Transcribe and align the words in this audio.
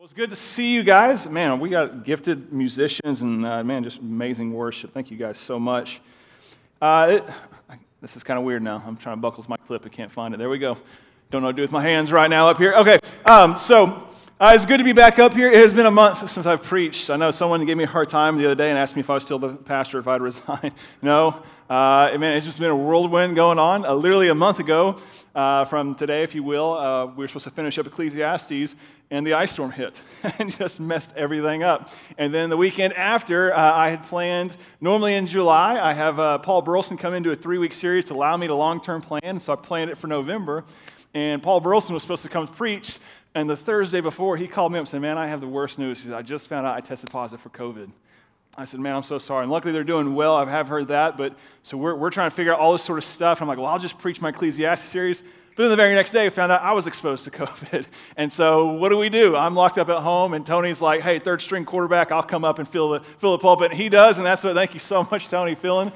Well, 0.00 0.06
it's 0.06 0.14
good 0.14 0.30
to 0.30 0.36
see 0.36 0.72
you 0.72 0.82
guys. 0.82 1.28
Man, 1.28 1.60
we 1.60 1.68
got 1.68 2.06
gifted 2.06 2.54
musicians 2.54 3.20
and, 3.20 3.44
uh, 3.44 3.62
man, 3.62 3.84
just 3.84 3.98
amazing 3.98 4.50
worship. 4.50 4.94
Thank 4.94 5.10
you 5.10 5.18
guys 5.18 5.36
so 5.36 5.58
much. 5.60 6.00
Uh, 6.80 7.18
it, 7.20 7.78
this 8.00 8.16
is 8.16 8.24
kind 8.24 8.38
of 8.38 8.46
weird 8.46 8.62
now. 8.62 8.82
I'm 8.86 8.96
trying 8.96 9.16
to 9.16 9.20
buckle 9.20 9.44
my 9.46 9.58
clip. 9.58 9.84
I 9.84 9.90
can't 9.90 10.10
find 10.10 10.32
it. 10.32 10.38
There 10.38 10.48
we 10.48 10.58
go. 10.58 10.78
Don't 11.30 11.42
know 11.42 11.48
what 11.48 11.52
to 11.52 11.56
do 11.56 11.62
with 11.62 11.70
my 11.70 11.82
hands 11.82 12.12
right 12.12 12.30
now 12.30 12.48
up 12.48 12.56
here. 12.56 12.72
Okay, 12.76 12.98
um, 13.26 13.58
so 13.58 14.08
uh, 14.40 14.52
it's 14.54 14.64
good 14.64 14.78
to 14.78 14.84
be 14.84 14.94
back 14.94 15.18
up 15.18 15.34
here. 15.34 15.52
It 15.52 15.58
has 15.58 15.74
been 15.74 15.84
a 15.84 15.90
month 15.90 16.30
since 16.30 16.46
I've 16.46 16.62
preached. 16.62 17.10
I 17.10 17.16
know 17.16 17.30
someone 17.30 17.62
gave 17.66 17.76
me 17.76 17.84
a 17.84 17.86
hard 17.86 18.08
time 18.08 18.38
the 18.38 18.46
other 18.46 18.54
day 18.54 18.70
and 18.70 18.78
asked 18.78 18.96
me 18.96 19.00
if 19.00 19.10
I 19.10 19.12
was 19.12 19.24
still 19.26 19.38
the 19.38 19.52
pastor, 19.52 19.98
if 19.98 20.08
I'd 20.08 20.22
resign. 20.22 20.72
no. 21.02 21.42
Uh, 21.68 22.16
man, 22.18 22.38
it's 22.38 22.46
just 22.46 22.58
been 22.58 22.70
a 22.70 22.76
whirlwind 22.76 23.36
going 23.36 23.58
on. 23.58 23.84
Uh, 23.84 23.92
literally 23.92 24.28
a 24.28 24.34
month 24.34 24.60
ago, 24.60 24.98
uh, 25.34 25.64
from 25.66 25.94
today, 25.94 26.22
if 26.22 26.34
you 26.34 26.42
will, 26.42 26.72
uh, 26.72 27.06
we 27.06 27.22
were 27.22 27.28
supposed 27.28 27.44
to 27.44 27.50
finish 27.50 27.78
up 27.78 27.86
Ecclesiastes, 27.86 28.74
and 29.10 29.26
the 29.26 29.34
ice 29.34 29.50
storm 29.50 29.70
hit 29.72 30.02
and 30.38 30.56
just 30.56 30.80
messed 30.80 31.12
everything 31.16 31.62
up. 31.62 31.92
And 32.16 32.32
then 32.32 32.50
the 32.50 32.56
weekend 32.56 32.92
after, 32.94 33.52
uh, 33.52 33.72
I 33.72 33.90
had 33.90 34.04
planned, 34.04 34.56
normally 34.80 35.14
in 35.14 35.26
July, 35.26 35.80
I 35.80 35.92
have 35.92 36.18
uh, 36.18 36.38
Paul 36.38 36.62
Burleson 36.62 36.96
come 36.96 37.14
into 37.14 37.30
a 37.30 37.34
three 37.34 37.58
week 37.58 37.72
series 37.72 38.04
to 38.06 38.14
allow 38.14 38.36
me 38.36 38.46
to 38.46 38.54
long 38.54 38.80
term 38.80 39.02
plan. 39.02 39.38
So 39.38 39.52
I 39.52 39.56
planned 39.56 39.90
it 39.90 39.98
for 39.98 40.06
November. 40.06 40.64
And 41.12 41.42
Paul 41.42 41.60
Burleson 41.60 41.92
was 41.92 42.02
supposed 42.02 42.22
to 42.22 42.28
come 42.28 42.46
preach. 42.46 43.00
And 43.34 43.48
the 43.48 43.56
Thursday 43.56 44.00
before, 44.00 44.36
he 44.36 44.46
called 44.46 44.72
me 44.72 44.78
up 44.78 44.82
and 44.82 44.88
said, 44.88 45.00
Man, 45.00 45.18
I 45.18 45.26
have 45.26 45.40
the 45.40 45.48
worst 45.48 45.78
news. 45.78 46.00
He 46.00 46.08
said, 46.08 46.16
I 46.16 46.22
just 46.22 46.48
found 46.48 46.66
out 46.66 46.76
I 46.76 46.80
tested 46.80 47.10
positive 47.10 47.40
for 47.40 47.50
COVID. 47.50 47.90
I 48.56 48.64
said, 48.64 48.80
Man, 48.80 48.94
I'm 48.94 49.02
so 49.02 49.18
sorry. 49.18 49.42
And 49.42 49.52
luckily, 49.52 49.72
they're 49.72 49.84
doing 49.84 50.14
well. 50.14 50.36
I 50.36 50.48
have 50.48 50.68
heard 50.68 50.88
that. 50.88 51.16
But 51.16 51.36
so 51.62 51.76
we're, 51.76 51.94
we're 51.94 52.10
trying 52.10 52.30
to 52.30 52.34
figure 52.34 52.52
out 52.52 52.58
all 52.58 52.72
this 52.72 52.82
sort 52.82 52.98
of 52.98 53.04
stuff. 53.04 53.38
And 53.38 53.42
I'm 53.42 53.48
like, 53.48 53.58
Well, 53.58 53.66
I'll 53.66 53.78
just 53.78 53.98
preach 53.98 54.20
my 54.20 54.30
Ecclesiastes 54.30 54.88
series. 54.88 55.22
But 55.56 55.64
then 55.64 55.70
the 55.70 55.76
very 55.76 55.94
next 55.94 56.12
day, 56.12 56.26
I 56.26 56.30
found 56.30 56.52
out 56.52 56.62
I 56.62 56.72
was 56.72 56.86
exposed 56.86 57.24
to 57.24 57.30
COVID. 57.30 57.86
And 58.16 58.32
so 58.32 58.72
what 58.72 58.90
do 58.90 58.98
we 58.98 59.08
do? 59.08 59.36
I'm 59.36 59.54
locked 59.54 59.78
up 59.78 59.88
at 59.88 59.98
home, 59.98 60.34
and 60.34 60.44
Tony's 60.44 60.82
like, 60.82 61.00
Hey, 61.00 61.18
third 61.18 61.40
string 61.40 61.64
quarterback, 61.64 62.12
I'll 62.12 62.22
come 62.22 62.44
up 62.44 62.58
and 62.58 62.68
fill 62.68 62.90
the, 62.90 63.00
fill 63.18 63.32
the 63.32 63.38
pulpit. 63.38 63.70
And 63.70 63.80
he 63.80 63.88
does. 63.88 64.18
And 64.18 64.26
that's 64.26 64.44
what, 64.44 64.54
thank 64.54 64.74
you 64.74 64.80
so 64.80 65.04
much, 65.10 65.28
Tony, 65.28 65.54
filling. 65.54 65.92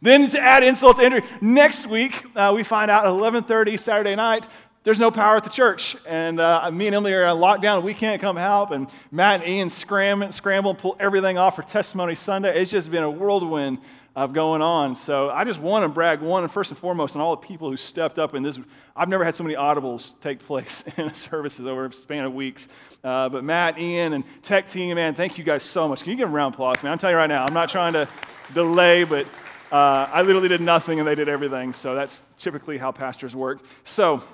Then 0.00 0.28
to 0.30 0.40
add 0.40 0.62
insult 0.62 0.96
to 0.96 1.04
injury, 1.04 1.22
next 1.40 1.88
week, 1.88 2.24
uh, 2.36 2.52
we 2.54 2.62
find 2.62 2.90
out 2.90 3.04
at 3.04 3.12
11.30 3.12 3.78
Saturday 3.78 4.14
night 4.14 4.46
there's 4.88 4.98
no 4.98 5.10
power 5.10 5.36
at 5.36 5.44
the 5.44 5.50
church. 5.50 5.96
And 6.06 6.40
uh, 6.40 6.70
me 6.70 6.86
and 6.86 6.96
Emily 6.96 7.12
are 7.12 7.26
lockdown. 7.26 7.76
And 7.76 7.84
we 7.84 7.92
can't 7.92 8.20
come 8.22 8.36
help. 8.36 8.70
And 8.70 8.88
Matt 9.10 9.42
and 9.42 9.48
Ian 9.50 9.68
scramble, 9.68 10.32
scramble 10.32 10.70
and 10.70 10.78
pull 10.78 10.96
everything 10.98 11.36
off 11.36 11.56
for 11.56 11.62
Testimony 11.62 12.14
Sunday. 12.14 12.58
It's 12.58 12.70
just 12.70 12.90
been 12.90 13.02
a 13.02 13.10
whirlwind 13.10 13.78
of 14.18 14.32
going 14.32 14.60
on. 14.60 14.96
So 14.96 15.30
I 15.30 15.44
just 15.44 15.60
want 15.60 15.84
to 15.84 15.88
brag, 15.88 16.20
one, 16.20 16.42
and 16.42 16.50
first 16.50 16.72
and 16.72 16.78
foremost, 16.78 17.14
on 17.14 17.22
all 17.22 17.36
the 17.36 17.46
people 17.46 17.70
who 17.70 17.76
stepped 17.76 18.18
up 18.18 18.34
in 18.34 18.42
this. 18.42 18.58
I've 18.96 19.08
never 19.08 19.22
had 19.22 19.32
so 19.32 19.44
many 19.44 19.54
audibles 19.54 20.18
take 20.18 20.40
place 20.40 20.82
in 20.96 21.14
services 21.14 21.68
over 21.68 21.86
a 21.86 21.92
span 21.92 22.24
of 22.24 22.34
weeks. 22.34 22.66
Uh, 23.04 23.28
but 23.28 23.44
Matt, 23.44 23.78
Ian, 23.78 24.14
and 24.14 24.24
tech 24.42 24.66
team, 24.66 24.96
man, 24.96 25.14
thank 25.14 25.38
you 25.38 25.44
guys 25.44 25.62
so 25.62 25.86
much. 25.86 26.02
Can 26.02 26.10
you 26.10 26.16
give 26.16 26.26
them 26.26 26.34
a 26.34 26.36
round 26.36 26.52
of 26.52 26.58
applause, 26.58 26.82
man? 26.82 26.90
I'm 26.90 26.98
telling 26.98 27.14
you 27.14 27.18
right 27.18 27.28
now, 27.28 27.44
I'm 27.44 27.54
not 27.54 27.68
trying 27.68 27.92
to 27.92 28.08
delay, 28.54 29.04
but 29.04 29.24
uh, 29.70 30.08
I 30.12 30.22
literally 30.22 30.48
did 30.48 30.62
nothing 30.62 30.98
and 30.98 31.06
they 31.06 31.14
did 31.14 31.28
everything. 31.28 31.72
So 31.72 31.94
that's 31.94 32.22
typically 32.38 32.76
how 32.76 32.90
pastors 32.90 33.36
work. 33.36 33.60
So, 33.84 34.24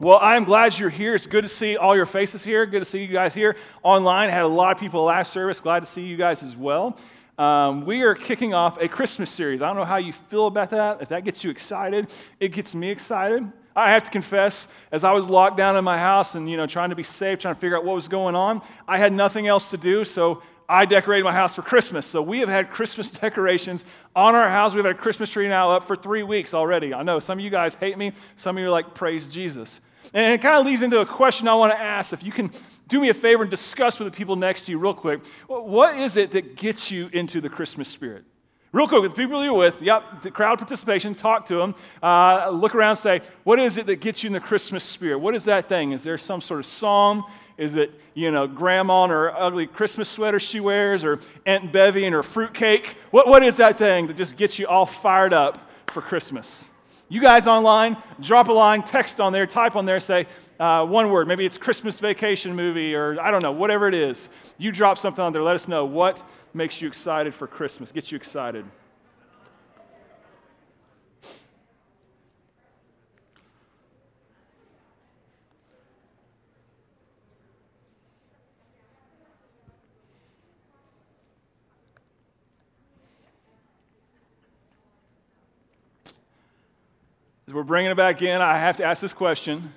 well, 0.00 0.20
I'm 0.22 0.44
glad 0.44 0.78
you're 0.78 0.88
here. 0.88 1.14
It's 1.14 1.26
good 1.26 1.42
to 1.42 1.48
see 1.48 1.76
all 1.76 1.94
your 1.94 2.06
faces 2.06 2.42
here. 2.42 2.64
Good 2.64 2.80
to 2.80 2.86
see 2.86 3.02
you 3.02 3.08
guys 3.08 3.34
here 3.34 3.56
online. 3.82 4.30
I 4.30 4.32
had 4.32 4.44
a 4.44 4.48
lot 4.48 4.72
of 4.72 4.80
people 4.80 5.04
last 5.04 5.34
service. 5.34 5.60
Glad 5.60 5.80
to 5.80 5.86
see 5.86 6.02
you 6.02 6.16
guys 6.16 6.42
as 6.42 6.56
well. 6.56 6.96
Um, 7.38 7.86
we 7.86 8.02
are 8.02 8.14
kicking 8.14 8.52
off 8.52 8.78
a 8.78 8.88
Christmas 8.88 9.30
series. 9.30 9.62
I 9.62 9.68
don't 9.68 9.76
know 9.76 9.84
how 9.84 9.96
you 9.96 10.12
feel 10.12 10.46
about 10.46 10.70
that. 10.70 11.00
If 11.00 11.08
that 11.08 11.24
gets 11.24 11.42
you 11.42 11.50
excited, 11.50 12.10
it 12.40 12.48
gets 12.48 12.74
me 12.74 12.90
excited. 12.90 13.50
I 13.74 13.90
have 13.90 14.02
to 14.02 14.10
confess, 14.10 14.68
as 14.90 15.02
I 15.02 15.12
was 15.12 15.30
locked 15.30 15.56
down 15.56 15.76
in 15.76 15.82
my 15.82 15.96
house 15.96 16.34
and 16.34 16.50
you 16.50 16.58
know 16.58 16.66
trying 16.66 16.90
to 16.90 16.96
be 16.96 17.02
safe, 17.02 17.38
trying 17.38 17.54
to 17.54 17.60
figure 17.60 17.74
out 17.76 17.86
what 17.86 17.94
was 17.94 18.06
going 18.06 18.34
on, 18.34 18.60
I 18.86 18.98
had 18.98 19.14
nothing 19.14 19.46
else 19.46 19.70
to 19.70 19.78
do, 19.78 20.04
so 20.04 20.42
I 20.68 20.84
decorated 20.84 21.24
my 21.24 21.32
house 21.32 21.54
for 21.54 21.62
Christmas. 21.62 22.06
So 22.06 22.22
we 22.22 22.40
have 22.40 22.48
had 22.48 22.70
Christmas 22.70 23.10
decorations 23.24 23.84
on 24.14 24.34
our 24.34 24.48
house. 24.48 24.74
We've 24.74 24.84
had 24.84 24.94
a 24.94 24.98
Christmas 24.98 25.30
tree 25.30 25.48
now 25.48 25.70
up 25.70 25.86
for 25.86 25.96
three 25.96 26.22
weeks 26.22 26.54
already. 26.54 26.94
I 26.94 27.02
know 27.02 27.20
some 27.20 27.38
of 27.38 27.44
you 27.44 27.50
guys 27.50 27.74
hate 27.74 27.98
me. 27.98 28.12
Some 28.36 28.56
of 28.56 28.60
you 28.60 28.68
are 28.68 28.70
like, 28.70 28.94
praise 28.94 29.26
Jesus. 29.26 29.80
And 30.14 30.32
it 30.32 30.40
kind 30.40 30.56
of 30.56 30.66
leads 30.66 30.82
into 30.82 31.00
a 31.00 31.06
question 31.06 31.48
I 31.48 31.54
want 31.54 31.72
to 31.72 31.80
ask. 31.80 32.12
If 32.12 32.22
you 32.22 32.32
can 32.32 32.50
do 32.88 33.00
me 33.00 33.08
a 33.08 33.14
favor 33.14 33.42
and 33.42 33.50
discuss 33.50 33.98
with 33.98 34.12
the 34.12 34.16
people 34.16 34.36
next 34.36 34.66
to 34.66 34.72
you, 34.72 34.78
real 34.78 34.94
quick, 34.94 35.24
what 35.46 35.98
is 35.98 36.16
it 36.16 36.32
that 36.32 36.56
gets 36.56 36.90
you 36.90 37.08
into 37.12 37.40
the 37.40 37.48
Christmas 37.48 37.88
spirit? 37.88 38.24
Real 38.72 38.88
quick, 38.88 39.02
with 39.02 39.10
the 39.10 39.16
people 39.16 39.44
you're 39.44 39.52
with, 39.52 39.82
yep, 39.82 40.22
the 40.22 40.30
crowd 40.30 40.58
participation, 40.58 41.14
talk 41.14 41.44
to 41.46 41.56
them, 41.56 41.74
uh, 42.02 42.48
look 42.48 42.74
around, 42.74 42.96
say, 42.96 43.20
what 43.44 43.58
is 43.58 43.76
it 43.76 43.86
that 43.86 44.00
gets 44.00 44.22
you 44.22 44.28
in 44.28 44.32
the 44.32 44.40
Christmas 44.40 44.82
spirit? 44.82 45.18
What 45.18 45.34
is 45.34 45.44
that 45.44 45.68
thing? 45.68 45.92
Is 45.92 46.02
there 46.02 46.16
some 46.16 46.40
sort 46.40 46.60
of 46.60 46.64
song? 46.64 47.24
Is 47.62 47.76
it, 47.76 47.92
you 48.14 48.32
know, 48.32 48.48
grandma 48.48 49.04
and 49.04 49.12
her 49.12 49.32
ugly 49.38 49.68
Christmas 49.68 50.08
sweater 50.08 50.40
she 50.40 50.58
wears, 50.58 51.04
or 51.04 51.20
Aunt 51.46 51.72
Bevy 51.72 52.06
and 52.06 52.12
her 52.12 52.24
fruitcake? 52.24 52.96
What, 53.12 53.28
what 53.28 53.44
is 53.44 53.56
that 53.58 53.78
thing 53.78 54.08
that 54.08 54.16
just 54.16 54.36
gets 54.36 54.58
you 54.58 54.66
all 54.66 54.84
fired 54.84 55.32
up 55.32 55.70
for 55.86 56.02
Christmas? 56.02 56.70
You 57.08 57.20
guys 57.20 57.46
online, 57.46 57.96
drop 58.20 58.48
a 58.48 58.52
line, 58.52 58.82
text 58.82 59.20
on 59.20 59.32
there, 59.32 59.46
type 59.46 59.76
on 59.76 59.84
there, 59.84 60.00
say 60.00 60.26
uh, 60.58 60.84
one 60.84 61.08
word. 61.08 61.28
Maybe 61.28 61.46
it's 61.46 61.56
Christmas 61.56 62.00
vacation 62.00 62.56
movie 62.56 62.96
or 62.96 63.20
I 63.20 63.30
don't 63.30 63.42
know, 63.42 63.52
whatever 63.52 63.86
it 63.86 63.94
is. 63.94 64.28
You 64.58 64.72
drop 64.72 64.98
something 64.98 65.22
on 65.22 65.32
there. 65.32 65.42
Let 65.42 65.54
us 65.54 65.68
know 65.68 65.84
what 65.84 66.24
makes 66.54 66.82
you 66.82 66.88
excited 66.88 67.32
for 67.32 67.46
Christmas, 67.46 67.92
gets 67.92 68.10
you 68.10 68.16
excited. 68.16 68.64
We're 87.52 87.64
bringing 87.64 87.90
it 87.90 87.96
back 87.96 88.22
in, 88.22 88.40
I 88.40 88.58
have 88.58 88.78
to 88.78 88.84
ask 88.84 89.02
this 89.02 89.12
question. 89.12 89.74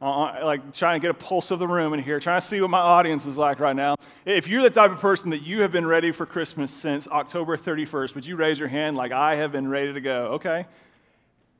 Uh, 0.00 0.40
like 0.42 0.72
trying 0.72 0.98
to 0.98 1.02
get 1.02 1.10
a 1.10 1.14
pulse 1.14 1.50
of 1.50 1.58
the 1.58 1.68
room 1.68 1.92
in 1.92 2.02
here, 2.02 2.18
trying 2.18 2.40
to 2.40 2.46
see 2.46 2.58
what 2.62 2.70
my 2.70 2.78
audience 2.78 3.26
is 3.26 3.36
like 3.36 3.60
right 3.60 3.76
now. 3.76 3.96
If 4.24 4.48
you're 4.48 4.62
the 4.62 4.70
type 4.70 4.90
of 4.90 4.98
person 4.98 5.28
that 5.30 5.42
you 5.42 5.60
have 5.60 5.72
been 5.72 5.84
ready 5.84 6.10
for 6.10 6.24
Christmas 6.24 6.72
since 6.72 7.06
October 7.08 7.58
31st, 7.58 8.14
would 8.14 8.24
you 8.24 8.36
raise 8.36 8.58
your 8.58 8.68
hand 8.68 8.96
like 8.96 9.12
I 9.12 9.34
have 9.34 9.52
been 9.52 9.68
ready 9.68 9.92
to 9.92 10.00
go? 10.00 10.28
Okay. 10.34 10.64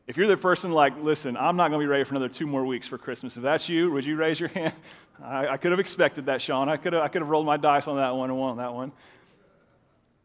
If 0.07 0.17
you're 0.17 0.27
the 0.27 0.39
person 0.39 0.73
like, 0.73 0.95
listen, 1.03 1.37
I'm 1.37 1.57
not 1.57 1.69
going 1.69 1.81
to 1.81 1.85
be 1.85 1.91
ready 1.91 2.05
for 2.05 2.15
another 2.15 2.31
two 2.31 2.47
more 2.47 2.65
weeks 2.65 2.87
for 2.89 2.97
Christmas. 2.97 3.37
If 3.37 3.43
that's 3.43 3.69
you, 3.69 3.91
would 3.91 4.07
you 4.07 4.17
raise 4.17 4.41
your 4.41 4.49
hand? 4.55 4.73
I, 5.23 5.49
I 5.49 5.57
could 5.59 5.73
have 5.73 5.81
expected 5.81 6.25
that, 6.27 6.41
Sean. 6.41 6.71
I 6.71 6.79
could 6.79 6.95
have, 6.95 7.03
I 7.03 7.09
could 7.09 7.21
have 7.21 7.29
rolled 7.29 7.45
my 7.45 7.59
dice 7.59 7.87
on 7.89 7.97
that 7.97 8.17
one 8.17 8.31
and 8.31 8.39
won 8.39 8.53
on 8.53 8.57
that 8.57 8.73
one. 8.73 8.91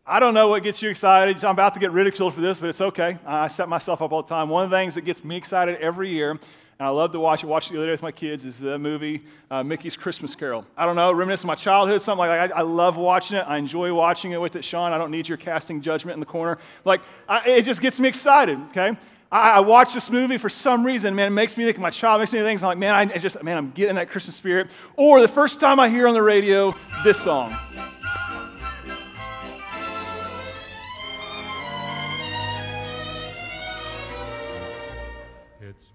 I 0.07 0.19
don't 0.19 0.35
know 0.35 0.49
what 0.49 0.61
gets 0.61 0.83
you 0.83 0.89
excited. 0.91 1.43
I'm 1.43 1.51
about 1.51 1.73
to 1.73 1.79
get 1.79 1.91
ridiculed 1.91 2.35
for 2.35 2.41
this, 2.41 2.59
but 2.59 2.69
it's 2.69 2.79
okay. 2.79 3.17
I 3.25 3.47
set 3.47 3.67
myself 3.67 4.03
up 4.03 4.11
all 4.11 4.21
the 4.21 4.29
time. 4.29 4.49
One 4.49 4.63
of 4.63 4.69
the 4.69 4.77
things 4.77 4.93
that 4.93 5.01
gets 5.01 5.23
me 5.23 5.35
excited 5.35 5.77
every 5.77 6.11
year, 6.11 6.29
and 6.29 6.39
I 6.79 6.89
love 6.89 7.11
to 7.13 7.19
watch 7.19 7.43
it, 7.43 7.47
watch 7.47 7.71
it 7.71 7.73
the 7.73 7.79
other 7.79 7.87
day 7.87 7.93
with 7.93 8.03
my 8.03 8.11
kids, 8.11 8.45
is 8.45 8.59
the 8.59 8.77
movie 8.77 9.23
uh, 9.49 9.63
Mickey's 9.63 9.97
Christmas 9.97 10.35
Carol. 10.35 10.63
I 10.77 10.85
don't 10.85 10.95
know, 10.95 11.11
reminiscent 11.11 11.45
of 11.45 11.47
my 11.47 11.55
childhood, 11.55 12.03
something 12.03 12.19
like 12.19 12.51
I, 12.51 12.57
I, 12.57 12.61
love 12.61 12.97
watching 12.97 13.37
it. 13.37 13.45
I 13.47 13.57
enjoy 13.57 13.91
watching 13.95 14.33
it 14.33 14.39
with 14.39 14.55
it, 14.55 14.63
Sean. 14.63 14.93
I 14.93 14.99
don't 14.99 15.09
need 15.09 15.27
your 15.27 15.39
casting 15.39 15.81
judgment 15.81 16.13
in 16.13 16.19
the 16.19 16.27
corner. 16.27 16.59
Like, 16.83 17.01
I, 17.27 17.49
it 17.49 17.61
just 17.63 17.81
gets 17.81 17.99
me 17.99 18.07
excited, 18.07 18.59
okay? 18.67 18.95
I, 19.31 19.59
watch 19.61 19.95
this 19.95 20.11
movie 20.11 20.37
for 20.37 20.49
some 20.49 20.85
reason, 20.85 21.15
man, 21.15 21.27
it 21.27 21.35
makes 21.35 21.57
me 21.57 21.63
think 21.63 21.77
of 21.77 21.81
my 21.81 21.89
child, 21.89 22.21
makes 22.21 22.31
me 22.31 22.41
think 22.41 22.61
I'm 22.61 22.67
like, 22.67 22.77
man, 22.77 22.93
I 23.11 23.17
just, 23.17 23.41
man, 23.41 23.57
I'm 23.57 23.71
getting 23.71 23.95
that 23.95 24.11
Christmas 24.11 24.35
spirit. 24.35 24.67
Or 24.97 25.19
the 25.19 25.27
first 25.27 25.59
time 25.59 25.79
I 25.79 25.89
hear 25.89 26.07
on 26.07 26.13
the 26.13 26.21
radio 26.21 26.75
this 27.03 27.19
song. 27.19 27.57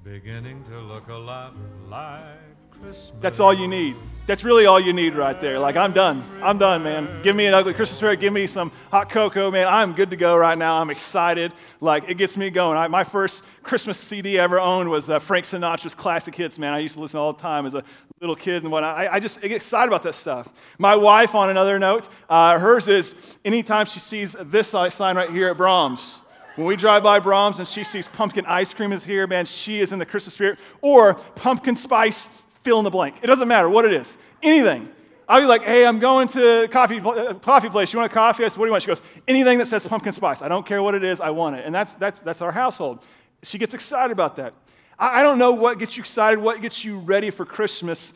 Beginning 0.05 0.65
to 0.65 0.81
look 0.81 1.09
a 1.09 1.15
lot 1.15 1.55
like 1.89 2.71
Christmas. 2.71 3.13
That's 3.21 3.41
all 3.41 3.53
you 3.53 3.69
need. 3.69 3.97
That's 4.27 4.45
really 4.45 4.67
all 4.67 4.81
you 4.81 4.93
need 4.93 5.15
right 5.15 5.39
there. 5.41 5.59
Like, 5.59 5.77
I'm 5.77 5.93
done. 5.93 6.25
I'm 6.43 6.59
done, 6.59 6.83
man. 6.83 7.23
Give 7.23 7.37
me 7.37 7.47
an 7.47 7.55
ugly 7.55 7.75
Christmas 7.75 7.99
spirit. 7.99 8.21
Give 8.21 8.33
me 8.33 8.47
some 8.47 8.73
hot 8.91 9.11
cocoa, 9.11 9.51
man. 9.51 9.67
I'm 9.67 9.93
good 9.93 10.11
to 10.11 10.17
go 10.17 10.37
right 10.37 10.57
now. 10.57 10.81
I'm 10.81 10.91
excited. 10.91 11.53
Like, 11.81 12.09
it 12.09 12.15
gets 12.15 12.37
me 12.37 12.51
going. 12.51 12.79
I, 12.79 12.89
my 12.89 13.05
first 13.05 13.45
Christmas 13.63 13.99
CD 13.99 14.39
I 14.39 14.45
ever 14.45 14.59
owned 14.61 14.89
was 14.89 15.11
uh, 15.11 15.19
Frank 15.19 15.45
Sinatra's 15.45 15.95
classic 15.95 16.35
hits, 16.35 16.59
man. 16.59 16.73
I 16.73 16.79
used 16.79 16.95
to 16.95 17.01
listen 17.01 17.21
all 17.21 17.33
the 17.33 17.43
time 17.43 17.67
as 17.67 17.75
a 17.75 17.85
little 18.21 18.37
kid 18.37 18.63
and 18.63 18.73
whatnot. 18.73 18.97
I, 18.97 19.15
I 19.15 19.21
just 19.21 19.41
get 19.43 19.53
excited 19.53 19.89
about 19.89 20.03
that 20.05 20.15
stuff. 20.15 20.49
My 20.79 20.97
wife, 20.97 21.35
on 21.35 21.51
another 21.51 21.79
note, 21.79 22.09
uh, 22.29 22.59
hers 22.59 22.89
is 22.89 23.15
anytime 23.45 23.87
she 23.87 24.01
sees 24.01 24.37
this 24.41 24.69
sign 24.69 25.17
right 25.17 25.31
here 25.31 25.49
at 25.49 25.57
Braum's, 25.57 26.21
when 26.57 26.67
we 26.67 26.77
drive 26.77 27.03
by 27.03 27.21
Braum's 27.21 27.59
and 27.59 27.67
she 27.67 27.85
sees 27.85 28.09
pumpkin 28.09 28.45
ice 28.47 28.75
cream 28.75 28.93
is 28.93 29.05
here, 29.05 29.27
man, 29.27 29.47
she 29.47 29.81
is 29.81 29.93
in 29.93 29.99
the 29.99 30.07
Christmas 30.07 30.35
spirit. 30.35 30.59
Or 30.81 31.15
pumpkin 31.15 31.77
spice, 31.77 32.29
fill 32.63 32.79
in 32.79 32.85
the 32.85 32.91
blank. 32.91 33.17
It 33.23 33.27
doesn't 33.27 33.49
matter 33.49 33.69
what 33.69 33.85
it 33.85 33.93
is, 33.93 34.19
anything. 34.43 34.89
I'll 35.29 35.41
be 35.41 35.47
like, 35.47 35.63
hey, 35.63 35.87
I'm 35.87 36.01
going 36.01 36.27
to 36.29 36.67
coffee, 36.73 36.99
uh, 36.99 37.35
coffee 37.35 37.71
place. 37.71 37.93
You 37.93 38.01
want 38.01 38.11
a 38.11 38.15
coffee? 38.15 38.45
I 38.45 38.49
said, 38.49 38.59
what 38.59 38.67
do 38.67 38.69
you 38.69 38.73
want? 38.73 38.83
She 38.83 38.89
goes, 38.89 39.01
anything 39.29 39.59
that 39.59 39.67
says 39.67 39.87
pumpkin 39.87 40.11
spice. 40.11 40.43
I 40.43 40.49
don't 40.49 40.67
care 40.67 40.83
what 40.83 40.97
it 40.97 41.05
is, 41.05 41.21
I 41.21 41.31
want 41.31 41.55
it. 41.55 41.65
And 41.65 41.73
that's, 41.73 41.93
that's, 41.95 42.19
that's 42.19 42.43
our 42.43 42.51
household. 42.51 43.05
She 43.45 43.57
gets 43.57 43.73
excited 43.73 44.11
about 44.11 44.35
that. 44.37 44.55
I, 44.99 45.21
I 45.21 45.23
don't 45.23 45.39
know 45.39 45.53
what 45.53 45.79
gets 45.79 45.97
you 45.97 46.01
excited, 46.01 46.41
what 46.41 46.61
gets 46.61 46.85
you 46.85 46.99
ready 46.99 47.31
for 47.31 47.47
Christmas, 47.47 48.13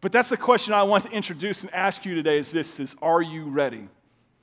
But 0.00 0.12
that's 0.12 0.28
the 0.28 0.36
question 0.36 0.72
I 0.72 0.82
want 0.82 1.04
to 1.04 1.10
introduce 1.10 1.62
and 1.62 1.72
ask 1.74 2.04
you 2.04 2.14
today 2.14 2.38
is 2.38 2.52
this 2.52 2.78
is 2.78 2.94
are 3.02 3.22
you 3.22 3.44
ready? 3.44 3.88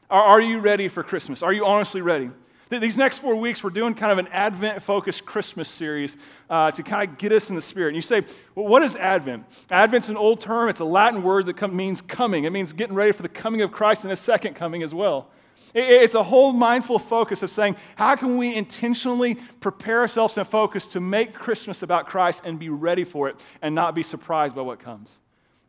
Are, 0.09 0.23
are 0.23 0.41
you 0.41 0.59
ready 0.59 0.87
for 0.87 1.03
Christmas? 1.03 1.43
Are 1.43 1.53
you 1.53 1.65
honestly 1.65 2.01
ready? 2.01 2.31
These 2.79 2.97
next 2.97 3.19
four 3.19 3.35
weeks, 3.35 3.63
we're 3.63 3.69
doing 3.69 3.93
kind 3.93 4.11
of 4.11 4.17
an 4.17 4.27
Advent 4.31 4.81
focused 4.81 5.25
Christmas 5.25 5.69
series 5.69 6.17
uh, 6.49 6.71
to 6.71 6.81
kind 6.81 7.07
of 7.07 7.17
get 7.17 7.31
us 7.31 7.49
in 7.49 7.55
the 7.55 7.61
spirit. 7.61 7.89
And 7.89 7.95
you 7.95 8.01
say, 8.01 8.21
well, 8.55 8.65
what 8.65 8.81
is 8.81 8.95
Advent? 8.95 9.45
Advent's 9.69 10.09
an 10.09 10.17
old 10.17 10.39
term, 10.39 10.69
it's 10.69 10.79
a 10.79 10.85
Latin 10.85 11.21
word 11.21 11.45
that 11.45 11.55
come, 11.55 11.75
means 11.75 12.01
coming. 12.01 12.45
It 12.45 12.51
means 12.51 12.73
getting 12.73 12.95
ready 12.95 13.11
for 13.11 13.21
the 13.21 13.29
coming 13.29 13.61
of 13.61 13.71
Christ 13.71 14.03
and 14.03 14.09
his 14.09 14.19
second 14.19 14.55
coming 14.55 14.81
as 14.81 14.93
well. 14.93 15.29
It's 15.75 16.15
a 16.15 16.23
whole 16.23 16.53
mindful 16.53 16.99
focus 16.99 17.41
of 17.41 17.49
saying, 17.49 17.75
how 17.95 18.15
can 18.15 18.37
we 18.37 18.55
intentionally 18.55 19.35
prepare 19.59 20.01
ourselves 20.01 20.37
and 20.37 20.47
focus 20.47 20.87
to 20.89 20.99
make 20.99 21.33
Christmas 21.33 21.81
about 21.81 22.07
Christ 22.07 22.43
and 22.45 22.59
be 22.59 22.69
ready 22.69 23.03
for 23.03 23.27
it 23.27 23.35
and 23.61 23.73
not 23.73 23.95
be 23.95 24.03
surprised 24.03 24.55
by 24.55 24.61
what 24.61 24.79
comes? 24.79 25.19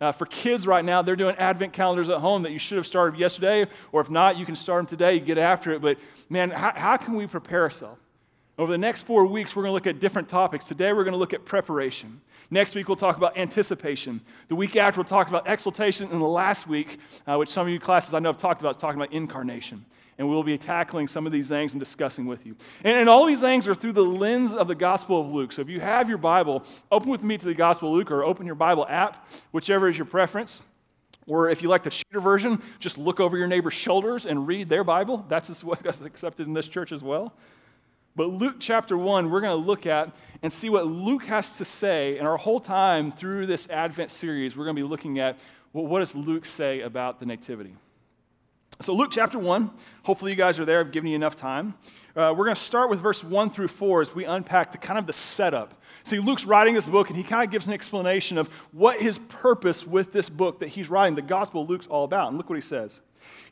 Uh, 0.00 0.12
for 0.12 0.26
kids 0.26 0.66
right 0.66 0.84
now, 0.84 1.02
they're 1.02 1.16
doing 1.16 1.36
advent 1.36 1.72
calendars 1.72 2.08
at 2.08 2.18
home 2.18 2.42
that 2.42 2.52
you 2.52 2.58
should 2.58 2.76
have 2.76 2.86
started 2.86 3.18
yesterday, 3.18 3.66
or 3.92 4.00
if 4.00 4.10
not, 4.10 4.36
you 4.36 4.44
can 4.44 4.56
start 4.56 4.80
them 4.80 4.86
today, 4.86 5.20
get 5.20 5.38
after 5.38 5.72
it. 5.72 5.80
But 5.80 5.98
man, 6.28 6.50
how, 6.50 6.72
how 6.74 6.96
can 6.96 7.14
we 7.14 7.26
prepare 7.26 7.62
ourselves? 7.62 8.00
Over 8.56 8.70
the 8.70 8.78
next 8.78 9.02
four 9.02 9.26
weeks, 9.26 9.56
we're 9.56 9.62
going 9.62 9.70
to 9.70 9.74
look 9.74 9.86
at 9.88 10.00
different 10.00 10.28
topics. 10.28 10.66
Today, 10.66 10.92
we're 10.92 11.04
going 11.04 11.12
to 11.12 11.18
look 11.18 11.34
at 11.34 11.44
preparation. 11.44 12.20
Next 12.50 12.74
week, 12.74 12.86
we'll 12.86 12.96
talk 12.96 13.16
about 13.16 13.36
anticipation. 13.36 14.20
The 14.48 14.54
week 14.54 14.76
after, 14.76 15.00
we'll 15.00 15.06
talk 15.06 15.28
about 15.28 15.48
exaltation. 15.48 16.08
And 16.12 16.20
the 16.20 16.26
last 16.26 16.68
week, 16.68 16.98
uh, 17.26 17.36
which 17.36 17.50
some 17.50 17.66
of 17.66 17.72
you 17.72 17.80
classes 17.80 18.14
I 18.14 18.20
know 18.20 18.28
have 18.28 18.36
talked 18.36 18.60
about, 18.60 18.76
is 18.76 18.80
talking 18.80 19.00
about 19.00 19.12
incarnation 19.12 19.84
and 20.18 20.28
we'll 20.28 20.42
be 20.42 20.56
tackling 20.56 21.06
some 21.06 21.26
of 21.26 21.32
these 21.32 21.48
things 21.48 21.74
and 21.74 21.80
discussing 21.80 22.26
with 22.26 22.46
you. 22.46 22.56
And, 22.84 22.96
and, 22.96 23.08
all 23.08 23.26
these 23.26 23.40
things 23.40 23.66
are 23.66 23.74
through 23.74 23.92
the 23.92 24.04
lens 24.04 24.54
of 24.54 24.68
the 24.68 24.74
Gospel 24.74 25.20
of 25.20 25.28
Luke. 25.28 25.52
So 25.52 25.62
if 25.62 25.68
you 25.68 25.80
have 25.80 26.08
your 26.08 26.18
Bible, 26.18 26.64
open 26.92 27.10
with 27.10 27.22
me 27.22 27.36
to 27.38 27.46
the 27.46 27.54
Gospel 27.54 27.88
of 27.90 27.94
Luke 27.96 28.10
or 28.10 28.24
open 28.24 28.46
your 28.46 28.54
Bible 28.54 28.86
app, 28.88 29.28
whichever 29.52 29.88
is 29.88 29.98
your 29.98 30.06
preference. 30.06 30.62
Or 31.26 31.48
if 31.48 31.62
you 31.62 31.68
like 31.68 31.82
the 31.82 31.90
shorter 31.90 32.20
version, 32.20 32.62
just 32.78 32.98
look 32.98 33.18
over 33.18 33.36
your 33.36 33.46
neighbor's 33.46 33.74
shoulders 33.74 34.26
and 34.26 34.46
read 34.46 34.68
their 34.68 34.84
Bible. 34.84 35.24
That's 35.28 35.64
what's 35.64 36.00
accepted 36.04 36.46
in 36.46 36.52
this 36.52 36.68
church 36.68 36.92
as 36.92 37.02
well. 37.02 37.32
But 38.16 38.28
Luke 38.28 38.56
chapter 38.60 38.96
1, 38.96 39.30
we're 39.30 39.40
going 39.40 39.58
to 39.58 39.66
look 39.66 39.86
at 39.86 40.14
and 40.42 40.52
see 40.52 40.68
what 40.68 40.86
Luke 40.86 41.24
has 41.24 41.58
to 41.58 41.64
say. 41.64 42.18
And 42.18 42.28
our 42.28 42.36
whole 42.36 42.60
time 42.60 43.10
through 43.10 43.46
this 43.46 43.68
Advent 43.70 44.10
series, 44.10 44.56
we're 44.56 44.64
going 44.64 44.76
to 44.76 44.82
be 44.82 44.88
looking 44.88 45.18
at 45.18 45.38
well, 45.72 45.86
what 45.86 45.98
does 45.98 46.14
Luke 46.14 46.44
say 46.46 46.82
about 46.82 47.18
the 47.18 47.26
Nativity? 47.26 47.74
So, 48.80 48.92
Luke 48.92 49.10
chapter 49.12 49.38
1, 49.38 49.70
hopefully 50.02 50.32
you 50.32 50.36
guys 50.36 50.58
are 50.58 50.64
there. 50.64 50.80
I've 50.80 50.90
given 50.90 51.08
you 51.08 51.14
enough 51.14 51.36
time. 51.36 51.74
Uh, 52.16 52.34
we're 52.36 52.44
going 52.44 52.56
to 52.56 52.60
start 52.60 52.90
with 52.90 53.00
verse 53.00 53.22
1 53.22 53.50
through 53.50 53.68
4 53.68 54.00
as 54.02 54.14
we 54.14 54.24
unpack 54.24 54.72
the 54.72 54.78
kind 54.78 54.98
of 54.98 55.06
the 55.06 55.12
setup. 55.12 55.80
See, 56.02 56.18
Luke's 56.18 56.44
writing 56.44 56.74
this 56.74 56.88
book, 56.88 57.08
and 57.08 57.16
he 57.16 57.22
kind 57.22 57.44
of 57.44 57.52
gives 57.52 57.68
an 57.68 57.72
explanation 57.72 58.36
of 58.36 58.48
what 58.72 59.00
his 59.00 59.18
purpose 59.18 59.86
with 59.86 60.12
this 60.12 60.28
book 60.28 60.58
that 60.58 60.70
he's 60.70 60.90
writing, 60.90 61.14
the 61.14 61.22
Gospel 61.22 61.64
Luke's 61.64 61.86
all 61.86 62.04
about. 62.04 62.28
And 62.28 62.36
look 62.36 62.50
what 62.50 62.56
he 62.56 62.62
says. 62.62 63.00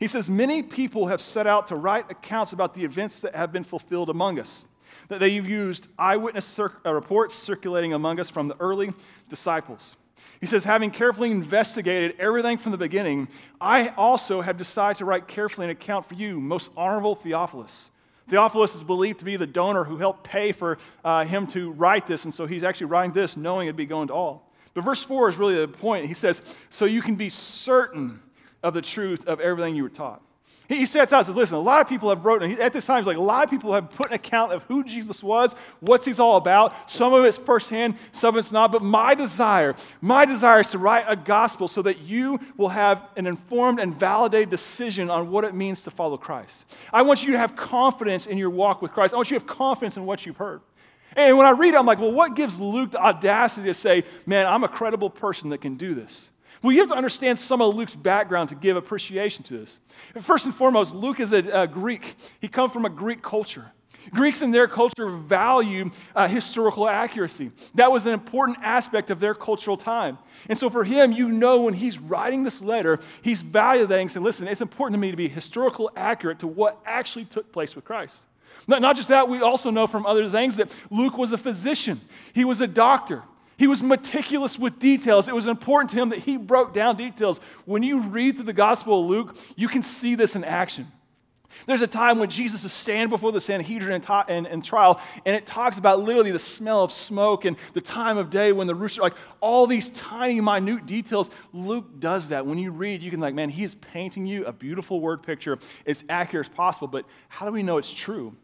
He 0.01 0.09
says, 0.09 0.29
Many 0.29 0.61
people 0.61 1.07
have 1.07 1.21
set 1.21 1.47
out 1.47 1.69
to 1.69 1.77
write 1.77 2.11
accounts 2.11 2.53
about 2.53 2.75
the 2.75 2.85
events 2.85 3.21
that 3.21 3.37
have 3.37 3.53
been 3.53 3.65
fulfilled 3.65 4.11
among 4.11 4.41
us. 4.41 4.67
That 5.07 5.21
they've 5.21 5.49
used 5.49 5.89
eyewitness 5.99 6.45
cir- 6.45 6.73
uh, 6.85 6.93
reports 6.93 7.35
circulating 7.37 7.95
among 7.95 8.19
us 8.19 8.29
from 8.29 8.49
the 8.49 8.57
early 8.59 8.93
disciples. 9.29 9.97
He 10.43 10.47
says, 10.47 10.65
having 10.65 10.91
carefully 10.91 11.31
investigated 11.31 12.17
everything 12.19 12.59
from 12.59 12.73
the 12.73 12.79
beginning, 12.79 13.29
I 13.61 13.91
also 13.91 14.41
have 14.41 14.57
decided 14.57 14.97
to 14.97 15.05
write 15.05 15.29
carefully 15.29 15.67
an 15.67 15.71
account 15.71 16.05
for 16.05 16.15
you, 16.15 16.41
most 16.41 16.73
honorable 16.77 17.15
Theophilus. 17.15 17.93
Theophilus 18.27 18.75
is 18.75 18.83
believed 18.83 19.21
to 19.21 19.25
be 19.25 19.37
the 19.37 19.47
donor 19.47 19.85
who 19.85 19.99
helped 19.99 20.25
pay 20.25 20.51
for 20.51 20.79
uh, 21.05 21.25
him 21.25 21.47
to 21.47 21.71
write 21.71 22.09
this, 22.09 22.25
and 22.25 22.35
so 22.35 22.45
he's 22.45 22.65
actually 22.65 22.89
writing 22.89 23.13
this 23.13 23.37
knowing 23.37 23.69
it'd 23.69 23.77
be 23.77 23.87
going 23.87 24.09
to 24.09 24.15
all. 24.15 24.53
But 24.75 24.83
verse 24.83 25.05
4 25.05 25.29
is 25.29 25.37
really 25.37 25.55
the 25.55 25.69
point. 25.69 26.07
He 26.07 26.15
says, 26.15 26.43
So 26.71 26.87
you 26.87 27.03
can 27.03 27.15
be 27.15 27.29
certain 27.29 28.21
of 28.65 28.75
the 28.75 28.83
truth 28.83 29.25
of 29.29 29.39
everything 29.39 29.77
you 29.77 29.85
were 29.85 29.91
taught. 29.91 30.23
He 30.69 30.87
sets 30.87 31.13
out 31.13 31.27
says, 31.27 31.35
listen, 31.35 31.57
a 31.57 31.61
lot 31.61 31.81
of 31.81 31.89
people 31.89 32.09
have 32.09 32.25
wrote, 32.25 32.43
at 32.43 32.73
this 32.73 32.87
time, 32.87 32.99
he's 32.99 33.07
like, 33.07 33.17
a 33.17 33.21
lot 33.21 33.45
of 33.45 33.51
people 33.51 33.73
have 33.73 33.91
put 33.91 34.09
an 34.09 34.15
account 34.15 34.53
of 34.53 34.63
who 34.65 34.85
Jesus 34.85 35.23
was, 35.23 35.55
what's 35.81 36.05
he's 36.05 36.21
all 36.21 36.37
about. 36.37 36.91
Some 36.91 37.13
of 37.13 37.25
it's 37.25 37.37
firsthand, 37.37 37.97
some 38.13 38.35
of 38.35 38.39
it's 38.39 38.53
not. 38.53 38.73
But 38.73 38.83
my 38.83 39.15
desire, 39.15 39.75
my 40.01 40.25
desire 40.25 40.61
is 40.61 40.71
to 40.71 40.79
write 40.79 41.05
a 41.09 41.17
gospel 41.17 41.69
so 41.69 41.83
that 41.83 42.01
you 42.01 42.39
will 42.57 42.69
have 42.69 43.09
an 43.17 43.27
informed 43.27 43.81
and 43.81 43.99
validated 43.99 44.51
decision 44.51 45.11
on 45.11 45.31
what 45.31 45.45
it 45.45 45.55
means 45.55 45.83
to 45.83 45.91
follow 45.91 46.17
Christ. 46.17 46.67
I 46.93 47.03
want 47.03 47.23
you 47.23 47.33
to 47.33 47.39
have 47.39 47.57
confidence 47.57 48.27
in 48.27 48.39
your 48.39 48.51
walk 48.51 48.83
with 48.83 48.93
Christ. 48.93 49.15
I 49.15 49.17
want 49.17 49.31
you 49.31 49.39
to 49.39 49.45
have 49.45 49.57
confidence 49.57 49.97
in 49.97 50.07
what 50.07 50.25
you've 50.25 50.37
heard. 50.37 50.61
And 51.15 51.37
when 51.37 51.47
I 51.47 51.51
read 51.51 51.75
it, 51.75 51.77
I'm 51.77 51.87
like, 51.87 51.99
well, 51.99 52.13
what 52.13 52.35
gives 52.35 52.59
Luke 52.59 52.93
the 52.93 53.03
audacity 53.03 53.67
to 53.67 53.75
say, 53.75 54.05
man, 54.25 54.47
I'm 54.47 54.65
a 54.65 54.69
credible 54.69 55.11
person 55.11 55.51
that 55.51 55.59
can 55.59 55.77
do 55.77 55.95
this? 55.95 56.31
Well, 56.63 56.73
you 56.73 56.79
have 56.81 56.89
to 56.91 56.95
understand 56.95 57.39
some 57.39 57.61
of 57.61 57.75
Luke's 57.75 57.95
background 57.95 58.49
to 58.51 58.55
give 58.55 58.77
appreciation 58.77 59.43
to 59.45 59.59
this. 59.59 59.81
First 60.21 60.47
and 60.47 60.55
foremost, 60.55 60.95
Luke 60.95 61.19
is 61.19 61.33
a, 61.33 61.39
a 61.63 61.67
Greek. 61.67 62.15
He 62.41 62.49
comes 62.49 62.73
from 62.73 62.85
a 62.85 62.91
Greek 62.91 63.21
culture. 63.21 63.73
Greeks 64.11 64.43
in 64.43 64.51
their 64.51 64.67
culture 64.67 65.09
value 65.09 65.91
uh, 66.15 66.27
historical 66.27 66.89
accuracy. 66.89 67.51
That 67.75 67.91
was 67.91 68.07
an 68.07 68.13
important 68.13 68.59
aspect 68.61 69.11
of 69.11 69.21
their 69.21 69.35
cultural 69.35 69.77
time. 69.77 70.19
And 70.49 70.59
so 70.59 70.69
for 70.71 70.85
him, 70.85 71.13
you 71.13 71.31
know 71.31 71.63
when 71.63 71.75
he's 71.75 71.99
writing 71.99 72.43
this 72.43 72.61
letter, 72.61 72.99
he's 73.23 73.43
validating 73.43 74.11
saying, 74.11 74.25
listen, 74.25 74.49
it's 74.49 74.61
important 74.61 74.95
to 74.95 75.01
me 75.01 75.11
to 75.11 75.17
be 75.17 75.29
historical 75.29 75.91
accurate 75.97 76.41
to 76.41 76.47
what 76.47 76.81
actually 76.85 77.25
took 77.25 77.53
place 77.53 77.77
with 77.77 77.85
Christ. 77.85 78.27
Not 78.67 78.97
just 78.97 79.09
that, 79.09 79.29
we 79.29 79.41
also 79.41 79.71
know 79.71 79.87
from 79.87 80.07
other 80.07 80.29
things 80.29 80.57
that 80.57 80.71
Luke 80.91 81.19
was 81.19 81.33
a 81.33 81.39
physician, 81.39 82.01
he 82.33 82.45
was 82.45 82.61
a 82.61 82.67
doctor. 82.67 83.23
He 83.63 83.69
was 83.69 83.81
meticulous 83.81 84.59
with 84.59 84.81
details. 84.81 85.29
It 85.29 85.35
was 85.37 85.47
important 85.47 85.91
to 85.91 85.97
him 85.97 86.09
that 86.09 86.19
he 86.19 86.37
broke 86.37 86.75
down 86.75 86.97
details. 86.97 87.41
When 87.65 87.85
you 87.85 88.01
read 88.01 88.35
through 88.35 88.47
the 88.47 88.53
Gospel 88.53 89.03
of 89.03 89.07
Luke, 89.07 89.37
you 89.55 89.69
can 89.69 89.83
see 89.83 90.17
this 90.17 90.35
in 90.35 90.43
action. 90.43 90.91
There's 91.67 91.81
a 91.81 91.87
time 91.87 92.19
when 92.19 92.29
Jesus 92.29 92.65
is 92.65 92.73
standing 92.73 93.09
before 93.09 93.31
the 93.31 93.41
Sanhedrin 93.41 94.03
in, 94.29 94.63
trial, 94.63 95.01
and 95.25 95.37
it 95.37 95.47
talks 95.47 95.79
about 95.79 96.01
literally 96.01 96.33
the 96.33 96.41
smell 96.41 96.83
of 96.83 96.91
smoke 96.91 97.45
and 97.45 97.57
the 97.73 97.81
time 97.81 98.19
of 98.19 98.31
day 98.31 98.51
when 98.51 98.67
the 98.67 98.75
rooster, 98.75 99.01
like 99.01 99.15
all 99.41 99.69
these 99.69 99.91
tiny, 99.91 100.41
minute 100.41 100.85
details. 100.85 101.31
Luke 101.53 102.01
does 102.01 102.31
that. 102.31 102.45
When 102.45 102.59
you 102.59 102.73
read, 102.73 103.01
you 103.01 103.13
can, 103.13 103.21
like, 103.21 103.37
man, 103.37 103.49
he 103.49 103.63
is 103.63 103.77
painting 103.77 104.27
you 104.27 104.45
a 104.45 104.53
beautiful 104.53 105.01
word 105.01 105.23
picture. 105.23 105.61
as 105.87 106.03
accurate 106.09 106.49
as 106.49 106.53
possible, 106.53 106.89
but 106.89 107.05
how 107.29 107.47
do 107.47 107.53
we 107.53 107.63
know 107.63 107.79
it's 107.79 107.95
true? 107.95 108.35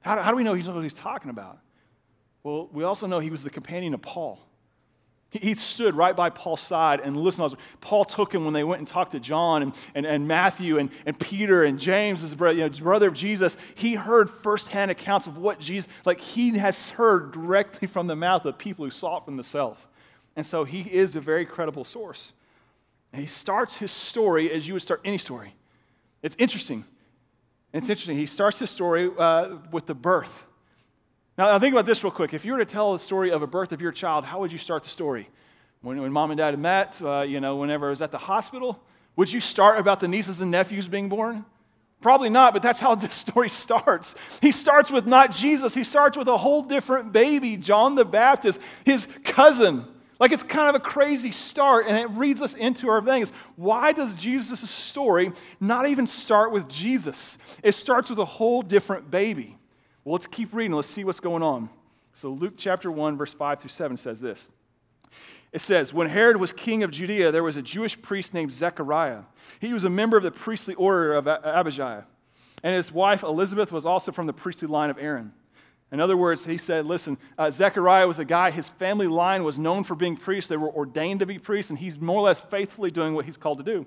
How 0.00 0.14
do, 0.14 0.22
how 0.22 0.30
do 0.30 0.38
we 0.38 0.44
know 0.44 0.54
he 0.54 0.62
knows 0.62 0.74
what 0.74 0.82
he's 0.82 0.94
talking 0.94 1.28
about? 1.28 1.58
Well, 2.42 2.70
we 2.72 2.84
also 2.84 3.06
know 3.06 3.18
he 3.18 3.28
was 3.28 3.42
the 3.42 3.50
companion 3.50 3.92
of 3.92 4.00
Paul. 4.00 4.45
He 5.38 5.54
stood 5.54 5.94
right 5.94 6.14
by 6.14 6.30
Paul's 6.30 6.60
side 6.60 7.00
and 7.00 7.16
listened. 7.16 7.54
Paul 7.80 8.04
took 8.04 8.34
him 8.34 8.44
when 8.44 8.54
they 8.54 8.64
went 8.64 8.78
and 8.78 8.88
talked 8.88 9.12
to 9.12 9.20
John 9.20 9.62
and, 9.62 9.74
and, 9.94 10.06
and 10.06 10.26
Matthew 10.26 10.78
and, 10.78 10.90
and 11.04 11.18
Peter 11.18 11.64
and 11.64 11.78
James, 11.78 12.20
his 12.20 12.34
brother, 12.34 12.56
you 12.56 12.64
know, 12.64 12.70
brother 12.70 13.08
of 13.08 13.14
Jesus. 13.14 13.56
He 13.74 13.94
heard 13.94 14.30
firsthand 14.30 14.90
accounts 14.90 15.26
of 15.26 15.38
what 15.38 15.58
Jesus, 15.60 15.88
like 16.04 16.20
he 16.20 16.56
has 16.58 16.90
heard 16.90 17.32
directly 17.32 17.88
from 17.88 18.06
the 18.06 18.16
mouth 18.16 18.44
of 18.44 18.56
people 18.56 18.84
who 18.84 18.90
saw 18.90 19.18
it 19.18 19.24
from 19.24 19.36
the 19.36 19.44
self. 19.44 19.88
And 20.36 20.46
so 20.46 20.64
he 20.64 20.80
is 20.80 21.16
a 21.16 21.20
very 21.20 21.44
credible 21.44 21.84
source. 21.84 22.32
And 23.12 23.20
he 23.20 23.26
starts 23.26 23.76
his 23.76 23.90
story 23.90 24.50
as 24.50 24.66
you 24.66 24.74
would 24.74 24.82
start 24.82 25.00
any 25.04 25.18
story. 25.18 25.54
It's 26.22 26.36
interesting. 26.38 26.84
It's 27.72 27.90
interesting. 27.90 28.16
He 28.16 28.26
starts 28.26 28.58
his 28.58 28.70
story 28.70 29.10
uh, 29.18 29.56
with 29.70 29.86
the 29.86 29.94
birth 29.94 30.45
now, 31.38 31.52
now, 31.52 31.58
think 31.58 31.74
about 31.74 31.84
this 31.84 32.02
real 32.02 32.10
quick. 32.10 32.32
If 32.32 32.46
you 32.46 32.52
were 32.52 32.58
to 32.58 32.64
tell 32.64 32.94
the 32.94 32.98
story 32.98 33.30
of 33.30 33.42
a 33.42 33.46
birth 33.46 33.72
of 33.72 33.82
your 33.82 33.92
child, 33.92 34.24
how 34.24 34.40
would 34.40 34.50
you 34.50 34.58
start 34.58 34.84
the 34.84 34.88
story? 34.88 35.28
When, 35.82 36.00
when 36.00 36.10
mom 36.10 36.30
and 36.30 36.38
dad 36.38 36.58
met, 36.58 37.00
uh, 37.02 37.24
you 37.26 37.40
know, 37.40 37.56
whenever 37.56 37.88
I 37.88 37.90
was 37.90 38.00
at 38.00 38.10
the 38.10 38.18
hospital, 38.18 38.82
would 39.16 39.30
you 39.30 39.40
start 39.40 39.78
about 39.78 40.00
the 40.00 40.08
nieces 40.08 40.40
and 40.40 40.50
nephews 40.50 40.88
being 40.88 41.10
born? 41.10 41.44
Probably 42.00 42.30
not, 42.30 42.54
but 42.54 42.62
that's 42.62 42.80
how 42.80 42.94
this 42.96 43.14
story 43.14 43.50
starts. 43.50 44.14
He 44.40 44.50
starts 44.50 44.90
with 44.90 45.06
not 45.06 45.30
Jesus, 45.30 45.74
he 45.74 45.84
starts 45.84 46.16
with 46.16 46.28
a 46.28 46.38
whole 46.38 46.62
different 46.62 47.12
baby, 47.12 47.58
John 47.58 47.96
the 47.96 48.04
Baptist, 48.04 48.60
his 48.84 49.06
cousin. 49.24 49.84
Like 50.18 50.32
it's 50.32 50.42
kind 50.42 50.70
of 50.70 50.74
a 50.74 50.80
crazy 50.80 51.32
start, 51.32 51.84
and 51.86 51.98
it 51.98 52.08
reads 52.16 52.40
us 52.40 52.54
into 52.54 52.88
our 52.88 53.02
things. 53.02 53.30
Why 53.56 53.92
does 53.92 54.14
Jesus' 54.14 54.70
story 54.70 55.32
not 55.60 55.86
even 55.86 56.06
start 56.06 56.52
with 56.52 56.66
Jesus? 56.68 57.36
It 57.62 57.72
starts 57.72 58.08
with 58.08 58.18
a 58.18 58.24
whole 58.24 58.62
different 58.62 59.10
baby. 59.10 59.58
Well, 60.06 60.12
let's 60.12 60.28
keep 60.28 60.54
reading. 60.54 60.70
Let's 60.70 60.86
see 60.86 61.02
what's 61.02 61.18
going 61.18 61.42
on. 61.42 61.68
So, 62.12 62.30
Luke 62.30 62.54
chapter 62.56 62.92
1, 62.92 63.16
verse 63.16 63.34
5 63.34 63.58
through 63.58 63.70
7 63.70 63.96
says 63.96 64.20
this. 64.20 64.52
It 65.52 65.60
says, 65.60 65.92
When 65.92 66.06
Herod 66.06 66.36
was 66.36 66.52
king 66.52 66.84
of 66.84 66.92
Judea, 66.92 67.32
there 67.32 67.42
was 67.42 67.56
a 67.56 67.62
Jewish 67.62 68.00
priest 68.00 68.32
named 68.32 68.52
Zechariah. 68.52 69.22
He 69.58 69.72
was 69.72 69.82
a 69.82 69.90
member 69.90 70.16
of 70.16 70.22
the 70.22 70.30
priestly 70.30 70.76
order 70.76 71.14
of 71.14 71.26
Abijah. 71.26 72.06
And 72.62 72.76
his 72.76 72.92
wife 72.92 73.24
Elizabeth 73.24 73.72
was 73.72 73.84
also 73.84 74.12
from 74.12 74.28
the 74.28 74.32
priestly 74.32 74.68
line 74.68 74.90
of 74.90 74.98
Aaron. 75.00 75.32
In 75.90 75.98
other 75.98 76.16
words, 76.16 76.46
he 76.46 76.56
said, 76.56 76.86
Listen, 76.86 77.18
uh, 77.36 77.50
Zechariah 77.50 78.06
was 78.06 78.20
a 78.20 78.24
guy, 78.24 78.52
his 78.52 78.68
family 78.68 79.08
line 79.08 79.42
was 79.42 79.58
known 79.58 79.82
for 79.82 79.96
being 79.96 80.16
priests. 80.16 80.48
They 80.48 80.56
were 80.56 80.70
ordained 80.70 81.18
to 81.18 81.26
be 81.26 81.40
priests, 81.40 81.70
and 81.70 81.78
he's 81.80 81.98
more 81.98 82.20
or 82.20 82.22
less 82.22 82.40
faithfully 82.40 82.92
doing 82.92 83.14
what 83.14 83.24
he's 83.24 83.36
called 83.36 83.58
to 83.58 83.64
do. 83.64 83.84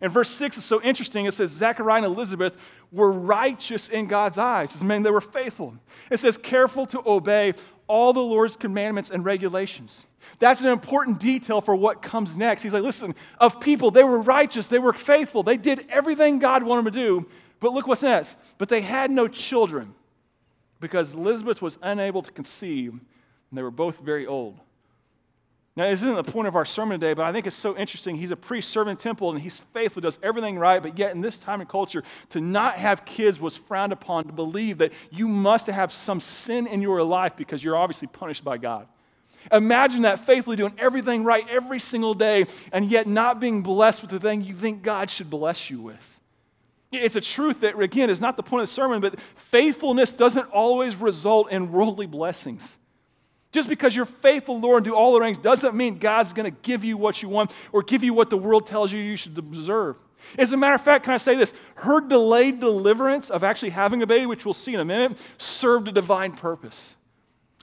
And 0.00 0.12
verse 0.12 0.30
6 0.30 0.58
is 0.58 0.64
so 0.64 0.80
interesting. 0.82 1.26
It 1.26 1.32
says, 1.32 1.50
Zechariah 1.50 2.04
and 2.04 2.06
Elizabeth 2.06 2.56
were 2.92 3.10
righteous 3.10 3.88
in 3.88 4.06
God's 4.06 4.38
eyes. 4.38 4.72
This 4.72 4.82
means 4.82 5.04
they 5.04 5.10
were 5.10 5.20
faithful. 5.20 5.74
It 6.10 6.18
says, 6.18 6.36
careful 6.36 6.86
to 6.86 7.02
obey 7.04 7.54
all 7.88 8.12
the 8.12 8.20
Lord's 8.20 8.56
commandments 8.56 9.10
and 9.10 9.24
regulations. 9.24 10.06
That's 10.38 10.60
an 10.60 10.68
important 10.68 11.18
detail 11.18 11.60
for 11.60 11.74
what 11.74 12.02
comes 12.02 12.36
next. 12.36 12.62
He's 12.62 12.74
like, 12.74 12.82
listen, 12.82 13.14
of 13.38 13.60
people, 13.60 13.90
they 13.90 14.04
were 14.04 14.20
righteous, 14.20 14.68
they 14.68 14.78
were 14.78 14.92
faithful, 14.92 15.42
they 15.42 15.56
did 15.56 15.86
everything 15.88 16.38
God 16.38 16.62
wanted 16.62 16.84
them 16.84 16.92
to 16.92 17.00
do. 17.00 17.28
But 17.60 17.72
look 17.72 17.86
what's 17.86 18.02
next. 18.02 18.36
But 18.58 18.68
they 18.68 18.82
had 18.82 19.10
no 19.10 19.26
children 19.26 19.94
because 20.80 21.14
Elizabeth 21.14 21.60
was 21.60 21.78
unable 21.82 22.22
to 22.22 22.30
conceive, 22.30 22.92
and 22.92 23.00
they 23.52 23.62
were 23.62 23.70
both 23.70 23.98
very 23.98 24.26
old. 24.26 24.60
Now, 25.78 25.88
this 25.88 26.02
isn't 26.02 26.16
the 26.16 26.24
point 26.24 26.48
of 26.48 26.56
our 26.56 26.64
sermon 26.64 26.98
today, 26.98 27.14
but 27.14 27.24
I 27.24 27.30
think 27.30 27.46
it's 27.46 27.54
so 27.54 27.76
interesting. 27.76 28.16
He's 28.16 28.32
a 28.32 28.36
priest 28.36 28.70
serving 28.70 28.96
temple 28.96 29.30
and 29.30 29.40
he's 29.40 29.60
faithful, 29.72 30.02
does 30.02 30.18
everything 30.24 30.58
right, 30.58 30.82
but 30.82 30.98
yet 30.98 31.14
in 31.14 31.20
this 31.20 31.38
time 31.38 31.60
and 31.60 31.70
culture, 31.70 32.02
to 32.30 32.40
not 32.40 32.74
have 32.74 33.04
kids 33.04 33.38
was 33.38 33.56
frowned 33.56 33.92
upon, 33.92 34.24
to 34.24 34.32
believe 34.32 34.78
that 34.78 34.92
you 35.12 35.28
must 35.28 35.68
have 35.68 35.92
some 35.92 36.18
sin 36.18 36.66
in 36.66 36.82
your 36.82 37.00
life 37.04 37.36
because 37.36 37.62
you're 37.62 37.76
obviously 37.76 38.08
punished 38.08 38.42
by 38.42 38.58
God. 38.58 38.88
Imagine 39.52 40.02
that 40.02 40.18
faithfully 40.26 40.56
doing 40.56 40.74
everything 40.78 41.22
right 41.22 41.48
every 41.48 41.78
single 41.78 42.12
day 42.12 42.46
and 42.72 42.90
yet 42.90 43.06
not 43.06 43.38
being 43.38 43.62
blessed 43.62 44.02
with 44.02 44.10
the 44.10 44.18
thing 44.18 44.42
you 44.42 44.56
think 44.56 44.82
God 44.82 45.08
should 45.08 45.30
bless 45.30 45.70
you 45.70 45.80
with. 45.80 46.18
It's 46.90 47.14
a 47.14 47.20
truth 47.20 47.60
that, 47.60 47.78
again, 47.78 48.10
is 48.10 48.20
not 48.20 48.36
the 48.36 48.42
point 48.42 48.62
of 48.62 48.68
the 48.68 48.74
sermon, 48.74 49.00
but 49.00 49.20
faithfulness 49.20 50.10
doesn't 50.10 50.50
always 50.50 50.96
result 50.96 51.52
in 51.52 51.70
worldly 51.70 52.06
blessings. 52.06 52.78
Just 53.50 53.68
because 53.68 53.96
you're 53.96 54.04
faithful, 54.04 54.60
Lord, 54.60 54.78
and 54.78 54.84
do 54.84 54.94
all 54.94 55.14
the 55.14 55.20
things 55.20 55.38
doesn't 55.38 55.74
mean 55.74 55.98
God's 55.98 56.32
going 56.32 56.50
to 56.50 56.56
give 56.62 56.84
you 56.84 56.96
what 56.96 57.22
you 57.22 57.28
want 57.28 57.50
or 57.72 57.82
give 57.82 58.04
you 58.04 58.12
what 58.12 58.28
the 58.28 58.36
world 58.36 58.66
tells 58.66 58.92
you 58.92 59.00
you 59.00 59.16
should 59.16 59.34
deserve. 59.50 59.96
As 60.36 60.52
a 60.52 60.56
matter 60.56 60.74
of 60.74 60.82
fact, 60.82 61.04
can 61.04 61.14
I 61.14 61.18
say 61.18 61.34
this? 61.36 61.54
Her 61.76 62.00
delayed 62.00 62.60
deliverance 62.60 63.30
of 63.30 63.44
actually 63.44 63.70
having 63.70 64.02
a 64.02 64.06
baby, 64.06 64.26
which 64.26 64.44
we'll 64.44 64.52
see 64.52 64.74
in 64.74 64.80
a 64.80 64.84
minute, 64.84 65.16
served 65.38 65.88
a 65.88 65.92
divine 65.92 66.32
purpose. 66.32 66.96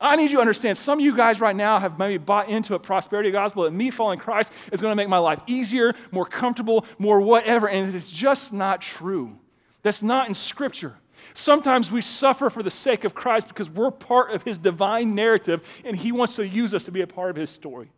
I 0.02 0.16
need 0.16 0.32
you 0.32 0.38
to 0.38 0.42
understand 0.42 0.78
some 0.78 1.00
of 1.00 1.06
you 1.06 1.16
guys 1.16 1.40
right 1.40 1.56
now 1.56 1.80
have 1.80 2.00
maybe 2.00 2.18
bought 2.18 2.50
into 2.50 2.76
a 2.76 2.80
prosperity 2.80 3.32
gospel 3.32 3.64
that 3.64 3.72
me 3.72 3.92
following 3.92 4.20
Christ 4.20 4.52
is 4.72 4.82
going 4.82 4.92
to 4.92 4.96
make 4.96 5.08
my 5.08 5.20
life 5.20 5.42
easier, 5.48 5.94
more 6.12 6.26
comfortable, 6.26 6.86
more 6.98 7.22
whatever, 7.22 7.70
and 7.70 7.94
it's 7.94 8.12
just 8.12 8.52
not 8.52 8.82
true. 8.82 9.38
That's 9.84 10.04
not 10.04 10.28
in 10.28 10.34
Scripture. 10.34 10.96
Sometimes 11.34 11.92
we 11.92 12.02
suffer 12.02 12.50
for 12.50 12.64
the 12.64 12.72
sake 12.72 13.04
of 13.04 13.14
Christ 13.14 13.48
because 13.48 13.70
we're 13.70 13.92
part 13.92 14.32
of 14.32 14.44
his 14.44 14.58
divine 14.58 15.16
narrative 15.16 15.82
and 15.84 15.96
he 15.96 16.12
wants 16.12 16.36
to 16.38 16.48
use 16.48 16.74
us 16.74 16.86
to 16.86 16.92
be 16.92 17.02
a 17.02 17.08
part 17.08 17.30
of 17.30 17.36
his 17.36 17.50
story. 17.50 17.90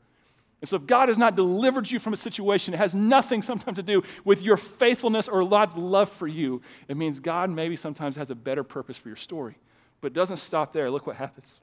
And 0.62 0.68
so, 0.68 0.78
if 0.78 0.88
God 0.88 1.10
has 1.10 1.20
not 1.20 1.36
delivered 1.36 1.90
you 1.90 2.00
from 2.00 2.14
a 2.14 2.18
situation, 2.18 2.74
it 2.74 2.78
has 2.78 2.96
nothing 2.96 3.44
sometimes 3.44 3.76
to 3.76 3.84
do 3.84 4.02
with 4.26 4.42
your 4.42 4.58
faithfulness 4.58 5.28
or 5.28 5.48
God's 5.48 5.78
love 5.78 6.10
for 6.10 6.28
you. 6.28 6.62
It 6.88 6.98
means 6.98 7.20
God 7.20 7.52
maybe 7.52 7.76
sometimes 7.76 8.16
has 8.16 8.32
a 8.32 8.36
better 8.36 8.64
purpose 8.64 8.98
for 8.98 9.10
your 9.10 9.18
story. 9.18 9.56
But 10.02 10.08
it 10.08 10.14
doesn't 10.14 10.38
stop 10.38 10.74
there. 10.74 10.90
Look 10.90 11.06
what 11.06 11.16
happens. 11.16 11.60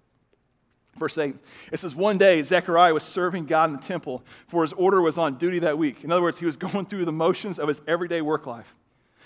Verse 0.97 1.19
8, 1.19 1.35
it 1.73 1.79
says, 1.79 1.97
One 1.97 2.19
day 2.19 2.41
Zechariah 2.43 2.95
was 2.95 3.03
serving 3.03 3.47
God 3.47 3.71
in 3.71 3.77
the 3.77 3.83
temple, 3.83 4.23
for 4.47 4.63
his 4.63 4.73
order 4.75 5.01
was 5.01 5.19
on 5.19 5.39
duty 5.39 5.59
that 5.61 5.77
week. 5.77 6.05
In 6.05 6.13
other 6.13 6.23
words, 6.23 6.39
he 6.39 6.47
was 6.47 6.57
going 6.57 6.87
through 6.87 7.05
the 7.05 7.13
motions 7.13 7.59
of 7.59 7.67
his 7.67 7.83
everyday 7.89 8.21
work 8.21 8.47
life. 8.47 8.77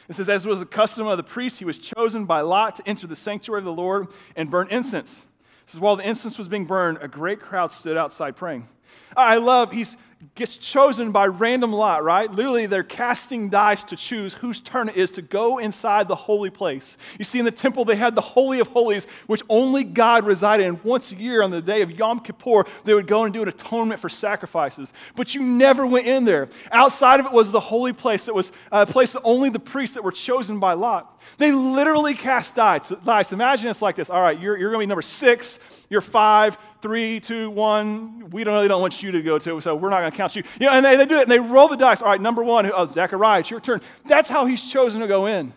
It 0.08 0.14
says, 0.14 0.28
As 0.28 0.46
was 0.46 0.60
the 0.60 0.66
custom 0.66 1.06
of 1.06 1.16
the 1.16 1.22
priest, 1.22 1.58
he 1.58 1.64
was 1.64 1.78
chosen 1.78 2.24
by 2.24 2.40
lot 2.40 2.76
to 2.76 2.88
enter 2.88 3.06
the 3.06 3.16
sanctuary 3.16 3.60
of 3.60 3.64
the 3.64 3.72
Lord 3.72 4.08
and 4.36 4.50
burn 4.50 4.68
incense. 4.70 5.26
It 5.64 5.70
says, 5.70 5.80
While 5.80 5.96
the 5.96 6.08
incense 6.08 6.38
was 6.38 6.48
being 6.48 6.64
burned, 6.64 6.98
a 7.00 7.08
great 7.08 7.40
crowd 7.40 7.72
stood 7.72 7.96
outside 7.96 8.36
praying. 8.36 8.68
I 9.16 9.36
love, 9.36 9.72
he's 9.72 9.96
gets 10.34 10.56
chosen 10.56 11.12
by 11.12 11.26
random 11.26 11.72
lot, 11.72 12.02
right? 12.02 12.30
Literally, 12.30 12.66
they're 12.66 12.82
casting 12.82 13.50
dice 13.50 13.84
to 13.84 13.96
choose 13.96 14.34
whose 14.34 14.60
turn 14.60 14.88
it 14.88 14.96
is 14.96 15.12
to 15.12 15.22
go 15.22 15.58
inside 15.58 16.08
the 16.08 16.14
holy 16.14 16.50
place. 16.50 16.98
You 17.18 17.24
see, 17.24 17.38
in 17.38 17.44
the 17.44 17.50
temple, 17.50 17.84
they 17.84 17.94
had 17.94 18.14
the 18.14 18.20
Holy 18.20 18.58
of 18.58 18.66
Holies, 18.68 19.06
which 19.26 19.42
only 19.48 19.84
God 19.84 20.26
resided 20.26 20.66
in. 20.66 20.80
Once 20.82 21.12
a 21.12 21.16
year, 21.16 21.42
on 21.42 21.50
the 21.50 21.62
day 21.62 21.82
of 21.82 21.92
Yom 21.92 22.20
Kippur, 22.20 22.64
they 22.84 22.94
would 22.94 23.06
go 23.06 23.24
and 23.24 23.32
do 23.32 23.42
an 23.42 23.48
atonement 23.48 24.00
for 24.00 24.08
sacrifices. 24.08 24.92
But 25.14 25.34
you 25.34 25.42
never 25.42 25.86
went 25.86 26.06
in 26.06 26.24
there. 26.24 26.48
Outside 26.72 27.20
of 27.20 27.26
it 27.26 27.32
was 27.32 27.52
the 27.52 27.60
holy 27.60 27.92
place 27.92 28.26
that 28.26 28.34
was 28.34 28.52
a 28.72 28.86
place 28.86 29.12
that 29.12 29.22
only 29.22 29.50
the 29.50 29.60
priests 29.60 29.94
that 29.94 30.02
were 30.02 30.12
chosen 30.12 30.58
by 30.58 30.72
lot. 30.72 31.17
They 31.36 31.52
literally 31.52 32.14
cast 32.14 32.56
dice. 32.56 33.32
Imagine 33.32 33.70
it's 33.70 33.82
like 33.82 33.96
this. 33.96 34.10
All 34.10 34.22
right, 34.22 34.38
you're, 34.38 34.56
you're 34.56 34.70
going 34.70 34.80
to 34.80 34.86
be 34.86 34.88
number 34.88 35.02
six, 35.02 35.58
you're 35.90 36.00
five, 36.00 36.56
three, 36.80 37.20
two, 37.20 37.50
one. 37.50 38.30
We 38.30 38.44
don't 38.44 38.54
really 38.54 38.68
don't 38.68 38.80
want 38.80 39.02
you 39.02 39.10
to 39.12 39.22
go 39.22 39.38
to, 39.38 39.60
so 39.60 39.76
we're 39.76 39.90
not 39.90 40.00
going 40.00 40.12
to 40.12 40.16
count 40.16 40.36
you. 40.36 40.42
you 40.58 40.66
know, 40.66 40.72
and 40.72 40.84
they, 40.84 40.96
they 40.96 41.06
do 41.06 41.18
it, 41.18 41.22
and 41.22 41.30
they 41.30 41.38
roll 41.38 41.68
the 41.68 41.76
dice. 41.76 42.02
All 42.02 42.08
right, 42.08 42.20
number 42.20 42.42
one, 42.42 42.70
oh, 42.72 42.86
Zechariah, 42.86 43.40
it's 43.40 43.50
your 43.50 43.60
turn. 43.60 43.80
That's 44.06 44.28
how 44.28 44.46
he's 44.46 44.64
chosen 44.64 45.00
to 45.00 45.06
go 45.06 45.26
in. 45.26 45.52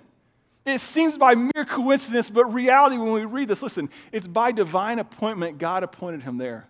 It 0.66 0.80
seems 0.80 1.18
by 1.18 1.34
mere 1.34 1.66
coincidence, 1.66 2.30
but 2.30 2.46
reality, 2.54 2.98
when 2.98 3.14
we 3.14 3.26
read 3.26 3.48
this, 3.48 3.64
listen, 3.64 3.90
it's 4.12 4.28
by 4.28 4.52
divine 4.52 5.00
appointment 5.00 5.58
God 5.58 5.84
appointed 5.84 6.22
him 6.22 6.38
there. 6.38 6.68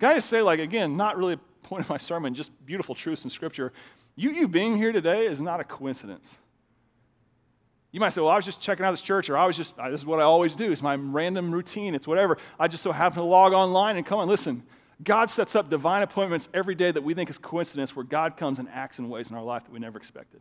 Can 0.00 0.10
I 0.10 0.14
just 0.14 0.30
say, 0.30 0.40
like, 0.40 0.60
again, 0.60 0.96
not 0.96 1.18
really 1.18 1.34
a 1.34 1.40
point 1.62 1.84
of 1.84 1.90
my 1.90 1.98
sermon, 1.98 2.34
just 2.34 2.52
beautiful 2.64 2.94
truths 2.94 3.24
in 3.24 3.30
Scripture. 3.30 3.72
You, 4.16 4.30
you 4.30 4.48
being 4.48 4.76
here 4.76 4.92
today 4.92 5.26
is 5.26 5.40
not 5.40 5.60
a 5.60 5.64
coincidence. 5.64 6.36
You 7.92 8.00
might 8.00 8.08
say, 8.10 8.22
well, 8.22 8.30
I 8.30 8.36
was 8.36 8.44
just 8.46 8.62
checking 8.62 8.84
out 8.84 8.90
this 8.90 9.02
church, 9.02 9.28
or 9.28 9.36
I 9.36 9.44
was 9.44 9.56
just, 9.56 9.76
this 9.76 10.00
is 10.00 10.06
what 10.06 10.18
I 10.18 10.22
always 10.22 10.56
do. 10.56 10.72
It's 10.72 10.82
my 10.82 10.94
random 10.96 11.52
routine. 11.52 11.94
It's 11.94 12.08
whatever. 12.08 12.38
I 12.58 12.66
just 12.66 12.82
so 12.82 12.90
happen 12.90 13.18
to 13.18 13.22
log 13.22 13.52
online 13.52 13.98
and 13.98 14.06
come 14.06 14.18
on. 14.18 14.28
Listen, 14.28 14.62
God 15.04 15.28
sets 15.28 15.54
up 15.54 15.68
divine 15.68 16.02
appointments 16.02 16.48
every 16.54 16.74
day 16.74 16.90
that 16.90 17.04
we 17.04 17.12
think 17.12 17.28
is 17.28 17.36
coincidence, 17.36 17.94
where 17.94 18.04
God 18.04 18.36
comes 18.36 18.58
and 18.58 18.68
acts 18.70 18.98
in 18.98 19.08
ways 19.10 19.30
in 19.30 19.36
our 19.36 19.42
life 19.42 19.64
that 19.64 19.72
we 19.72 19.78
never 19.78 19.98
expected 19.98 20.40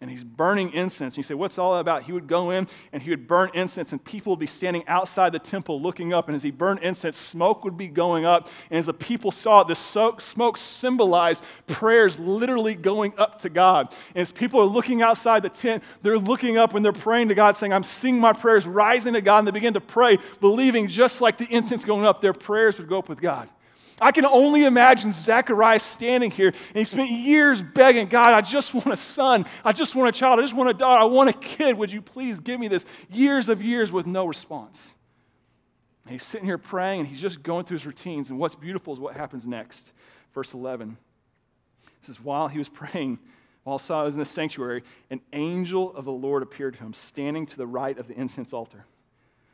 and 0.00 0.08
he's 0.08 0.22
burning 0.22 0.72
incense. 0.74 1.14
And 1.14 1.18
you 1.18 1.22
say, 1.24 1.34
What's 1.34 1.58
all 1.58 1.74
that 1.74 1.80
about? 1.80 2.04
He 2.04 2.12
would 2.12 2.28
go 2.28 2.50
in 2.50 2.68
and 2.92 3.02
he 3.02 3.10
would 3.10 3.26
burn 3.26 3.50
incense, 3.52 3.90
and 3.90 4.02
people 4.02 4.30
would 4.30 4.38
be 4.38 4.46
standing 4.46 4.86
outside 4.86 5.32
the 5.32 5.40
temple 5.40 5.82
looking 5.82 6.12
up. 6.12 6.28
And 6.28 6.36
as 6.36 6.42
he 6.42 6.52
burned 6.52 6.80
incense, 6.80 7.16
smoke 7.16 7.64
would 7.64 7.76
be 7.76 7.88
going 7.88 8.24
up. 8.24 8.48
And 8.70 8.78
as 8.78 8.86
the 8.86 8.94
people 8.94 9.32
saw 9.32 9.62
it, 9.62 9.68
the 9.68 9.74
smoke 9.74 10.56
symbolized 10.56 11.42
prayers 11.66 12.18
literally 12.20 12.76
going 12.76 13.12
up 13.18 13.40
to 13.40 13.48
God. 13.48 13.92
And 14.14 14.22
as 14.22 14.30
people 14.30 14.60
are 14.60 14.64
looking 14.66 15.02
outside 15.02 15.42
the 15.42 15.48
tent, 15.48 15.82
they're 16.02 16.18
looking 16.18 16.58
up 16.58 16.74
and 16.74 16.84
they're 16.84 16.92
praying 16.92 17.28
to 17.28 17.34
God, 17.34 17.56
saying, 17.56 17.72
I'm 17.72 17.82
seeing 17.82 18.20
my 18.20 18.32
prayers 18.32 18.66
rising 18.66 19.14
to 19.14 19.20
God. 19.20 19.40
And 19.40 19.48
they 19.48 19.52
begin 19.52 19.74
to 19.74 19.80
pray, 19.80 20.18
believing 20.40 20.86
just 20.86 21.20
like 21.20 21.38
the 21.38 21.52
incense 21.52 21.84
going 21.84 22.04
up, 22.04 22.20
their 22.20 22.32
prayers 22.32 22.78
would 22.78 22.88
go 22.88 22.98
up 22.98 23.08
with 23.08 23.20
God. 23.20 23.48
I 24.00 24.12
can 24.12 24.24
only 24.24 24.64
imagine 24.64 25.10
Zechariah 25.10 25.80
standing 25.80 26.30
here, 26.30 26.48
and 26.48 26.76
he 26.76 26.84
spent 26.84 27.10
years 27.10 27.62
begging, 27.62 28.06
God, 28.06 28.32
I 28.32 28.40
just 28.40 28.72
want 28.74 28.88
a 28.88 28.96
son. 28.96 29.44
I 29.64 29.72
just 29.72 29.94
want 29.94 30.14
a 30.14 30.18
child. 30.18 30.38
I 30.38 30.42
just 30.42 30.54
want 30.54 30.70
a 30.70 30.74
daughter. 30.74 31.02
I 31.02 31.06
want 31.06 31.30
a 31.30 31.32
kid. 31.32 31.76
Would 31.76 31.92
you 31.92 32.00
please 32.00 32.38
give 32.40 32.60
me 32.60 32.68
this? 32.68 32.86
Years 33.10 33.48
of 33.48 33.62
years 33.62 33.90
with 33.90 34.06
no 34.06 34.24
response. 34.24 34.94
And 36.04 36.12
he's 36.12 36.24
sitting 36.24 36.46
here 36.46 36.58
praying, 36.58 37.00
and 37.00 37.08
he's 37.08 37.20
just 37.20 37.42
going 37.42 37.64
through 37.64 37.76
his 37.76 37.86
routines. 37.86 38.30
And 38.30 38.38
what's 38.38 38.54
beautiful 38.54 38.92
is 38.92 39.00
what 39.00 39.14
happens 39.14 39.46
next. 39.46 39.92
Verse 40.32 40.54
11 40.54 40.96
it 41.98 42.04
says, 42.04 42.20
While 42.20 42.48
he 42.48 42.58
was 42.58 42.68
praying, 42.68 43.18
while 43.64 43.78
Saul 43.78 44.04
was 44.04 44.14
in 44.14 44.20
the 44.20 44.24
sanctuary, 44.24 44.82
an 45.10 45.20
angel 45.32 45.94
of 45.94 46.04
the 46.04 46.12
Lord 46.12 46.42
appeared 46.42 46.74
to 46.74 46.80
him, 46.80 46.94
standing 46.94 47.44
to 47.46 47.56
the 47.56 47.66
right 47.66 47.98
of 47.98 48.08
the 48.08 48.14
incense 48.18 48.52
altar. 48.52 48.86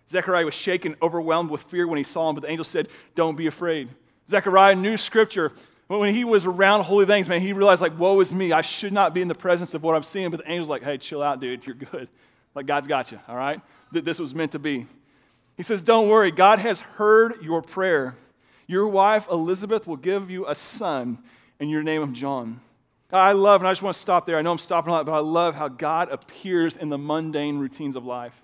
Zechariah 0.06 0.44
was 0.44 0.54
shaken, 0.54 0.96
overwhelmed 1.00 1.50
with 1.50 1.62
fear 1.62 1.88
when 1.88 1.96
he 1.96 2.04
saw 2.04 2.28
him, 2.28 2.34
but 2.34 2.42
the 2.42 2.50
angel 2.50 2.64
said, 2.64 2.88
Don't 3.14 3.36
be 3.36 3.46
afraid. 3.46 3.88
Zechariah 4.28 4.74
knew 4.74 4.96
scripture. 4.96 5.52
But 5.86 5.98
when 5.98 6.14
he 6.14 6.24
was 6.24 6.46
around 6.46 6.82
holy 6.82 7.04
things, 7.04 7.28
man, 7.28 7.40
he 7.40 7.52
realized, 7.52 7.82
like, 7.82 7.98
woe 7.98 8.18
is 8.20 8.34
me. 8.34 8.52
I 8.52 8.62
should 8.62 8.92
not 8.92 9.12
be 9.12 9.20
in 9.20 9.28
the 9.28 9.34
presence 9.34 9.74
of 9.74 9.82
what 9.82 9.94
I'm 9.94 10.02
seeing. 10.02 10.30
But 10.30 10.40
the 10.40 10.48
angel's 10.48 10.70
like, 10.70 10.82
hey, 10.82 10.96
chill 10.96 11.22
out, 11.22 11.40
dude. 11.40 11.66
You're 11.66 11.76
good. 11.76 12.08
Like, 12.54 12.66
God's 12.66 12.86
got 12.86 13.12
you, 13.12 13.20
all 13.28 13.36
right? 13.36 13.60
That 13.92 14.04
this 14.04 14.18
was 14.18 14.34
meant 14.34 14.52
to 14.52 14.58
be. 14.58 14.86
He 15.56 15.62
says, 15.62 15.82
don't 15.82 16.08
worry. 16.08 16.30
God 16.30 16.58
has 16.58 16.80
heard 16.80 17.42
your 17.42 17.60
prayer. 17.62 18.16
Your 18.66 18.88
wife, 18.88 19.28
Elizabeth, 19.30 19.86
will 19.86 19.96
give 19.96 20.30
you 20.30 20.46
a 20.46 20.54
son, 20.54 21.18
and 21.60 21.70
your 21.70 21.82
name 21.82 22.02
him 22.02 22.14
John. 22.14 22.60
I 23.12 23.32
love, 23.32 23.60
and 23.60 23.68
I 23.68 23.70
just 23.72 23.82
want 23.82 23.94
to 23.94 24.00
stop 24.00 24.26
there. 24.26 24.38
I 24.38 24.42
know 24.42 24.50
I'm 24.50 24.58
stopping 24.58 24.88
a 24.90 24.92
lot, 24.92 25.06
but 25.06 25.12
I 25.12 25.18
love 25.18 25.54
how 25.54 25.68
God 25.68 26.10
appears 26.10 26.76
in 26.76 26.88
the 26.88 26.98
mundane 26.98 27.58
routines 27.58 27.94
of 27.94 28.04
life. 28.04 28.34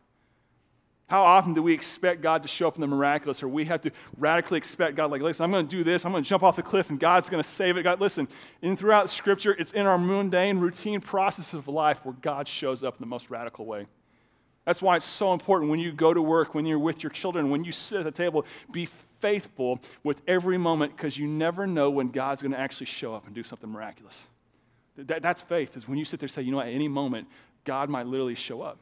How 1.10 1.24
often 1.24 1.54
do 1.54 1.62
we 1.64 1.72
expect 1.72 2.22
God 2.22 2.42
to 2.42 2.48
show 2.48 2.68
up 2.68 2.76
in 2.76 2.80
the 2.80 2.86
miraculous, 2.86 3.42
or 3.42 3.48
we 3.48 3.64
have 3.64 3.82
to 3.82 3.90
radically 4.16 4.58
expect 4.58 4.94
God, 4.94 5.10
like, 5.10 5.20
listen, 5.20 5.42
I'm 5.42 5.50
going 5.50 5.66
to 5.66 5.76
do 5.76 5.82
this, 5.82 6.04
I'm 6.04 6.12
going 6.12 6.22
to 6.22 6.28
jump 6.28 6.44
off 6.44 6.54
the 6.54 6.62
cliff, 6.62 6.88
and 6.88 7.00
God's 7.00 7.28
going 7.28 7.42
to 7.42 7.48
save 7.48 7.76
it? 7.76 7.82
God, 7.82 8.00
listen, 8.00 8.28
in 8.62 8.76
throughout 8.76 9.10
Scripture, 9.10 9.56
it's 9.58 9.72
in 9.72 9.86
our 9.86 9.98
mundane, 9.98 10.58
routine 10.58 11.00
process 11.00 11.52
of 11.52 11.66
life 11.66 12.04
where 12.04 12.14
God 12.22 12.46
shows 12.46 12.84
up 12.84 12.94
in 12.94 13.00
the 13.00 13.08
most 13.08 13.28
radical 13.28 13.66
way. 13.66 13.88
That's 14.64 14.80
why 14.80 14.94
it's 14.94 15.04
so 15.04 15.32
important 15.32 15.68
when 15.68 15.80
you 15.80 15.90
go 15.90 16.14
to 16.14 16.22
work, 16.22 16.54
when 16.54 16.64
you're 16.64 16.78
with 16.78 17.02
your 17.02 17.10
children, 17.10 17.50
when 17.50 17.64
you 17.64 17.72
sit 17.72 17.98
at 17.98 18.04
the 18.04 18.12
table, 18.12 18.46
be 18.70 18.86
faithful 19.18 19.80
with 20.04 20.22
every 20.28 20.58
moment 20.58 20.96
because 20.96 21.18
you 21.18 21.26
never 21.26 21.66
know 21.66 21.90
when 21.90 22.10
God's 22.10 22.40
going 22.40 22.52
to 22.52 22.60
actually 22.60 22.86
show 22.86 23.16
up 23.16 23.26
and 23.26 23.34
do 23.34 23.42
something 23.42 23.68
miraculous. 23.68 24.28
That, 24.96 25.22
that's 25.22 25.42
faith, 25.42 25.76
is 25.76 25.88
when 25.88 25.98
you 25.98 26.04
sit 26.04 26.20
there 26.20 26.26
and 26.26 26.30
say, 26.30 26.42
you 26.42 26.52
know, 26.52 26.60
at 26.60 26.68
any 26.68 26.86
moment, 26.86 27.26
God 27.64 27.90
might 27.90 28.06
literally 28.06 28.36
show 28.36 28.62
up. 28.62 28.78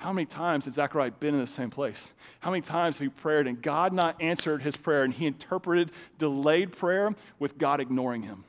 How 0.00 0.14
many 0.14 0.24
times 0.24 0.64
has 0.64 0.74
Zechariah 0.74 1.10
been 1.10 1.34
in 1.34 1.40
the 1.40 1.46
same 1.46 1.68
place? 1.68 2.14
How 2.40 2.50
many 2.50 2.62
times 2.62 2.96
have 2.96 3.04
he 3.04 3.10
prayed 3.10 3.46
and 3.46 3.60
God 3.60 3.92
not 3.92 4.16
answered 4.22 4.62
his 4.62 4.74
prayer 4.74 5.02
and 5.02 5.12
he 5.12 5.26
interpreted 5.26 5.92
delayed 6.16 6.72
prayer 6.72 7.14
with 7.38 7.58
God 7.58 7.80
ignoring 7.80 8.22
him? 8.22 8.44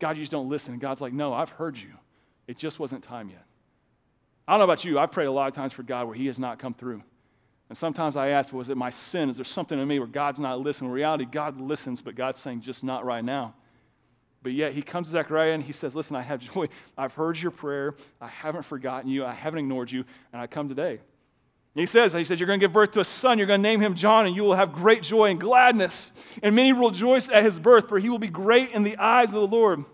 God, 0.00 0.18
you 0.18 0.22
just 0.22 0.32
don't 0.32 0.50
listen. 0.50 0.74
And 0.74 0.80
God's 0.80 1.00
like, 1.00 1.14
no, 1.14 1.32
I've 1.32 1.48
heard 1.48 1.78
you. 1.78 1.94
It 2.46 2.58
just 2.58 2.78
wasn't 2.78 3.02
time 3.02 3.30
yet. 3.30 3.42
I 4.46 4.52
don't 4.52 4.58
know 4.58 4.64
about 4.64 4.84
you. 4.84 4.98
I've 4.98 5.10
prayed 5.10 5.24
a 5.24 5.32
lot 5.32 5.48
of 5.48 5.54
times 5.54 5.72
for 5.72 5.82
God 5.82 6.08
where 6.08 6.14
he 6.14 6.26
has 6.26 6.38
not 6.38 6.58
come 6.58 6.74
through. 6.74 7.02
And 7.70 7.78
sometimes 7.78 8.14
I 8.14 8.28
ask, 8.28 8.52
was 8.52 8.68
it 8.68 8.76
my 8.76 8.90
sin? 8.90 9.30
Is 9.30 9.36
there 9.36 9.46
something 9.46 9.80
in 9.80 9.88
me 9.88 9.98
where 9.98 10.06
God's 10.06 10.40
not 10.40 10.60
listening? 10.60 10.90
In 10.90 10.94
reality, 10.94 11.24
God 11.24 11.58
listens, 11.58 12.02
but 12.02 12.16
God's 12.16 12.38
saying, 12.38 12.60
just 12.60 12.84
not 12.84 13.06
right 13.06 13.24
now. 13.24 13.54
But 14.46 14.52
yet 14.52 14.70
he 14.70 14.80
comes 14.80 15.08
to 15.08 15.10
Zechariah 15.10 15.54
and 15.54 15.60
he 15.64 15.72
says, 15.72 15.96
Listen, 15.96 16.14
I 16.14 16.22
have 16.22 16.38
joy. 16.54 16.68
I've 16.96 17.12
heard 17.14 17.36
your 17.36 17.50
prayer. 17.50 17.96
I 18.20 18.28
haven't 18.28 18.62
forgotten 18.62 19.10
you. 19.10 19.24
I 19.24 19.32
haven't 19.32 19.58
ignored 19.58 19.90
you. 19.90 20.04
And 20.32 20.40
I 20.40 20.46
come 20.46 20.68
today. 20.68 20.90
And 20.92 21.00
he 21.74 21.84
says, 21.84 22.12
He 22.12 22.22
says, 22.22 22.38
You're 22.38 22.46
going 22.46 22.60
to 22.60 22.64
give 22.64 22.72
birth 22.72 22.92
to 22.92 23.00
a 23.00 23.04
son. 23.04 23.38
You're 23.38 23.48
going 23.48 23.60
to 23.60 23.68
name 23.68 23.80
him 23.80 23.96
John, 23.96 24.24
and 24.24 24.36
you 24.36 24.44
will 24.44 24.54
have 24.54 24.72
great 24.72 25.02
joy 25.02 25.30
and 25.30 25.40
gladness. 25.40 26.12
And 26.44 26.54
many 26.54 26.72
will 26.72 26.90
rejoice 26.90 27.28
at 27.28 27.42
his 27.42 27.58
birth, 27.58 27.88
for 27.88 27.98
he 27.98 28.08
will 28.08 28.20
be 28.20 28.28
great 28.28 28.70
in 28.70 28.84
the 28.84 28.96
eyes 28.98 29.34
of 29.34 29.40
the 29.40 29.48
Lord. 29.48 29.84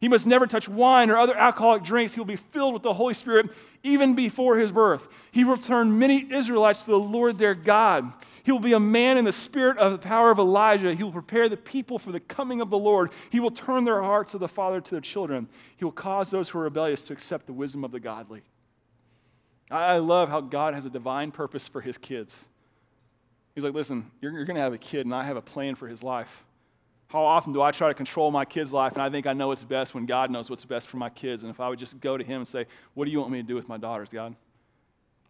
He 0.00 0.08
must 0.08 0.26
never 0.26 0.46
touch 0.46 0.66
wine 0.66 1.10
or 1.10 1.18
other 1.18 1.36
alcoholic 1.36 1.82
drinks. 1.82 2.14
He 2.14 2.20
will 2.20 2.24
be 2.24 2.36
filled 2.36 2.72
with 2.72 2.84
the 2.84 2.94
Holy 2.94 3.12
Spirit 3.12 3.50
even 3.82 4.14
before 4.14 4.56
his 4.56 4.72
birth. 4.72 5.06
He 5.30 5.44
will 5.44 5.58
turn 5.58 5.98
many 5.98 6.26
Israelites 6.32 6.84
to 6.84 6.92
the 6.92 6.98
Lord 6.98 7.36
their 7.36 7.54
God. 7.54 8.10
He 8.44 8.52
will 8.52 8.60
be 8.60 8.74
a 8.74 8.80
man 8.80 9.16
in 9.16 9.24
the 9.24 9.32
spirit 9.32 9.78
of 9.78 9.92
the 9.92 9.98
power 9.98 10.30
of 10.30 10.38
Elijah. 10.38 10.94
He 10.94 11.02
will 11.02 11.12
prepare 11.12 11.48
the 11.48 11.56
people 11.56 11.98
for 11.98 12.12
the 12.12 12.20
coming 12.20 12.60
of 12.60 12.68
the 12.68 12.78
Lord. 12.78 13.10
He 13.30 13.40
will 13.40 13.50
turn 13.50 13.84
their 13.84 14.02
hearts 14.02 14.34
of 14.34 14.40
the 14.40 14.48
father 14.48 14.82
to 14.82 14.90
their 14.90 15.00
children. 15.00 15.48
He 15.78 15.84
will 15.84 15.92
cause 15.92 16.30
those 16.30 16.50
who 16.50 16.58
are 16.58 16.64
rebellious 16.64 17.02
to 17.04 17.14
accept 17.14 17.46
the 17.46 17.54
wisdom 17.54 17.84
of 17.84 17.90
the 17.90 18.00
godly. 18.00 18.42
I 19.70 19.96
love 19.96 20.28
how 20.28 20.42
God 20.42 20.74
has 20.74 20.84
a 20.84 20.90
divine 20.90 21.32
purpose 21.32 21.66
for 21.66 21.80
his 21.80 21.96
kids. 21.96 22.46
He's 23.54 23.64
like, 23.64 23.72
listen, 23.72 24.10
you're, 24.20 24.32
you're 24.32 24.44
going 24.44 24.56
to 24.56 24.62
have 24.62 24.74
a 24.74 24.78
kid, 24.78 25.06
and 25.06 25.14
I 25.14 25.24
have 25.24 25.38
a 25.38 25.42
plan 25.42 25.74
for 25.74 25.88
his 25.88 26.02
life. 26.02 26.44
How 27.06 27.22
often 27.22 27.54
do 27.54 27.62
I 27.62 27.70
try 27.70 27.88
to 27.88 27.94
control 27.94 28.30
my 28.30 28.44
kid's 28.44 28.74
life, 28.74 28.92
and 28.92 29.02
I 29.02 29.08
think 29.08 29.26
I 29.26 29.32
know 29.32 29.48
what's 29.48 29.64
best 29.64 29.94
when 29.94 30.04
God 30.04 30.30
knows 30.30 30.50
what's 30.50 30.66
best 30.66 30.88
for 30.88 30.98
my 30.98 31.08
kids? 31.08 31.44
And 31.44 31.50
if 31.50 31.60
I 31.60 31.68
would 31.70 31.78
just 31.78 31.98
go 32.00 32.18
to 32.18 32.24
him 32.24 32.38
and 32.38 32.48
say, 32.48 32.66
What 32.92 33.06
do 33.06 33.10
you 33.10 33.20
want 33.20 33.30
me 33.30 33.40
to 33.40 33.46
do 33.46 33.54
with 33.54 33.68
my 33.68 33.78
daughters, 33.78 34.10
God? 34.10 34.34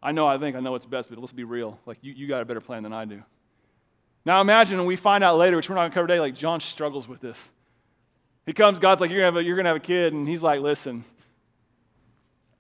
I 0.05 0.13
know 0.13 0.27
I 0.27 0.37
think 0.37 0.55
I 0.55 0.61
know 0.61 0.73
what's 0.73 0.85
best, 0.87 1.09
but 1.09 1.19
let's 1.19 1.33
be 1.33 1.45
real. 1.45 1.79
Like, 1.87 1.99
you, 2.03 2.13
you 2.13 2.29
got 2.29 2.43
a 2.43 2.45
better 2.45 2.61
plan 2.61 2.83
than 2.83 2.93
I 2.93 3.07
do. 3.07 3.23
Now 4.27 4.41
imagine 4.41 4.79
when 4.79 4.87
we 4.87 4.97
find 4.97 5.25
out 5.25 5.39
later, 5.39 5.57
which 5.57 5.69
we're 5.69 5.75
not 5.75 5.83
going 5.83 5.91
to 5.91 5.95
cover 5.95 6.07
today, 6.07 6.21
like 6.21 6.35
John 6.35 6.61
struggles 6.61 7.09
with 7.09 7.21
this. 7.21 7.51
He 8.47 8.53
comes, 8.53 8.79
God's 8.79 9.01
like, 9.01 9.11
you're 9.11 9.21
going 9.21 9.45
to 9.45 9.69
have 9.69 9.77
a, 9.77 9.81
kid. 9.81 10.13
And 10.13 10.29
he's 10.29 10.43
like, 10.43 10.61
listen, 10.61 11.05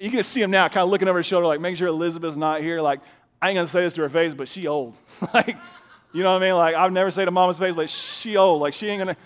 you 0.00 0.10
can 0.10 0.22
see 0.22 0.40
him 0.40 0.50
now 0.50 0.68
kind 0.68 0.84
of 0.84 0.88
looking 0.90 1.06
over 1.08 1.18
his 1.18 1.26
shoulder, 1.26 1.46
like, 1.46 1.60
make 1.60 1.76
sure 1.76 1.88
Elizabeth's 1.88 2.38
not 2.38 2.62
here. 2.62 2.80
Like, 2.80 3.00
I 3.42 3.50
ain't 3.50 3.56
going 3.56 3.66
to 3.66 3.70
say 3.70 3.82
this 3.82 3.94
to 3.96 4.02
her 4.02 4.08
face, 4.08 4.34
but 4.34 4.48
she 4.48 4.66
old. 4.66 4.94
like, 5.34 5.56
you 6.14 6.22
know 6.22 6.32
what 6.32 6.42
I 6.42 6.46
mean? 6.46 6.56
Like, 6.56 6.74
I've 6.74 6.92
never 6.92 7.10
say 7.10 7.26
to 7.26 7.30
mama's 7.30 7.58
face, 7.58 7.76
like, 7.76 7.88
she 7.88 8.38
old. 8.38 8.62
Like, 8.62 8.72
she 8.72 8.88
ain't 8.88 9.04
going 9.04 9.14
to. 9.14 9.20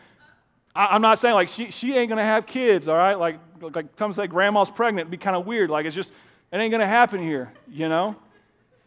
I'm 0.79 1.03
not 1.03 1.19
saying 1.19 1.35
like 1.35 1.49
she, 1.49 1.73
she 1.73 1.97
ain't 1.97 2.09
gonna 2.09 2.23
have 2.23 2.47
kids, 2.47 2.87
all 2.87 2.97
right? 2.97 3.19
Like 3.19 3.41
like 3.61 3.87
some 3.97 4.13
say 4.13 4.29
grandma's 4.29 4.71
pregnant, 4.71 5.07
it'd 5.07 5.11
be 5.11 5.17
kind 5.17 5.35
of 5.35 5.45
weird. 5.45 5.71
Like 5.71 5.87
it's 5.87 5.97
just 5.97 6.13
it 6.53 6.57
ain't 6.57 6.71
going 6.71 6.81
to 6.81 6.87
happen 6.87 7.21
here, 7.21 7.53
you 7.71 7.89
know? 7.89 8.17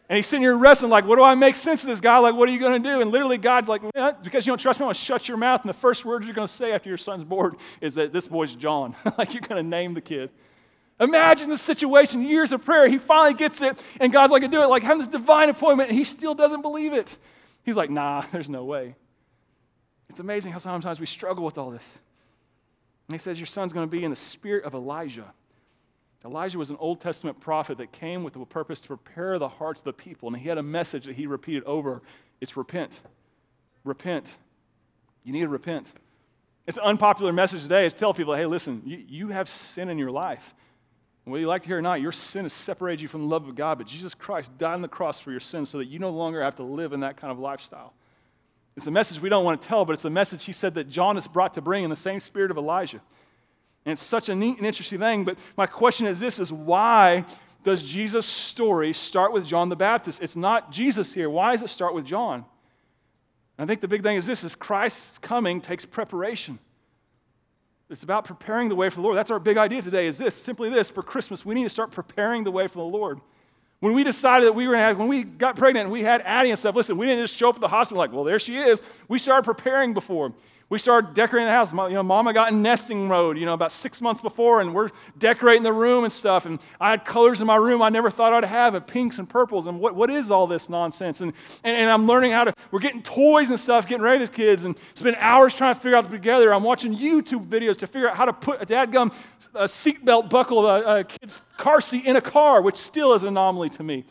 And 0.10 0.18
he's 0.18 0.28
sitting 0.28 0.42
here 0.42 0.58
wrestling, 0.58 0.90
like, 0.90 1.06
what 1.06 1.16
do 1.16 1.24
I 1.24 1.36
make 1.36 1.56
sense 1.56 1.84
of 1.84 1.88
this 1.88 2.02
guy? 2.02 2.18
Like, 2.18 2.36
what 2.36 2.50
are 2.50 2.52
you 2.52 2.60
going 2.60 2.82
to 2.82 2.90
do? 2.90 3.02
And 3.02 3.12
literally, 3.12 3.38
God's 3.38 3.70
like, 3.70 3.82
eh, 3.96 4.12
because 4.24 4.46
you 4.46 4.52
don't 4.52 4.60
trust 4.60 4.80
me, 4.80 4.84
I'm 4.84 4.88
going 4.88 4.96
to 4.96 5.00
shut 5.00 5.28
your 5.28 5.38
mouth. 5.38 5.62
And 5.62 5.70
the 5.70 5.78
first 5.78 6.04
words 6.04 6.28
you're 6.28 6.36
going 6.36 6.48
to 6.48 6.54
say 6.54 6.74
after 6.74 6.90
your 6.90 6.98
son's 6.98 7.24
born 7.24 7.56
is 7.80 7.96
that 7.96 8.12
this 8.12 8.28
boy's 8.28 8.56
John. 8.56 8.96
like, 9.18 9.34
you're 9.34 9.42
going 9.42 9.64
to 9.64 9.70
name 9.70 9.94
the 9.94 10.02
kid. 10.02 10.30
Imagine 11.00 11.50
the 11.50 11.58
situation, 11.58 12.24
years 12.24 12.52
of 12.52 12.64
prayer. 12.66 12.88
He 12.90 12.98
finally 12.98 13.34
gets 13.34 13.62
it, 13.62 13.82
and 14.00 14.12
God's 14.12 14.32
like, 14.32 14.44
I 14.44 14.48
do 14.48 14.62
it, 14.62 14.68
like 14.68 14.84
having 14.84 15.00
this 15.00 15.08
divine 15.08 15.50
appointment, 15.50 15.90
and 15.90 15.98
he 15.98 16.04
still 16.04 16.36
doesn't 16.36 16.62
believe 16.62 16.94
it. 16.94 17.18
He's 17.64 17.76
like, 17.76 17.90
nah, 17.90 18.22
there's 18.32 18.50
no 18.50 18.66
way. 18.66 18.96
It's 20.10 20.20
amazing 20.20 20.52
how 20.52 20.58
sometimes 20.58 21.00
we 21.00 21.06
struggle 21.06 21.46
with 21.46 21.58
all 21.58 21.72
this. 21.72 22.00
And 23.08 23.16
he 23.16 23.20
says, 23.20 23.40
Your 23.40 23.46
son's 23.46 23.74
going 23.74 23.88
to 23.88 23.92
be 23.92 24.04
in 24.04 24.10
the 24.10 24.16
spirit 24.16 24.66
of 24.66 24.74
Elijah. 24.74 25.34
Elijah 26.24 26.58
was 26.58 26.70
an 26.70 26.78
Old 26.80 27.00
Testament 27.00 27.40
prophet 27.40 27.78
that 27.80 27.92
came 27.92 28.24
with 28.24 28.34
the 28.34 28.46
purpose 28.46 28.82
to 28.82 28.88
prepare 28.90 29.40
the 29.40 29.48
hearts 29.48 29.82
of 29.82 29.86
the 29.86 29.94
people. 29.94 30.30
And 30.30 30.38
he 30.38 30.48
had 30.48 30.58
a 30.58 30.64
message 30.64 31.06
that 31.06 31.16
he 31.16 31.26
repeated 31.26 31.64
over 31.64 32.02
it's 32.40 32.58
repent. 32.58 33.02
Repent. 33.84 34.36
You 35.24 35.34
need 35.34 35.42
to 35.42 35.48
repent. 35.48 35.94
It's 36.68 36.78
an 36.78 36.84
unpopular 36.84 37.34
message 37.34 37.64
today 37.64 37.86
is 37.86 37.94
tell 37.94 38.14
people, 38.14 38.36
hey, 38.36 38.46
listen, 38.46 38.82
you, 38.86 39.04
you 39.08 39.28
have 39.30 39.50
sin 39.50 39.90
in 39.90 39.98
your 39.98 40.12
life. 40.12 40.54
And 41.26 41.32
whether 41.32 41.42
you 41.42 41.48
like 41.48 41.62
to 41.64 41.68
hear 41.68 41.78
it 41.78 41.80
or 41.80 41.84
not, 41.84 42.02
your 42.02 42.12
sin 42.12 42.46
has 42.46 42.54
separated 42.54 43.02
you 43.02 43.08
from 43.08 43.22
the 43.22 43.28
love 43.28 43.48
of 43.48 43.56
God, 43.56 43.78
but 43.78 43.88
Jesus 43.88 44.16
Christ 44.16 44.56
died 44.58 44.74
on 44.74 44.82
the 44.82 44.88
cross 44.88 45.20
for 45.20 45.32
your 45.32 45.40
sin 45.40 45.66
so 45.66 45.78
that 45.78 45.86
you 45.86 46.00
no 46.00 46.10
longer 46.10 46.42
have 46.42 46.56
to 46.56 46.64
live 46.64 46.94
in 46.94 47.02
that 47.02 47.18
kind 47.18 47.32
of 47.32 47.40
lifestyle. 47.40 47.94
It's 48.76 48.88
a 48.88 48.92
message 48.92 49.22
we 49.22 49.30
don't 49.30 49.44
want 49.44 49.62
to 49.62 49.68
tell, 49.68 49.86
but 49.86 49.94
it's 49.94 50.06
a 50.06 50.10
message 50.10 50.46
he 50.46 50.54
said 50.54 50.76
that 50.76 50.90
John 50.90 51.18
is 51.18 51.28
brought 51.28 51.54
to 51.56 51.62
bring 51.62 51.84
in 51.84 51.90
the 51.90 51.96
same 51.96 52.20
spirit 52.20 52.52
of 52.52 52.58
Elijah. 52.58 53.02
And 53.86 53.94
it's 53.94 54.04
such 54.04 54.30
a 54.30 54.36
neat 54.36 54.58
and 54.58 54.66
interesting 54.66 55.00
thing. 55.00 55.24
But 55.24 55.38
my 55.58 55.66
question 55.66 56.06
is 56.06 56.20
this 56.20 56.40
is 56.40 56.54
why 56.54 57.26
does 57.64 57.84
Jesus' 57.84 58.26
story 58.26 58.94
start 58.94 59.34
with 59.34 59.46
John 59.46 59.70
the 59.70 59.76
Baptist? 59.76 60.22
It's 60.22 60.36
not 60.36 60.72
Jesus 60.72 61.14
here. 61.14 61.30
Why 61.30 61.52
does 61.52 61.64
it 61.64 61.70
start 61.70 61.94
with 61.94 62.06
John? 62.06 62.46
I 63.58 63.66
think 63.66 63.82
the 63.82 63.88
big 63.88 64.02
thing 64.02 64.18
is 64.18 64.26
this 64.26 64.44
is 64.44 64.56
Christ's 64.56 65.20
coming 65.20 65.62
takes 65.62 65.86
preparation. 65.86 66.58
It's 67.92 68.04
about 68.04 68.26
preparing 68.26 68.70
the 68.70 68.76
way 68.76 68.90
for 68.90 68.96
the 68.96 69.02
Lord. 69.02 69.18
That's 69.18 69.30
our 69.30 69.40
big 69.40 69.58
idea 69.58 69.82
today 69.82 70.08
is 70.08 70.18
this, 70.18 70.34
simply 70.34 70.70
this, 70.70 70.90
for 70.90 71.04
Christmas, 71.04 71.46
we 71.46 71.54
need 71.54 71.64
to 71.64 71.70
start 71.70 71.92
preparing 71.92 72.44
the 72.44 72.52
way 72.52 72.68
for 72.68 72.78
the 72.78 72.84
Lord. 72.84 73.20
When 73.82 73.94
we 73.94 74.04
decided 74.04 74.48
that 74.48 74.54
we 74.54 74.68
were 74.68 74.74
going 74.74 74.82
to 74.82 74.86
have, 74.86 74.98
when 75.00 75.08
we 75.08 75.24
got 75.24 75.56
pregnant 75.56 75.86
and 75.86 75.92
we 75.92 76.04
had 76.04 76.22
Addie 76.22 76.52
and 76.52 76.58
stuff, 76.58 76.76
listen, 76.76 76.98
we 76.98 77.08
didn't 77.08 77.24
just 77.24 77.36
show 77.36 77.50
up 77.50 77.56
at 77.56 77.62
the 77.62 77.68
hospital 77.68 77.98
like, 77.98 78.14
well, 78.14 78.24
there 78.24 78.38
she 78.38 78.58
is. 78.58 78.84
We 79.08 79.18
started 79.18 79.44
preparing 79.44 79.96
before. 79.96 80.34
We 80.70 80.80
started 80.80 81.14
decorating 81.14 81.48
the 81.48 81.52
house. 81.52 81.74
You 81.74 81.90
know, 81.90 82.04
Mama 82.04 82.32
got 82.32 82.54
in 82.54 82.62
nesting 82.62 83.06
mode, 83.06 83.38
you 83.38 83.46
know, 83.46 83.54
about 83.54 83.74
six 83.74 84.02
months 84.02 84.22
before, 84.22 84.62
and 84.62 84.74
we're 84.74 84.90
decorating 85.18 85.64
the 85.64 85.74
room 85.74 86.06
and 86.06 86.14
stuff. 86.14 86.46
And 86.46 86.60
I 86.80 86.92
had 86.92 87.04
colors 87.04 87.42
in 87.42 87.48
my 87.48 87.58
room 87.58 87.82
I 87.82 87.90
never 87.90 88.10
thought 88.10 88.32
I'd 88.32 88.46
have, 88.46 88.74
and 88.74 88.88
pinks 88.88 89.20
and 89.20 89.28
purples. 89.28 89.68
And 89.68 89.82
what, 89.82 89.96
what 89.96 90.10
is 90.10 90.32
all 90.32 90.48
this 90.48 90.70
nonsense? 90.70 91.20
And, 91.20 91.34
and, 91.66 91.76
and 91.76 91.90
I'm 91.90 92.08
learning 92.08 92.32
how 92.32 92.46
to, 92.46 92.54
we're 92.72 92.80
getting 92.80 93.02
toys 93.02 93.50
and 93.50 93.60
stuff, 93.60 93.86
getting 93.86 94.02
ready 94.04 94.20
with 94.20 94.32
kids, 94.32 94.64
and 94.64 94.78
spend 94.94 95.18
hours 95.20 95.54
trying 95.54 95.76
to 95.76 95.82
figure 95.82 95.98
out 95.98 96.10
together. 96.10 96.54
I'm 96.54 96.64
watching 96.64 96.96
YouTube 96.96 97.50
videos 97.50 97.76
to 97.80 97.88
figure 97.88 98.10
out 98.10 98.16
how 98.16 98.24
to 98.24 98.32
put 98.32 98.62
a 98.62 98.66
dadgum 98.66 99.14
a 99.54 99.66
seatbelt 99.66 100.30
buckle 100.30 100.66
a, 100.68 101.00
a 101.00 101.04
kid's 101.04 101.42
car 101.62 101.80
seat 101.80 102.06
in 102.06 102.16
a 102.16 102.22
car, 102.22 102.62
which 102.62 102.78
still 102.78 103.14
is 103.14 103.24
an 103.24 103.30
anomaly 103.30 103.70
to 103.70 103.84
me. 103.84 104.04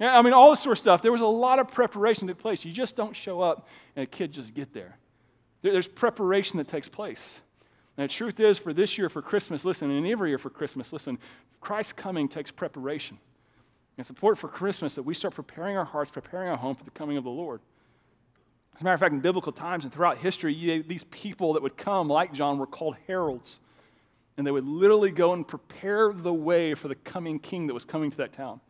I 0.00 0.22
mean, 0.22 0.32
all 0.32 0.50
this 0.50 0.60
sort 0.60 0.72
of 0.72 0.78
stuff. 0.78 1.02
There 1.02 1.12
was 1.12 1.20
a 1.20 1.26
lot 1.26 1.58
of 1.58 1.68
preparation 1.68 2.26
that 2.26 2.34
took 2.34 2.42
place. 2.42 2.64
You 2.64 2.72
just 2.72 2.96
don't 2.96 3.14
show 3.14 3.40
up 3.40 3.68
and 3.94 4.02
a 4.02 4.06
kid 4.06 4.32
just 4.32 4.54
get 4.54 4.72
there. 4.72 4.96
There's 5.62 5.86
preparation 5.86 6.58
that 6.58 6.66
takes 6.66 6.88
place. 6.88 7.40
And 7.96 8.08
the 8.08 8.12
truth 8.12 8.40
is, 8.40 8.58
for 8.58 8.72
this 8.72 8.98
year, 8.98 9.08
for 9.08 9.22
Christmas, 9.22 9.64
listen, 9.64 9.90
and 9.90 10.06
every 10.06 10.30
year 10.30 10.38
for 10.38 10.50
Christmas, 10.50 10.92
listen, 10.92 11.18
Christ's 11.60 11.92
coming 11.92 12.28
takes 12.28 12.50
preparation. 12.50 13.16
And 13.96 14.02
it's 14.02 14.10
important 14.10 14.40
for 14.40 14.48
Christmas 14.48 14.96
that 14.96 15.04
we 15.04 15.14
start 15.14 15.34
preparing 15.34 15.76
our 15.76 15.84
hearts, 15.84 16.10
preparing 16.10 16.48
our 16.48 16.56
home 16.56 16.74
for 16.74 16.84
the 16.84 16.90
coming 16.90 17.16
of 17.16 17.24
the 17.24 17.30
Lord. 17.30 17.60
As 18.74 18.80
a 18.80 18.84
matter 18.84 18.94
of 18.94 19.00
fact, 19.00 19.12
in 19.12 19.20
biblical 19.20 19.52
times 19.52 19.84
and 19.84 19.92
throughout 19.92 20.18
history, 20.18 20.52
you, 20.52 20.82
these 20.82 21.04
people 21.04 21.52
that 21.52 21.62
would 21.62 21.76
come, 21.76 22.08
like 22.08 22.32
John, 22.32 22.58
were 22.58 22.66
called 22.66 22.96
heralds. 23.06 23.60
And 24.36 24.46
they 24.46 24.50
would 24.50 24.66
literally 24.66 25.10
go 25.10 25.32
and 25.32 25.46
prepare 25.46 26.12
the 26.12 26.32
way 26.32 26.74
for 26.74 26.88
the 26.88 26.94
coming 26.94 27.38
king 27.38 27.68
that 27.68 27.74
was 27.74 27.84
coming 27.84 28.10
to 28.10 28.16
that 28.18 28.32
town. 28.32 28.60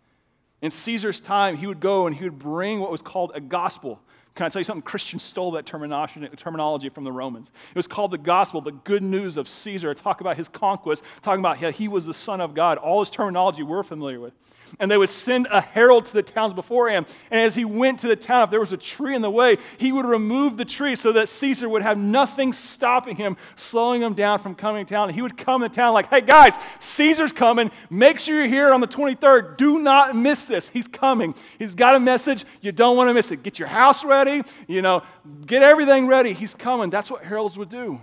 In 0.61 0.71
Caesar's 0.71 1.21
time, 1.21 1.57
he 1.57 1.67
would 1.67 1.81
go 1.81 2.07
and 2.07 2.15
he 2.15 2.25
would 2.25 2.39
bring 2.39 2.81
what 2.81 2.91
was 2.91 3.03
called 3.03 3.33
a 3.35 3.41
gospel, 3.41 4.01
can 4.35 4.47
I 4.47 4.49
tell 4.49 4.61
you 4.61 4.65
something? 4.65 4.83
Christians 4.83 5.23
stole 5.23 5.53
that 5.53 5.65
terminology 5.65 6.89
from 6.89 7.05
the 7.05 7.13
Romans. 7.13 7.53
It 7.71 7.77
was 7.77 7.87
called 7.87 8.11
the 8.11 8.19
gospel, 8.19 8.61
the 8.61 8.73
good 8.73 9.03
news 9.03 9.37
of 9.37 9.49
Caesar. 9.49 9.95
Talk 9.95 10.21
about 10.21 10.37
his 10.37 10.49
conquest, 10.49 11.05
talking 11.23 11.39
about 11.39 11.59
how 11.59 11.71
he 11.71 11.87
was 11.87 12.05
the 12.05 12.15
Son 12.15 12.41
of 12.41 12.53
God. 12.55 12.79
All 12.79 13.01
his 13.01 13.11
terminology 13.11 13.63
we're 13.63 13.85
familiar 13.85 14.19
with 14.19 14.35
and 14.81 14.91
they 14.91 14.97
would 14.97 15.09
send 15.09 15.47
a 15.51 15.61
herald 15.61 16.07
to 16.07 16.13
the 16.13 16.23
towns 16.23 16.53
before 16.53 16.89
him. 16.89 17.07
And 17.31 17.41
as 17.41 17.55
he 17.55 17.65
went 17.65 18.01
to 18.01 18.09
the 18.09 18.17
town, 18.17 18.45
if 18.45 18.51
there 18.51 18.61
was 18.61 18.73
a 18.73 18.77
tree 18.77 19.15
in 19.15 19.23
the 19.23 19.31
way, 19.31 19.59
he 19.79 19.93
would 19.93 20.07
remove 20.07 20.57
the 20.57 20.65
tree 20.65 20.95
so 20.95 21.13
that 21.13 21.29
Caesar 21.29 21.69
would 21.69 21.83
have 21.83 21.99
nothing 21.99 22.53
stopping 22.53 23.17
him, 23.17 23.37
slowing 23.57 24.03
him 24.03 24.15
down 24.15 24.39
from 24.39 24.55
coming 24.55 24.85
to 24.87 24.95
town. 24.95 25.09
And 25.09 25.15
he 25.15 25.23
would 25.23 25.37
come 25.37 25.63
to 25.63 25.69
town 25.69 25.95
like, 25.95 26.09
hey 26.09 26.21
guys, 26.21 26.59
Caesar's 26.79 27.33
coming. 27.33 27.71
Make 27.91 28.19
sure 28.19 28.37
you're 28.37 28.47
here 28.47 28.73
on 28.73 28.81
the 28.81 28.89
23rd. 28.89 29.57
Do 29.57 29.79
not 29.79 30.17
miss 30.17 30.47
this. 30.47 30.69
He's 30.69 30.89
coming. 30.89 31.35
He's 31.59 31.75
got 31.75 31.95
a 31.95 32.01
message. 32.01 32.45
You 32.61 32.73
don't 32.73 32.97
want 32.97 33.09
to 33.09 33.15
miss 33.15 33.31
it. 33.31 33.43
Get 33.43 33.59
your 33.59 33.69
house 33.69 34.05
ready, 34.05 34.24
you 34.67 34.83
know, 34.83 35.03
get 35.47 35.63
everything 35.63 36.07
ready. 36.07 36.33
He's 36.33 36.55
coming. 36.55 36.91
That's 36.91 37.11
what 37.11 37.25
heralds 37.25 37.59
would 37.59 37.69
do. 37.69 38.01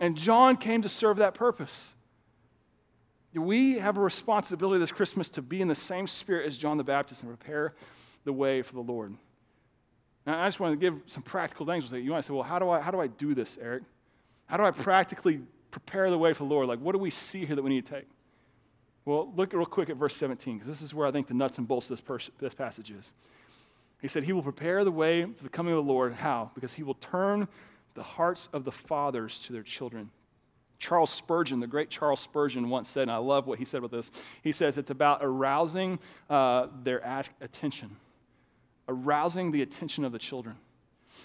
And 0.00 0.16
John 0.16 0.56
came 0.56 0.82
to 0.82 0.88
serve 0.88 1.18
that 1.18 1.34
purpose. 1.34 1.94
We 3.34 3.78
have 3.78 3.96
a 3.96 4.00
responsibility 4.00 4.80
this 4.80 4.90
Christmas 4.90 5.28
to 5.30 5.42
be 5.42 5.60
in 5.60 5.68
the 5.68 5.74
same 5.74 6.06
spirit 6.06 6.46
as 6.46 6.58
John 6.58 6.76
the 6.76 6.84
Baptist 6.84 7.22
and 7.22 7.30
prepare 7.30 7.74
the 8.24 8.32
way 8.32 8.62
for 8.62 8.74
the 8.74 8.80
Lord. 8.80 9.14
Now, 10.26 10.42
I 10.42 10.46
just 10.46 10.60
want 10.60 10.72
to 10.72 10.76
give 10.78 11.00
some 11.06 11.22
practical 11.22 11.64
things. 11.64 11.90
You 11.92 12.10
might 12.10 12.24
say, 12.24 12.32
well, 12.32 12.42
how 12.42 12.58
do, 12.58 12.68
I, 12.68 12.80
how 12.80 12.90
do 12.90 13.00
I 13.00 13.06
do 13.06 13.34
this, 13.34 13.58
Eric? 13.60 13.84
How 14.46 14.56
do 14.56 14.64
I 14.64 14.70
practically 14.70 15.40
prepare 15.70 16.10
the 16.10 16.18
way 16.18 16.32
for 16.32 16.44
the 16.44 16.50
Lord? 16.50 16.68
Like, 16.68 16.80
what 16.80 16.92
do 16.92 16.98
we 16.98 17.10
see 17.10 17.46
here 17.46 17.56
that 17.56 17.62
we 17.62 17.70
need 17.70 17.86
to 17.86 17.94
take? 17.94 18.08
Well, 19.04 19.32
look 19.36 19.54
real 19.54 19.64
quick 19.64 19.88
at 19.88 19.96
verse 19.96 20.14
17, 20.16 20.56
because 20.56 20.68
this 20.68 20.82
is 20.82 20.92
where 20.92 21.06
I 21.06 21.10
think 21.10 21.28
the 21.28 21.34
nuts 21.34 21.56
and 21.56 21.66
bolts 21.66 21.86
of 21.86 21.96
this, 21.96 22.00
pers- 22.02 22.30
this 22.38 22.54
passage 22.54 22.90
is. 22.90 23.12
He 24.00 24.08
said, 24.08 24.24
He 24.24 24.32
will 24.32 24.42
prepare 24.42 24.84
the 24.84 24.90
way 24.90 25.24
for 25.24 25.42
the 25.42 25.48
coming 25.48 25.72
of 25.72 25.84
the 25.84 25.92
Lord. 25.92 26.14
How? 26.14 26.50
Because 26.54 26.74
He 26.74 26.82
will 26.82 26.94
turn 26.94 27.48
the 27.94 28.02
hearts 28.02 28.48
of 28.52 28.64
the 28.64 28.72
fathers 28.72 29.42
to 29.44 29.52
their 29.52 29.62
children 29.62 30.10
Charles 30.78 31.10
Spurgeon, 31.10 31.60
the 31.60 31.66
great 31.66 31.90
Charles 31.90 32.20
Spurgeon, 32.20 32.68
once 32.68 32.88
said, 32.88 33.02
and 33.02 33.10
I 33.10 33.16
love 33.16 33.46
what 33.46 33.58
he 33.58 33.64
said 33.64 33.82
with 33.82 33.90
this. 33.90 34.12
He 34.42 34.52
says 34.52 34.78
it's 34.78 34.90
about 34.90 35.18
arousing 35.22 35.98
uh, 36.30 36.68
their 36.82 37.26
attention. 37.40 37.96
arousing 38.88 39.50
the 39.50 39.62
attention 39.62 40.04
of 40.04 40.12
the 40.12 40.18
children. 40.18 40.56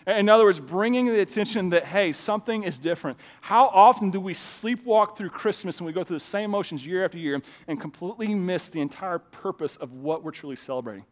In 0.07 0.27
other 0.27 0.43
words, 0.43 0.59
bringing 0.59 1.05
the 1.05 1.21
attention 1.21 1.69
that, 1.69 1.85
hey, 1.85 2.11
something 2.13 2.63
is 2.63 2.79
different. 2.79 3.17
How 3.41 3.67
often 3.67 4.09
do 4.09 4.19
we 4.19 4.33
sleepwalk 4.33 5.15
through 5.15 5.29
Christmas 5.29 5.77
and 5.77 5.85
we 5.85 5.93
go 5.93 6.03
through 6.03 6.17
the 6.17 6.23
same 6.23 6.49
motions 6.49 6.85
year 6.85 7.05
after 7.05 7.19
year 7.19 7.39
and 7.67 7.79
completely 7.79 8.33
miss 8.33 8.69
the 8.69 8.81
entire 8.81 9.19
purpose 9.19 9.75
of 9.77 9.93
what 9.93 10.23
we're 10.23 10.31
truly 10.31 10.55
celebrating? 10.55 11.05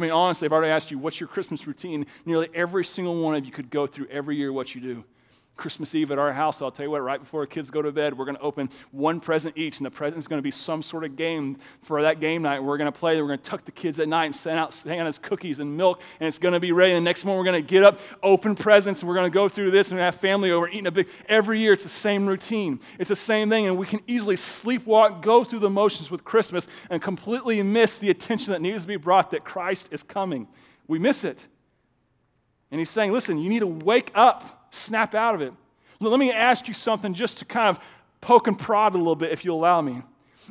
I 0.00 0.02
mean, 0.02 0.12
honestly, 0.12 0.46
I've 0.46 0.52
already 0.52 0.72
asked 0.72 0.90
you, 0.90 0.98
what's 0.98 1.20
your 1.20 1.28
Christmas 1.28 1.66
routine? 1.66 2.06
Nearly 2.24 2.48
every 2.54 2.86
single 2.86 3.20
one 3.22 3.34
of 3.34 3.44
you 3.44 3.52
could 3.52 3.68
go 3.68 3.86
through 3.86 4.06
every 4.06 4.34
year 4.34 4.50
what 4.50 4.74
you 4.74 4.80
do. 4.80 5.04
Christmas 5.60 5.94
Eve 5.94 6.10
at 6.10 6.18
our 6.18 6.32
house, 6.32 6.62
I'll 6.62 6.70
tell 6.70 6.86
you 6.86 6.90
what, 6.90 7.02
right 7.02 7.20
before 7.20 7.44
kids 7.46 7.70
go 7.70 7.82
to 7.82 7.92
bed, 7.92 8.16
we're 8.16 8.24
going 8.24 8.36
to 8.36 8.42
open 8.42 8.70
one 8.90 9.20
present 9.20 9.56
each, 9.56 9.78
and 9.78 9.86
the 9.86 9.90
present 9.90 10.18
is 10.18 10.26
going 10.26 10.38
to 10.38 10.42
be 10.42 10.50
some 10.50 10.82
sort 10.82 11.04
of 11.04 11.14
game 11.14 11.58
for 11.82 12.02
that 12.02 12.18
game 12.18 12.42
night. 12.42 12.60
We're 12.60 12.78
going 12.78 12.90
to 12.90 12.98
play. 12.98 13.20
We're 13.20 13.28
going 13.28 13.38
to 13.38 13.44
tuck 13.44 13.64
the 13.66 13.70
kids 13.70 14.00
at 14.00 14.08
night 14.08 14.24
and 14.24 14.34
send 14.34 14.58
out 14.58 14.72
Santa's 14.72 15.18
cookies 15.18 15.60
and 15.60 15.76
milk, 15.76 16.02
and 16.18 16.26
it's 16.26 16.38
going 16.38 16.54
to 16.54 16.60
be 16.60 16.72
ready. 16.72 16.94
The 16.94 17.00
next 17.00 17.24
morning, 17.24 17.38
we're 17.38 17.52
going 17.52 17.62
to 17.62 17.68
get 17.68 17.84
up, 17.84 18.00
open 18.22 18.54
presents, 18.54 19.00
and 19.00 19.08
we're 19.08 19.14
going 19.14 19.30
to 19.30 19.34
go 19.34 19.48
through 19.48 19.70
this 19.70 19.90
and 19.90 19.98
we 19.98 20.02
have 20.02 20.14
family 20.14 20.50
over, 20.50 20.66
eating 20.68 20.86
a 20.86 20.90
big. 20.90 21.08
Every 21.28 21.60
year, 21.60 21.74
it's 21.74 21.82
the 21.82 21.90
same 21.90 22.26
routine. 22.26 22.80
It's 22.98 23.10
the 23.10 23.16
same 23.16 23.50
thing, 23.50 23.66
and 23.66 23.76
we 23.76 23.86
can 23.86 24.00
easily 24.06 24.36
sleepwalk, 24.36 25.20
go 25.20 25.44
through 25.44 25.60
the 25.60 25.70
motions 25.70 26.10
with 26.10 26.24
Christmas, 26.24 26.66
and 26.88 27.02
completely 27.02 27.62
miss 27.62 27.98
the 27.98 28.08
attention 28.08 28.52
that 28.52 28.62
needs 28.62 28.82
to 28.82 28.88
be 28.88 28.96
brought 28.96 29.30
that 29.32 29.44
Christ 29.44 29.90
is 29.92 30.02
coming. 30.02 30.48
We 30.88 30.98
miss 30.98 31.22
it. 31.24 31.46
And 32.70 32.78
he's 32.78 32.90
saying, 32.90 33.12
listen, 33.12 33.38
you 33.38 33.48
need 33.48 33.60
to 33.60 33.66
wake 33.66 34.10
up, 34.14 34.59
snap 34.70 35.14
out 35.14 35.34
of 35.34 35.42
it. 35.42 35.52
Let 36.00 36.18
me 36.18 36.32
ask 36.32 36.66
you 36.66 36.74
something 36.74 37.12
just 37.12 37.38
to 37.38 37.44
kind 37.44 37.68
of 37.68 37.82
poke 38.20 38.46
and 38.46 38.58
prod 38.58 38.94
a 38.94 38.98
little 38.98 39.16
bit, 39.16 39.32
if 39.32 39.44
you 39.44 39.52
allow 39.52 39.80
me. 39.80 40.02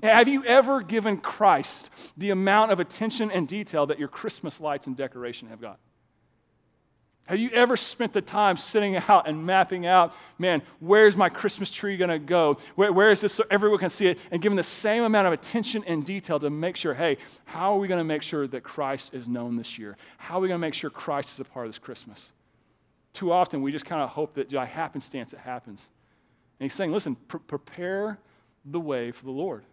Have 0.04 0.28
you 0.28 0.44
ever 0.46 0.82
given 0.82 1.18
Christ 1.18 1.90
the 2.16 2.30
amount 2.30 2.72
of 2.72 2.80
attention 2.80 3.32
and 3.32 3.48
detail 3.48 3.88
that 3.88 4.00
your 4.00 4.08
Christmas 4.08 4.62
lights 4.62 4.88
and 4.88 4.96
decoration 4.96 5.50
have 5.50 5.60
got? 5.60 5.80
Have 7.26 7.38
you 7.38 7.52
ever 7.52 7.78
spent 7.78 8.12
the 8.12 8.24
time 8.24 8.58
sitting 8.58 8.96
out 8.96 9.28
and 9.28 9.46
mapping 9.46 9.86
out, 9.86 10.16
man, 10.40 10.64
where's 10.80 11.16
my 11.16 11.30
Christmas 11.30 11.70
tree 11.70 11.96
going 11.96 12.10
to 12.10 12.18
go? 12.18 12.58
Where, 12.74 12.92
where 12.92 13.12
is 13.12 13.22
this 13.22 13.34
so 13.34 13.44
everyone 13.52 13.78
can 13.78 13.92
see 13.92 14.08
it? 14.08 14.18
And 14.32 14.42
giving 14.42 14.56
the 14.56 14.64
same 14.64 15.04
amount 15.04 15.28
of 15.28 15.34
attention 15.34 15.84
and 15.86 16.04
detail 16.04 16.40
to 16.40 16.50
make 16.50 16.76
sure, 16.76 16.96
hey, 16.96 17.18
how 17.46 17.76
are 17.76 17.78
we 17.78 17.88
going 17.88 18.00
to 18.00 18.04
make 18.04 18.24
sure 18.24 18.48
that 18.48 18.64
Christ 18.64 19.14
is 19.14 19.28
known 19.28 19.58
this 19.58 19.78
year? 19.78 19.96
How 20.18 20.38
are 20.38 20.42
we 20.42 20.48
going 20.48 20.60
to 20.60 20.66
make 20.66 20.74
sure 20.74 20.90
Christ 20.90 21.34
is 21.34 21.40
a 21.40 21.44
part 21.44 21.68
of 21.68 21.72
this 21.72 21.78
Christmas? 21.78 22.32
Too 23.14 23.32
often, 23.32 23.62
we 23.62 23.72
just 23.72 23.86
kind 23.86 24.02
of 24.02 24.10
hope 24.10 24.36
that 24.36 24.52
by 24.52 24.66
happenstance 24.66 25.34
it 25.34 25.40
happens. 25.40 25.90
And 26.60 26.66
he's 26.66 26.74
saying, 26.74 26.92
listen, 26.92 27.16
pr- 27.28 27.38
prepare 27.38 28.20
the 28.66 28.80
way 28.80 29.12
for 29.12 29.26
the 29.26 29.32
Lord. 29.32 29.64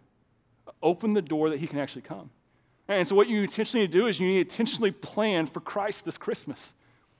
Open 0.81 1.13
the 1.13 1.21
door 1.21 1.49
that 1.49 1.59
he 1.59 1.67
can 1.67 1.79
actually 1.79 2.01
come. 2.01 2.29
And 2.87 3.05
so, 3.07 3.15
what 3.15 3.27
you 3.27 3.41
intentionally 3.41 3.85
need 3.85 3.91
to 3.91 3.99
do 3.99 4.07
is 4.07 4.19
you 4.19 4.27
need 4.27 4.35
to 4.35 4.39
intentionally 4.41 4.91
plan 4.91 5.45
for 5.45 5.59
Christ 5.59 6.05
this 6.05 6.17
Christmas. 6.17 6.73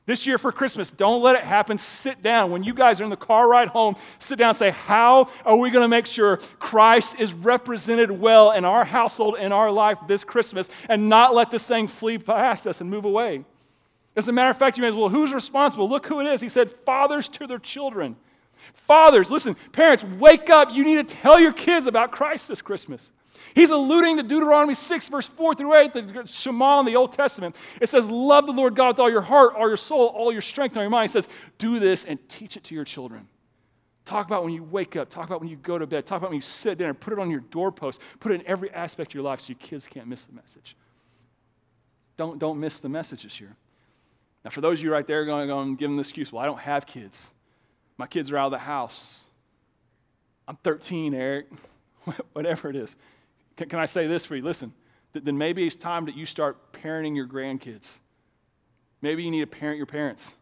This 0.06 0.25
year 0.25 0.38
for 0.38 0.53
Christmas, 0.53 0.89
don't 0.89 1.21
let 1.21 1.36
it 1.36 1.43
happen. 1.43 1.77
Sit 1.77 2.23
down. 2.23 2.49
When 2.49 2.63
you 2.63 2.73
guys 2.73 3.01
are 3.01 3.03
in 3.03 3.10
the 3.10 3.17
car 3.17 3.49
ride 3.49 3.67
home, 3.67 3.97
sit 4.19 4.39
down 4.39 4.49
and 4.49 4.58
say, 4.58 4.69
How 4.69 5.30
are 5.43 5.58
we 5.58 5.69
going 5.69 5.84
to 5.84 5.89
make 5.89 6.06
sure 6.06 6.38
Christ 6.60 7.19
is 7.19 7.34
represented 7.34 8.10
well 8.10 8.51
in 8.51 8.63
our 8.63 8.86
household, 8.86 9.38
in 9.38 9.51
our 9.51 9.69
life 9.69 9.97
this 10.08 10.23
Christmas, 10.23 10.69
and 10.88 11.10
not 11.10 11.36
let 11.36 11.51
this 11.51 11.67
thing 11.67 11.89
flee 11.89 12.17
past 12.17 12.65
us 12.65 12.80
and 12.80 12.89
move 12.89 13.03
away? 13.03 13.43
As 14.17 14.27
a 14.27 14.32
matter 14.32 14.49
of 14.49 14.58
fact, 14.58 14.77
you 14.77 14.82
may 14.82 14.89
as 14.89 14.95
well, 14.95 15.10
who's 15.10 15.32
responsible? 15.32 15.88
Look 15.88 16.08
who 16.08 16.19
it 16.19 16.25
is. 16.25 16.41
He 16.41 16.49
said, 16.49 16.71
fathers 16.71 17.30
to 17.30 17.45
their 17.45 17.60
children. 17.60 18.15
Fathers, 18.73 19.30
listen, 19.30 19.56
parents, 19.71 20.03
wake 20.03 20.49
up. 20.49 20.69
You 20.73 20.84
need 20.84 21.08
to 21.08 21.15
tell 21.15 21.39
your 21.39 21.53
kids 21.53 21.86
about 21.86 22.12
Christ 22.12 22.47
this 22.47 22.60
Christmas. 22.60 23.13
He's 23.53 23.69
alluding 23.69 24.17
to 24.17 24.23
Deuteronomy 24.23 24.73
6, 24.73 25.10
verse 25.10 25.27
4 25.27 25.53
through 25.53 25.75
8, 25.75 25.93
the 25.93 26.23
Shema 26.25 26.80
in 26.80 26.88
the 26.88 26.95
Old 26.95 27.12
Testament. 27.12 27.56
It 27.80 27.89
says, 27.89 28.10
Love 28.10 28.47
the 28.47 28.53
Lord 28.53 28.75
God 28.75 28.89
with 28.89 28.99
all 28.99 29.12
your 29.12 29.21
heart, 29.21 29.53
all 29.56 29.67
your 29.67 29.77
soul, 29.77 30.08
all 30.08 30.32
your 30.32 30.41
strength, 30.41 30.73
and 30.73 30.77
all 30.77 30.84
your 30.84 30.89
mind. 30.89 31.10
He 31.10 31.13
says, 31.13 31.27
Do 31.60 31.80
this 31.80 32.03
and 32.03 32.17
teach 32.27 32.58
it 32.58 32.63
to 32.65 32.75
your 32.75 32.86
children. 32.86 33.27
Talk 34.03 34.25
about 34.25 34.43
when 34.43 34.53
you 34.53 34.63
wake 34.63 34.95
up. 34.95 35.10
Talk 35.10 35.27
about 35.27 35.41
when 35.41 35.49
you 35.49 35.58
go 35.58 35.77
to 35.77 35.86
bed. 35.86 36.08
Talk 36.08 36.17
about 36.17 36.32
when 36.32 36.38
you 36.38 36.41
sit 36.41 36.80
down. 36.80 36.89
and 36.89 36.99
Put 36.99 37.13
it 37.13 37.19
on 37.19 37.30
your 37.30 37.41
doorpost. 37.41 38.01
Put 38.19 38.32
it 38.32 38.41
in 38.41 38.47
every 38.47 38.71
aspect 38.73 39.12
of 39.12 39.15
your 39.15 39.23
life 39.23 39.41
so 39.41 39.49
your 39.49 39.60
kids 39.60 39.86
can't 39.86 40.08
miss 40.08 40.25
the 40.25 40.34
message. 40.34 40.75
Don't, 42.15 42.39
don't 42.39 42.60
miss 42.60 42.82
the 42.82 42.89
message 42.89 43.23
this 43.23 43.39
year. 43.39 43.56
Now, 44.43 44.52
for 44.52 44.62
those 44.62 44.80
of 44.80 44.86
you 44.86 44.91
right 44.91 45.06
there 45.06 45.26
going, 45.26 45.47
going 45.47 45.76
give 45.76 45.89
them 45.89 45.97
the 45.97 46.02
excuse, 46.02 46.32
well, 46.32 46.41
I 46.41 46.45
don't 46.45 46.60
have 46.60 46.86
kids. 46.86 47.28
My 47.97 48.08
kids 48.08 48.32
are 48.32 48.38
out 48.38 48.47
of 48.47 48.52
the 48.52 48.60
house. 48.60 49.26
I'm 50.47 50.58
13, 50.63 51.13
Eric. 51.13 51.47
Whatever 52.34 52.69
it 52.69 52.76
is. 52.76 52.95
Can, 53.58 53.69
can, 53.69 53.80
I 53.80 53.86
say 53.86 54.08
this 54.08 54.26
for 54.26 54.36
you? 54.36 54.43
Listen, 54.43 54.71
th- 55.13 55.26
then 55.26 55.38
maybe 55.38 55.65
it's 55.65 55.76
time 55.76 56.06
that 56.06 56.15
you 56.15 56.26
start 56.26 56.71
parenting 56.71 57.15
your 57.15 57.28
grandkids. 57.28 58.00
Maybe 59.02 59.23
you 59.23 59.32
need 59.32 59.41
to 59.41 59.47
parent 59.47 59.78
your 59.78 59.86
parents. 59.86 60.36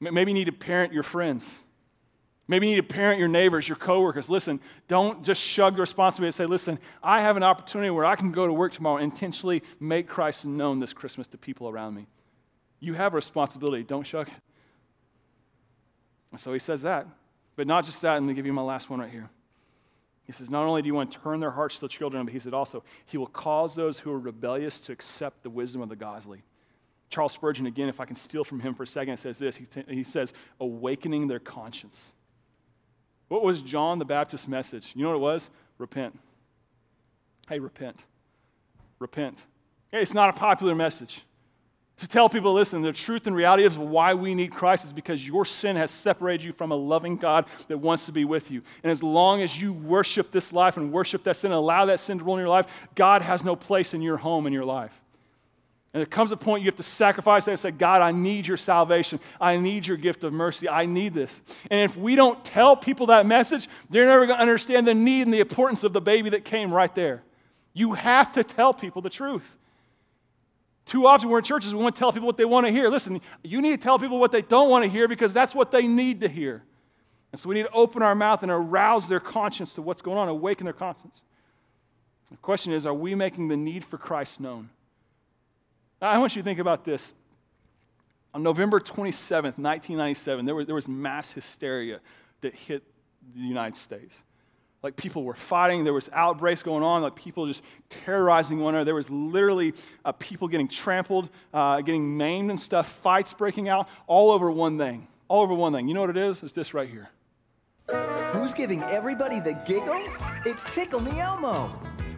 Maybe 0.00 0.30
you 0.30 0.34
need 0.34 0.46
to 0.46 0.52
parent 0.52 0.92
your 0.92 1.02
friends. 1.02 1.64
Maybe 2.46 2.68
you 2.68 2.76
need 2.76 2.88
to 2.88 2.94
parent 2.94 3.18
your 3.18 3.28
neighbors, 3.28 3.68
your 3.68 3.76
coworkers. 3.76 4.30
Listen, 4.30 4.58
don't 4.86 5.22
just 5.22 5.42
shug 5.42 5.74
the 5.74 5.82
responsibility 5.82 6.28
and 6.28 6.34
say, 6.34 6.46
listen, 6.46 6.78
I 7.02 7.20
have 7.20 7.36
an 7.36 7.42
opportunity 7.42 7.90
where 7.90 8.06
I 8.06 8.16
can 8.16 8.32
go 8.32 8.46
to 8.46 8.52
work 8.52 8.72
tomorrow 8.72 8.96
and 8.96 9.04
intentionally 9.04 9.62
make 9.80 10.08
Christ 10.08 10.46
known 10.46 10.80
this 10.80 10.94
Christmas 10.94 11.26
to 11.28 11.38
people 11.38 11.68
around 11.68 11.94
me. 11.94 12.06
You 12.80 12.94
have 12.94 13.12
a 13.12 13.16
responsibility. 13.16 13.82
Don't 13.82 14.06
shuck. 14.06 14.30
And 16.30 16.40
so 16.40 16.52
he 16.52 16.58
says 16.58 16.82
that. 16.82 17.06
But 17.56 17.66
not 17.66 17.84
just 17.84 18.00
that, 18.02 18.16
and 18.16 18.26
let 18.26 18.30
me 18.30 18.34
give 18.34 18.46
you 18.46 18.52
my 18.52 18.62
last 18.62 18.88
one 18.88 19.00
right 19.00 19.10
here. 19.10 19.28
He 20.24 20.32
says, 20.32 20.50
Not 20.50 20.64
only 20.64 20.82
do 20.82 20.86
you 20.86 20.94
want 20.94 21.10
to 21.10 21.18
turn 21.18 21.40
their 21.40 21.50
hearts 21.50 21.76
to 21.76 21.80
the 21.82 21.88
children, 21.88 22.24
but 22.24 22.32
he 22.32 22.38
said 22.38 22.54
also, 22.54 22.84
He 23.06 23.18
will 23.18 23.26
cause 23.26 23.74
those 23.74 23.98
who 23.98 24.12
are 24.12 24.18
rebellious 24.18 24.78
to 24.82 24.92
accept 24.92 25.42
the 25.42 25.50
wisdom 25.50 25.82
of 25.82 25.88
the 25.88 25.96
godly. 25.96 26.42
Charles 27.10 27.32
Spurgeon, 27.32 27.66
again, 27.66 27.88
if 27.88 28.00
I 28.00 28.04
can 28.04 28.14
steal 28.14 28.44
from 28.44 28.60
him 28.60 28.74
for 28.74 28.82
a 28.82 28.86
second, 28.86 29.16
says 29.16 29.38
this. 29.38 29.56
He, 29.56 29.64
t- 29.64 29.84
he 29.88 30.04
says, 30.04 30.34
Awakening 30.60 31.26
their 31.26 31.38
conscience. 31.38 32.12
What 33.28 33.42
was 33.42 33.62
John 33.62 33.98
the 33.98 34.04
Baptist's 34.04 34.46
message? 34.46 34.92
You 34.94 35.02
know 35.02 35.10
what 35.10 35.16
it 35.16 35.20
was? 35.20 35.50
Repent. 35.78 36.18
Hey, 37.48 37.58
repent. 37.58 38.04
Repent. 38.98 39.38
Hey, 39.90 40.02
it's 40.02 40.14
not 40.14 40.28
a 40.28 40.32
popular 40.34 40.74
message 40.74 41.24
to 41.98 42.06
tell 42.06 42.28
people, 42.28 42.52
listen, 42.52 42.80
the 42.80 42.92
truth 42.92 43.26
and 43.26 43.34
reality 43.34 43.64
of 43.64 43.76
why 43.76 44.14
we 44.14 44.34
need 44.34 44.52
Christ 44.52 44.84
is 44.84 44.92
because 44.92 45.26
your 45.26 45.44
sin 45.44 45.74
has 45.76 45.90
separated 45.90 46.44
you 46.44 46.52
from 46.52 46.70
a 46.70 46.76
loving 46.76 47.16
God 47.16 47.46
that 47.66 47.78
wants 47.78 48.06
to 48.06 48.12
be 48.12 48.24
with 48.24 48.50
you. 48.50 48.62
And 48.84 48.92
as 48.92 49.02
long 49.02 49.42
as 49.42 49.60
you 49.60 49.72
worship 49.72 50.30
this 50.30 50.52
life 50.52 50.76
and 50.76 50.92
worship 50.92 51.24
that 51.24 51.36
sin 51.36 51.50
and 51.50 51.58
allow 51.58 51.86
that 51.86 51.98
sin 51.98 52.18
to 52.18 52.24
rule 52.24 52.36
in 52.36 52.40
your 52.40 52.48
life, 52.48 52.88
God 52.94 53.22
has 53.22 53.42
no 53.44 53.56
place 53.56 53.94
in 53.94 54.02
your 54.02 54.16
home, 54.16 54.46
in 54.46 54.52
your 54.52 54.64
life. 54.64 54.92
And 55.92 56.00
there 56.00 56.06
comes 56.06 56.30
a 56.30 56.36
point 56.36 56.62
you 56.62 56.68
have 56.68 56.76
to 56.76 56.82
sacrifice 56.84 57.46
that 57.46 57.52
and 57.52 57.60
say, 57.60 57.72
God, 57.72 58.00
I 58.00 58.12
need 58.12 58.46
your 58.46 58.58
salvation. 58.58 59.18
I 59.40 59.56
need 59.56 59.86
your 59.86 59.96
gift 59.96 60.22
of 60.22 60.32
mercy. 60.32 60.68
I 60.68 60.86
need 60.86 61.14
this. 61.14 61.42
And 61.68 61.80
if 61.80 61.96
we 61.96 62.14
don't 62.14 62.44
tell 62.44 62.76
people 62.76 63.06
that 63.06 63.26
message, 63.26 63.68
they're 63.90 64.06
never 64.06 64.26
going 64.26 64.36
to 64.36 64.42
understand 64.42 64.86
the 64.86 64.94
need 64.94 65.22
and 65.22 65.34
the 65.34 65.40
importance 65.40 65.82
of 65.82 65.92
the 65.92 66.00
baby 66.00 66.30
that 66.30 66.44
came 66.44 66.72
right 66.72 66.94
there. 66.94 67.24
You 67.72 67.94
have 67.94 68.30
to 68.32 68.44
tell 68.44 68.72
people 68.72 69.02
the 69.02 69.10
truth. 69.10 69.56
Too 70.88 71.06
often 71.06 71.28
we're 71.28 71.36
in 71.36 71.44
churches, 71.44 71.74
we 71.74 71.82
want 71.82 71.94
to 71.94 71.98
tell 71.98 72.14
people 72.14 72.24
what 72.24 72.38
they 72.38 72.46
want 72.46 72.64
to 72.64 72.72
hear. 72.72 72.88
Listen, 72.88 73.20
you 73.44 73.60
need 73.60 73.72
to 73.72 73.76
tell 73.76 73.98
people 73.98 74.18
what 74.18 74.32
they 74.32 74.40
don't 74.40 74.70
want 74.70 74.84
to 74.84 74.88
hear 74.88 75.06
because 75.06 75.34
that's 75.34 75.54
what 75.54 75.70
they 75.70 75.86
need 75.86 76.22
to 76.22 76.28
hear. 76.30 76.62
And 77.30 77.38
so 77.38 77.50
we 77.50 77.56
need 77.56 77.64
to 77.64 77.72
open 77.72 78.00
our 78.02 78.14
mouth 78.14 78.42
and 78.42 78.50
arouse 78.50 79.06
their 79.06 79.20
conscience 79.20 79.74
to 79.74 79.82
what's 79.82 80.00
going 80.00 80.16
on, 80.16 80.28
awaken 80.28 80.64
their 80.64 80.72
conscience. 80.72 81.20
The 82.30 82.38
question 82.38 82.72
is, 82.72 82.86
are 82.86 82.94
we 82.94 83.14
making 83.14 83.48
the 83.48 83.56
need 83.56 83.84
for 83.84 83.98
Christ 83.98 84.40
known? 84.40 84.70
Now, 86.00 86.08
I 86.08 86.16
want 86.16 86.34
you 86.34 86.40
to 86.40 86.44
think 86.44 86.58
about 86.58 86.86
this. 86.86 87.14
On 88.32 88.42
November 88.42 88.80
27th, 88.80 89.58
1997, 89.58 90.46
there 90.46 90.54
was, 90.54 90.64
there 90.64 90.74
was 90.74 90.88
mass 90.88 91.32
hysteria 91.32 92.00
that 92.40 92.54
hit 92.54 92.82
the 93.34 93.42
United 93.42 93.76
States 93.76 94.22
like 94.82 94.96
people 94.96 95.24
were 95.24 95.34
fighting. 95.34 95.84
There 95.84 95.92
was 95.92 96.08
outbreaks 96.12 96.62
going 96.62 96.82
on 96.82 97.02
like 97.02 97.16
people 97.16 97.46
just 97.46 97.62
terrorizing 97.88 98.60
one 98.60 98.74
another. 98.74 98.86
There 98.86 98.94
was 98.94 99.10
literally 99.10 99.74
uh, 100.04 100.12
people 100.12 100.48
getting 100.48 100.68
trampled 100.68 101.30
uh, 101.52 101.80
getting 101.80 102.16
maimed 102.16 102.50
and 102.50 102.60
stuff 102.60 102.88
fights 102.88 103.32
breaking 103.32 103.68
out 103.68 103.88
all 104.06 104.30
over 104.30 104.50
one 104.50 104.78
thing 104.78 105.08
all 105.28 105.42
over 105.42 105.54
one 105.54 105.72
thing. 105.72 105.88
You 105.88 105.94
know 105.94 106.00
what 106.00 106.10
it 106.10 106.16
is? 106.16 106.42
It's 106.42 106.52
this 106.52 106.74
right 106.74 106.88
here. 106.88 107.10
Who's 108.32 108.52
giving 108.52 108.82
everybody 108.84 109.40
the 109.40 109.54
giggles? 109.66 110.12
It's 110.44 110.64
tickle 110.74 111.00
me 111.00 111.20
elmo. 111.20 111.68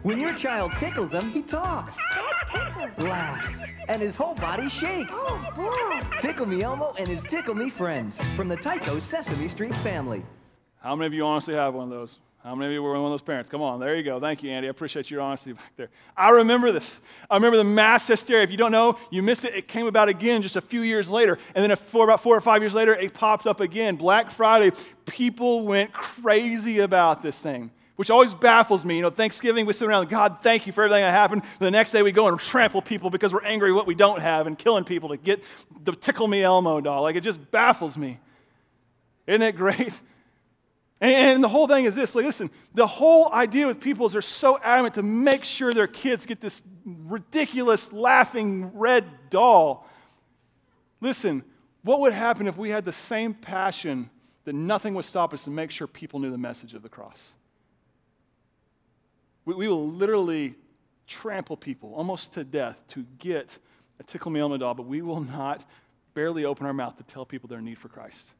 When 0.03 0.19
your 0.19 0.33
child 0.33 0.73
tickles 0.79 1.13
him 1.13 1.31
he 1.31 1.41
talks 1.41 1.95
laughs 2.97 3.61
and 3.87 4.01
his 4.01 4.15
whole 4.15 4.35
body 4.35 4.69
shakes. 4.69 5.15
Tickle 6.19 6.45
me 6.45 6.63
elmo 6.63 6.93
and 6.97 7.07
his 7.07 7.23
tickle 7.23 7.55
me 7.55 7.69
friends 7.69 8.19
from 8.35 8.47
the 8.47 8.57
tyco 8.57 9.01
sesame 9.01 9.47
street 9.47 9.75
family. 9.75 10.23
How 10.81 10.95
many 10.95 11.07
of 11.07 11.13
you 11.13 11.25
honestly 11.25 11.53
have 11.53 11.73
one 11.73 11.85
of 11.85 11.89
those 11.89 12.19
how 12.43 12.55
many 12.55 12.67
of 12.67 12.73
you 12.73 12.81
were 12.81 12.93
one 12.93 13.05
of 13.05 13.11
those 13.11 13.21
parents? 13.21 13.49
Come 13.49 13.61
on, 13.61 13.79
there 13.79 13.95
you 13.95 14.01
go. 14.01 14.19
Thank 14.19 14.41
you, 14.41 14.49
Andy. 14.49 14.67
I 14.67 14.71
appreciate 14.71 15.11
your 15.11 15.21
honesty 15.21 15.53
back 15.53 15.71
there. 15.77 15.89
I 16.17 16.31
remember 16.31 16.71
this. 16.71 16.99
I 17.29 17.35
remember 17.35 17.57
the 17.57 17.63
mass 17.63 18.07
hysteria. 18.07 18.43
If 18.43 18.49
you 18.49 18.57
don't 18.57 18.71
know, 18.71 18.97
you 19.11 19.21
missed 19.21 19.45
it. 19.45 19.53
It 19.53 19.67
came 19.67 19.85
about 19.85 20.09
again 20.09 20.41
just 20.41 20.55
a 20.55 20.61
few 20.61 20.81
years 20.81 21.09
later. 21.09 21.37
And 21.53 21.63
then 21.63 21.75
for 21.75 22.03
about 22.03 22.23
four 22.23 22.35
or 22.35 22.41
five 22.41 22.63
years 22.63 22.73
later, 22.73 22.95
it 22.95 23.13
popped 23.13 23.45
up 23.45 23.59
again. 23.59 23.95
Black 23.95 24.31
Friday, 24.31 24.75
people 25.05 25.65
went 25.65 25.93
crazy 25.93 26.79
about 26.79 27.21
this 27.21 27.41
thing 27.41 27.71
which 27.97 28.09
always 28.09 28.33
baffles 28.33 28.83
me. 28.83 28.95
You 28.95 29.03
know, 29.03 29.11
Thanksgiving, 29.11 29.67
we 29.67 29.73
sit 29.73 29.87
around, 29.87 30.09
God, 30.09 30.37
thank 30.41 30.65
you 30.65 30.73
for 30.73 30.83
everything 30.83 31.03
that 31.03 31.11
happened. 31.11 31.43
The 31.59 31.69
next 31.69 31.91
day 31.91 32.01
we 32.01 32.11
go 32.11 32.27
and 32.27 32.39
trample 32.39 32.81
people 32.81 33.11
because 33.11 33.31
we're 33.31 33.43
angry 33.43 33.69
at 33.69 33.75
what 33.75 33.85
we 33.85 33.93
don't 33.93 34.19
have 34.19 34.47
and 34.47 34.57
killing 34.57 34.85
people 34.85 35.09
to 35.09 35.17
get 35.17 35.43
the 35.83 35.91
Tickle 35.91 36.27
Me 36.27 36.41
Elmo 36.41 36.81
doll. 36.81 37.03
Like, 37.03 37.15
it 37.15 37.21
just 37.21 37.51
baffles 37.51 37.99
me. 37.99 38.17
Isn't 39.27 39.43
it 39.43 39.55
great? 39.55 39.93
And 41.01 41.43
the 41.43 41.47
whole 41.47 41.67
thing 41.67 41.85
is 41.85 41.95
this 41.95 42.13
like, 42.13 42.25
listen, 42.25 42.51
the 42.75 42.85
whole 42.85 43.33
idea 43.33 43.65
with 43.65 43.81
people 43.81 44.05
is 44.05 44.13
they're 44.13 44.21
so 44.21 44.59
adamant 44.63 44.93
to 44.93 45.03
make 45.03 45.43
sure 45.43 45.73
their 45.73 45.87
kids 45.87 46.27
get 46.27 46.39
this 46.39 46.61
ridiculous, 46.85 47.91
laughing 47.91 48.71
red 48.77 49.05
doll. 49.31 49.87
Listen, 51.01 51.43
what 51.81 52.01
would 52.01 52.13
happen 52.13 52.47
if 52.47 52.55
we 52.55 52.69
had 52.69 52.85
the 52.85 52.91
same 52.91 53.33
passion 53.33 54.11
that 54.45 54.53
nothing 54.53 54.93
would 54.93 55.05
stop 55.05 55.33
us 55.33 55.43
to 55.45 55.49
make 55.49 55.71
sure 55.71 55.87
people 55.87 56.19
knew 56.19 56.29
the 56.29 56.37
message 56.37 56.75
of 56.75 56.83
the 56.83 56.89
cross? 56.89 57.33
We, 59.45 59.55
we 59.55 59.67
will 59.67 59.89
literally 59.89 60.53
trample 61.07 61.57
people 61.57 61.95
almost 61.95 62.33
to 62.33 62.43
death 62.43 62.79
to 62.89 63.03
get 63.17 63.57
a 63.99 64.03
Tickle 64.03 64.29
Me 64.29 64.39
Elmo 64.39 64.57
doll, 64.57 64.75
but 64.75 64.85
we 64.85 65.01
will 65.01 65.21
not 65.21 65.65
barely 66.13 66.45
open 66.45 66.67
our 66.67 66.73
mouth 66.73 66.95
to 66.97 67.03
tell 67.03 67.25
people 67.25 67.47
their 67.47 67.61
need 67.61 67.79
for 67.79 67.89
Christ 67.89 68.33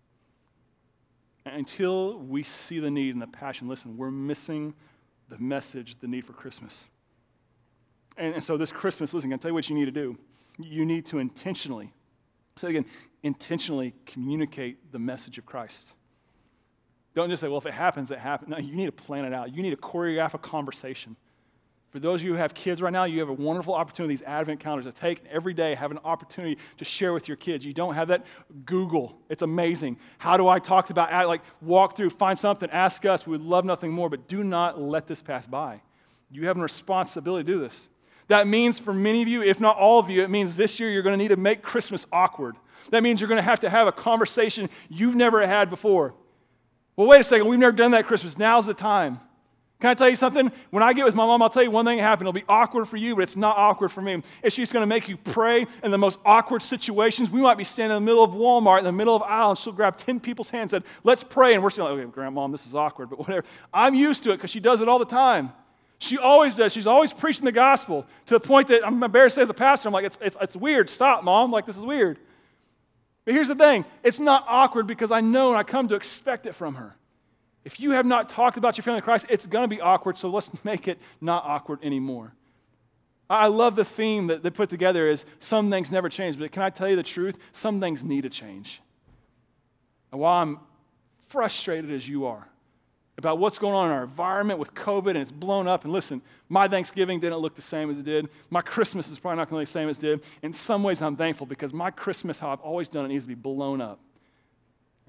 until 1.46 2.20
we 2.20 2.44
see 2.44 2.80
the 2.80 2.92
need 2.92 3.14
and 3.14 3.22
the 3.22 3.28
passion, 3.28 3.68
listen, 3.68 3.98
we're 3.98 4.12
missing 4.12 4.74
the 5.30 5.38
message, 5.40 5.98
the 5.98 6.08
need 6.08 6.26
for 6.26 6.34
Christmas. 6.34 6.90
And, 8.18 8.36
and 8.36 8.44
so 8.44 8.58
this 8.58 8.72
Christmas, 8.72 9.14
listen, 9.14 9.34
I 9.34 9.38
tell 9.38 9.50
you 9.50 9.56
what 9.56 9.70
you 9.70 9.76
need 9.76 9.86
to 9.86 9.92
do. 9.92 10.18
You 10.60 10.86
need 10.86 11.06
to 11.08 11.20
intentionally, 11.20 11.92
say 12.58 12.70
again, 12.70 12.86
intentionally 13.24 13.94
communicate 14.06 14.92
the 14.92 15.00
message 15.00 15.38
of 15.38 15.46
Christ. 15.46 15.94
Don't 17.14 17.30
just 17.30 17.42
say, 17.42 17.48
well, 17.48 17.58
if 17.58 17.66
it 17.66 17.74
happens, 17.74 18.12
it 18.12 18.20
happens. 18.20 18.50
No, 18.50 18.58
you 18.58 18.76
need 18.76 18.86
to 18.86 18.92
plan 18.92 19.26
it 19.26 19.34
out. 19.34 19.56
You 19.56 19.62
need 19.62 19.72
to 19.72 19.78
choreograph 19.78 20.34
a 20.34 20.38
conversation. 20.38 21.16
For 21.92 22.00
those 22.00 22.22
of 22.22 22.26
you 22.26 22.32
who 22.32 22.38
have 22.38 22.54
kids 22.54 22.82
right 22.82 22.94
now, 22.94 23.04
you 23.04 23.20
have 23.20 23.28
a 23.28 23.34
wonderful 23.34 23.74
opportunity, 23.74 24.14
these 24.14 24.22
Advent 24.22 24.62
calendars, 24.62 24.92
to 24.94 24.98
take 24.98 25.22
every 25.30 25.54
day, 25.54 25.76
have 25.76 25.92
an 25.92 26.00
opportunity 26.06 26.58
to 26.78 26.86
share 26.86 27.12
with 27.12 27.28
your 27.28 27.36
kids. 27.36 27.66
You 27.66 27.74
don't 27.74 27.96
have 27.96 28.08
that, 28.08 28.26
Google. 28.64 29.18
It's 29.28 29.42
amazing. 29.42 29.98
How 30.18 30.38
do 30.38 30.48
I 30.48 30.60
talk 30.60 30.90
about, 30.90 31.28
like, 31.28 31.42
walk 31.60 31.98
through, 31.98 32.12
find 32.12 32.40
something, 32.40 32.70
ask 32.70 33.06
us. 33.06 33.28
We 33.28 33.32
would 33.32 33.46
love 33.46 33.66
nothing 33.66 33.92
more, 33.92 34.10
but 34.10 34.30
do 34.30 34.42
not 34.42 34.80
let 34.80 35.06
this 35.06 35.22
pass 35.22 35.46
by. 35.46 35.82
You 36.30 36.48
have 36.48 36.58
a 36.58 36.62
responsibility 36.62 37.44
to 37.46 37.52
do 37.52 37.60
this. 37.60 37.90
That 38.30 38.48
means 38.48 38.80
for 38.80 38.94
many 38.94 39.22
of 39.22 39.28
you, 39.28 39.44
if 39.44 39.60
not 39.60 39.76
all 39.76 40.00
of 40.00 40.10
you, 40.10 40.24
it 40.24 40.30
means 40.30 40.56
this 40.56 40.80
year 40.80 40.90
you're 40.90 41.04
going 41.04 41.20
to 41.20 41.22
need 41.22 41.32
to 41.32 41.38
make 41.38 41.62
Christmas 41.62 42.08
awkward. 42.14 42.56
That 42.92 43.04
means 43.04 43.20
you're 43.20 43.28
going 43.28 43.36
to 43.36 43.42
have 43.42 43.60
to 43.60 43.70
have 43.70 43.88
a 43.88 43.92
conversation 43.92 44.70
you've 44.88 45.16
never 45.16 45.46
had 45.46 45.70
before. 45.70 46.14
Well, 46.96 47.08
wait 47.08 47.20
a 47.20 47.24
second, 47.26 47.48
we've 47.48 47.60
never 47.60 47.76
done 47.76 47.92
that 47.92 48.08
Christmas. 48.08 48.38
Now's 48.38 48.66
the 48.66 48.74
time. 48.74 49.20
Can 49.82 49.90
I 49.90 49.96
tell 49.96 50.08
you 50.08 50.16
something? 50.16 50.52
When 50.70 50.84
I 50.84 50.94
get 50.94 51.06
with 51.06 51.16
my 51.16 51.26
mom, 51.26 51.42
I'll 51.42 51.50
tell 51.50 51.64
you 51.64 51.72
one 51.72 51.86
thing 51.86 51.98
that 51.98 52.04
happened. 52.04 52.28
It'll 52.28 52.34
be 52.34 52.46
awkward 52.48 52.86
for 52.86 52.98
you, 52.98 53.16
but 53.16 53.24
it's 53.24 53.36
not 53.36 53.58
awkward 53.58 53.90
for 53.90 54.04
me. 54.04 54.22
It's 54.44 54.56
she's 54.56 54.72
going 54.72 54.84
to 54.84 54.88
make 54.88 55.10
you 55.10 55.18
pray 55.18 55.66
in 55.84 55.90
the 55.90 55.98
most 55.98 56.20
awkward 56.24 56.62
situations. 56.62 57.32
We 57.32 57.42
might 57.42 57.58
be 57.58 57.64
standing 57.64 57.98
in 57.98 58.04
the 58.04 58.06
middle 58.06 58.24
of 58.24 58.30
Walmart, 58.30 58.78
in 58.78 58.84
the 58.84 58.92
middle 58.92 59.16
of 59.16 59.24
aisle, 59.24 59.50
and 59.50 59.58
she'll 59.58 59.74
grab 59.74 59.98
10 59.98 60.20
people's 60.20 60.52
hands 60.52 60.72
and 60.74 60.84
said, 60.84 60.92
let's 61.04 61.24
pray. 61.24 61.56
And 61.56 61.64
we're 61.64 61.70
like, 61.70 61.80
okay, 61.80 62.06
grandma, 62.12 62.48
this 62.50 62.68
is 62.68 62.76
awkward, 62.76 63.10
but 63.10 63.18
whatever. 63.18 63.44
I'm 63.74 63.96
used 63.96 64.22
to 64.24 64.30
it 64.30 64.38
because 64.38 64.52
she 64.52 64.60
does 64.60 64.82
it 64.82 64.88
all 64.88 65.00
the 65.00 65.06
time. 65.06 65.52
She 65.98 66.20
always 66.20 66.56
does. 66.56 66.74
She's 66.74 66.88
always 66.88 67.12
preaching 67.12 67.46
the 67.46 67.52
gospel 67.52 68.06
to 68.28 68.36
the 68.36 68.40
point 68.40 68.68
that 68.68 68.86
I'm 68.86 69.02
embarrassed 69.02 69.40
as 69.40 69.50
a 69.50 69.54
pastor. 69.54 69.90
I'm 69.90 69.94
like, 69.94 70.06
it's, 70.06 70.20
it's, 70.22 70.38
it's 70.40 70.56
weird. 70.56 70.92
Stop, 70.92 71.24
mom. 71.24 71.52
Like, 71.52 71.66
this 71.66 71.78
is 71.78 71.86
weird. 71.86 72.20
But 73.26 73.34
here's 73.34 73.48
the 73.48 73.56
thing 73.56 73.86
it's 74.04 74.20
not 74.20 74.46
awkward 74.48 74.86
because 74.86 75.10
I 75.10 75.22
know 75.22 75.50
and 75.50 75.58
I 75.58 75.64
come 75.64 75.88
to 75.88 75.96
expect 75.96 76.46
it 76.46 76.54
from 76.54 76.76
her. 76.76 76.96
If 77.64 77.80
you 77.80 77.92
have 77.92 78.06
not 78.06 78.28
talked 78.28 78.58
about 78.58 78.78
your 78.78 78.84
family 78.84 78.98
in 78.98 79.04
Christ, 79.04 79.28
it's 79.30 79.46
going 79.46 79.64
to 79.64 79.68
be 79.68 79.82
awkward, 79.82 80.18
so 80.18 80.30
let's 80.30 80.52
make 80.64 80.88
it 80.88 81.00
not 81.20 81.44
awkward 81.46 81.80
anymore. 81.84 82.34
I 83.30 83.48
love 83.48 83.76
the 83.76 83.86
theme 83.86 84.28
that 84.28 84.44
they 84.44 84.50
put 84.50 84.70
together 84.70 85.08
is 85.08 85.26
some 85.40 85.70
things 85.72 85.90
never 85.92 86.10
change, 86.10 86.38
but 86.38 86.52
can 86.52 86.64
I 86.64 86.70
tell 86.70 86.90
you 86.90 86.98
the 86.98 87.04
truth? 87.04 87.38
Some 87.54 87.80
things 87.80 88.04
need 88.04 88.24
to 88.24 88.30
change. 88.30 88.82
And 90.12 90.20
while 90.20 90.42
I'm 90.42 90.60
frustrated 91.30 91.92
as 91.92 92.10
you 92.10 92.26
are 92.26 92.46
about 93.18 93.38
what's 93.38 93.58
going 93.58 93.74
on 93.74 93.88
in 93.88 93.94
our 93.94 94.04
environment 94.04 94.60
with 94.60 94.74
COVID 94.74 95.10
and 95.10 95.20
it's 95.20 95.32
blown 95.32 95.66
up, 95.66 95.86
and 95.86 95.94
listen, 95.94 96.22
my 96.50 96.68
Thanksgiving 96.68 97.22
didn't 97.22 97.38
look 97.38 97.56
the 97.56 97.62
same 97.62 97.90
as 97.90 98.00
it 98.00 98.04
did. 98.04 98.28
My 98.50 98.62
Christmas 98.62 99.10
is 99.10 99.20
probably 99.20 99.38
not 99.38 99.50
going 99.50 99.60
to 99.60 99.62
look 99.62 99.68
the 99.68 99.72
same 99.72 99.88
as 99.88 100.00
it 100.00 100.08
did. 100.08 100.24
In 100.42 100.52
some 100.52 100.84
ways, 100.84 101.02
I'm 101.02 101.16
thankful 101.16 101.46
because 101.46 101.74
my 101.74 101.90
Christmas, 101.90 102.38
how 102.38 102.50
I've 102.50 102.60
always 102.60 102.90
done 102.90 103.06
it, 103.06 103.10
needs 103.10 103.26
to 103.26 103.30
be 103.30 103.36
blown 103.36 103.80
up. 103.80 104.00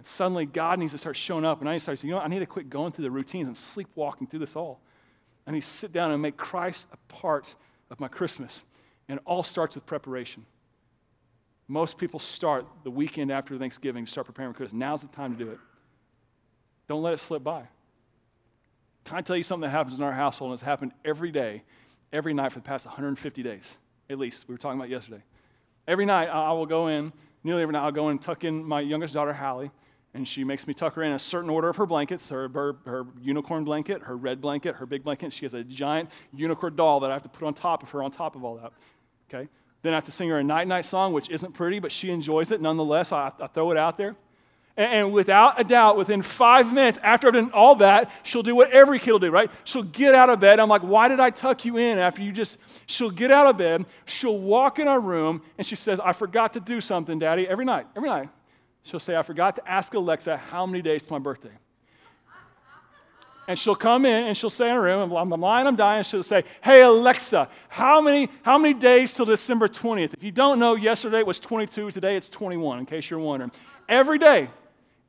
And 0.03 0.07
suddenly 0.09 0.47
God 0.47 0.81
needs 0.81 0.91
to 0.91 0.99
start 0.99 1.15
showing 1.15 1.45
up. 1.45 1.61
And 1.61 1.69
I 1.69 1.75
need 1.75 1.79
to 1.79 1.83
start 1.85 2.01
saying, 2.01 2.09
you 2.09 2.15
know 2.15 2.19
what? 2.19 2.27
I 2.27 2.29
need 2.29 2.41
to 2.41 2.47
quit 2.47 2.69
going 2.69 2.91
through 2.91 3.05
the 3.05 3.11
routines 3.13 3.47
and 3.47 3.57
sleepwalking 3.57 4.27
through 4.27 4.41
this 4.41 4.57
all. 4.57 4.81
I 5.47 5.53
need 5.53 5.63
to 5.63 5.69
sit 5.69 5.93
down 5.93 6.11
and 6.11 6.21
make 6.21 6.37
Christ 6.37 6.89
a 6.93 6.97
part 7.13 7.55
of 7.89 8.01
my 8.01 8.09
Christmas. 8.09 8.65
And 9.09 9.19
it 9.19 9.23
all 9.25 9.45
starts 9.45 9.77
with 9.77 9.87
preparation. 9.87 10.45
Most 11.69 11.99
people 11.99 12.19
start 12.19 12.67
the 12.83 12.91
weekend 12.91 13.31
after 13.31 13.57
Thanksgiving 13.57 14.05
to 14.05 14.11
start 14.11 14.27
preparing 14.27 14.53
for 14.53 14.57
Christmas. 14.57 14.77
Now's 14.77 15.03
the 15.03 15.07
time 15.07 15.37
to 15.37 15.45
do 15.45 15.53
it. 15.53 15.59
Don't 16.89 17.05
let 17.05 17.15
it 17.15 17.19
slip 17.19 17.45
by. 17.45 17.63
Can 19.05 19.19
I 19.19 19.21
tell 19.21 19.37
you 19.37 19.45
something 19.45 19.69
that 19.69 19.71
happens 19.71 19.97
in 19.97 20.03
our 20.03 20.11
household 20.11 20.51
and 20.51 20.57
it's 20.57 20.65
happened 20.65 20.91
every 21.05 21.31
day, 21.31 21.63
every 22.13 22.35
night 22.35 22.51
for 22.51 22.59
the 22.59 22.65
past 22.65 22.87
150 22.87 23.41
days, 23.45 23.79
at 24.11 24.19
least. 24.19 24.49
We 24.49 24.55
were 24.55 24.59
talking 24.59 24.81
about 24.81 24.91
yesterday. 24.91 25.23
Every 25.87 26.07
night 26.07 26.27
I 26.27 26.51
will 26.55 26.67
go 26.67 26.89
in, 26.89 27.13
nearly 27.45 27.63
every 27.63 27.73
night 27.73 27.85
I'll 27.85 27.93
go 27.93 28.09
in 28.09 28.13
and 28.13 28.21
tuck 28.21 28.43
in 28.43 28.65
my 28.65 28.81
youngest 28.81 29.15
daughter, 29.15 29.33
Hallie, 29.33 29.71
and 30.15 30.29
she 30.29 30.45
makes 30.45 30.67
me 30.67 30.75
tuck 30.75 30.95
her 30.95 31.03
in 31.03 31.13
a 31.13 31.19
certain 31.19 31.49
order 31.49 31.69
of 31.69 31.77
her 31.77 31.87
blankets 31.87 32.29
her, 32.29 32.49
her, 32.49 32.77
her, 32.85 33.07
unicorn 33.21 33.65
blanket, 33.65 34.03
her 34.03 34.17
red 34.17 34.41
blanket, 34.41 34.75
her 34.77 34.87
big 34.87 35.03
blanket. 35.03 35.33
She 35.33 35.45
has 35.45 35.55
a 35.55 35.65
giant 35.65 36.11
unicorn 36.35 36.77
doll 36.77 37.01
that 37.01 37.11
I 37.11 37.15
have 37.15 37.23
to 37.23 37.29
put 37.29 37.47
on 37.47 37.55
top 37.55 37.83
of 37.83 37.91
her, 37.91 38.03
on 38.03 38.11
top 38.11 38.37
of 38.37 38.45
all 38.45 38.57
that. 38.57 38.73
Okay? 39.29 39.49
Then 39.83 39.93
I 39.93 39.97
have 39.97 40.05
to 40.05 40.13
sing 40.13 40.29
her 40.29 40.39
a 40.39 40.45
night 40.45 40.69
night 40.69 40.85
song, 40.85 41.13
which 41.13 41.31
isn't 41.31 41.53
pretty, 41.53 41.79
but 41.79 41.91
she 41.91 42.11
enjoys 42.11 42.51
it 42.53 42.61
nonetheless. 42.61 43.13
I, 43.13 43.33
I 43.41 43.47
throw 43.49 43.71
it 43.71 43.79
out 43.79 43.97
there. 43.97 44.15
And, 44.77 44.93
and 44.93 45.13
without 45.13 45.59
a 45.59 45.65
doubt, 45.65 45.97
within 45.97 46.21
five 46.21 46.73
minutes 46.73 46.99
after 47.03 47.29
I've 47.29 47.35
done 47.35 47.51
all 47.53 47.77
that, 47.77 48.11
she'll 48.23 48.43
do 48.43 48.55
what 48.55 48.71
every 48.71 48.99
kid 48.99 49.13
will 49.13 49.19
do, 49.19 49.31
right? 49.31 49.51
She'll 49.65 49.83
get 49.83 50.15
out 50.15 50.29
of 50.29 50.41
bed. 50.41 50.61
I'm 50.61 50.69
like, 50.69 50.83
why 50.83 51.09
did 51.09 51.21
I 51.21 51.31
tuck 51.31 51.65
you 51.65 51.79
in 51.79 51.99
after 51.99 52.23
you 52.23 52.33
just, 52.33 52.59
she'll 52.87 53.11
get 53.11 53.31
out 53.31 53.47
of 53.47 53.57
bed, 53.57 53.87
she'll 54.05 54.39
walk 54.39 54.79
in 54.79 54.89
our 54.89 55.01
room, 55.01 55.43
and 55.59 55.67
she 55.67 55.75
says, 55.75 56.01
I 56.01 56.13
forgot 56.13 56.53
to 56.53 56.61
do 56.61 56.81
something, 56.81 57.19
Daddy, 57.19 57.49
every 57.49 57.65
night, 57.65 57.87
every 57.97 58.09
night. 58.09 58.29
She'll 58.83 59.01
say, 59.01 59.17
I 59.17 59.23
forgot 59.23 59.57
to 59.57 59.69
ask 59.69 59.95
Alexa 59.95 60.37
how 60.37 60.67
many 60.67 60.83
days 60.83 61.05
to 61.05 61.13
my 61.13 61.19
birthday. 61.19 61.53
And 63.49 63.59
she'll 63.59 63.75
come 63.75 64.07
in 64.07 64.25
and 64.25 64.37
she'll 64.37 64.51
say 64.51 64.69
in 64.69 64.75
her 64.75 64.83
room, 64.83 65.13
I'm 65.13 65.29
lying, 65.29 65.67
I'm 65.67 65.77
dying. 65.77 66.05
She'll 66.05 66.23
say, 66.23 66.45
Hey, 66.63 66.83
Alexa, 66.83 67.49
how 67.69 68.01
many, 68.01 68.29
how 68.43 68.57
many 68.57 68.73
days 68.75 69.13
till 69.15 69.27
December 69.27 69.69
20th? 69.69 70.15
If 70.15 70.23
you 70.23 70.31
don't 70.31 70.59
know, 70.59 70.77
yesterday 70.77 71.23
was 71.23 71.41
22, 71.41 71.91
today 71.91 72.17
it's 72.17 72.29
21, 72.29 72.79
in 72.79 72.87
case 72.87 73.11
you're 73.11 73.19
wondering. 73.19 73.51
Every 73.89 74.19
day, 74.19 74.49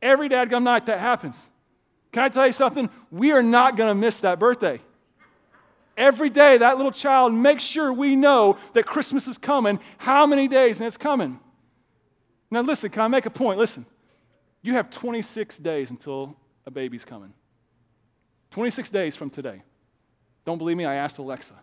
every 0.02 0.30
dadgum 0.30 0.64
night 0.64 0.88
that 0.88 1.00
happens. 1.00 1.50
Can 2.12 2.24
I 2.24 2.30
tell 2.30 2.48
you 2.48 2.54
something? 2.54 2.90
We 3.12 3.32
are 3.32 3.44
not 3.44 3.78
going 3.78 3.90
to 3.90 3.96
miss 3.96 4.22
that 4.22 4.40
birthday. 4.40 4.80
Every 5.96 6.30
day, 6.32 6.58
that 6.58 6.78
little 6.78 6.92
child 6.92 7.34
makes 7.34 7.64
sure 7.64 7.94
we 7.94 8.16
know 8.16 8.58
that 8.74 8.86
Christmas 8.86 9.28
is 9.28 9.38
coming, 9.38 9.80
how 9.98 10.26
many 10.26 10.48
days, 10.48 10.80
and 10.80 10.88
it's 10.88 10.98
coming. 10.98 11.40
Now, 12.54 12.62
listen, 12.62 12.92
can 12.92 13.02
I 13.02 13.08
make 13.08 13.26
a 13.26 13.32
point? 13.32 13.58
Listen, 13.58 13.84
you 14.62 14.74
have 14.74 14.92
26 14.92 15.58
days 15.58 15.90
until 15.90 16.38
a 16.68 16.72
baby's 16.72 17.04
coming. 17.04 17.34
26 18.52 18.92
days 18.92 19.16
from 19.16 19.32
today. 19.32 19.64
Don't 20.46 20.60
believe 20.60 20.78
me? 20.78 20.86
I 20.86 20.94
asked 20.94 21.18
Alexa. 21.18 21.56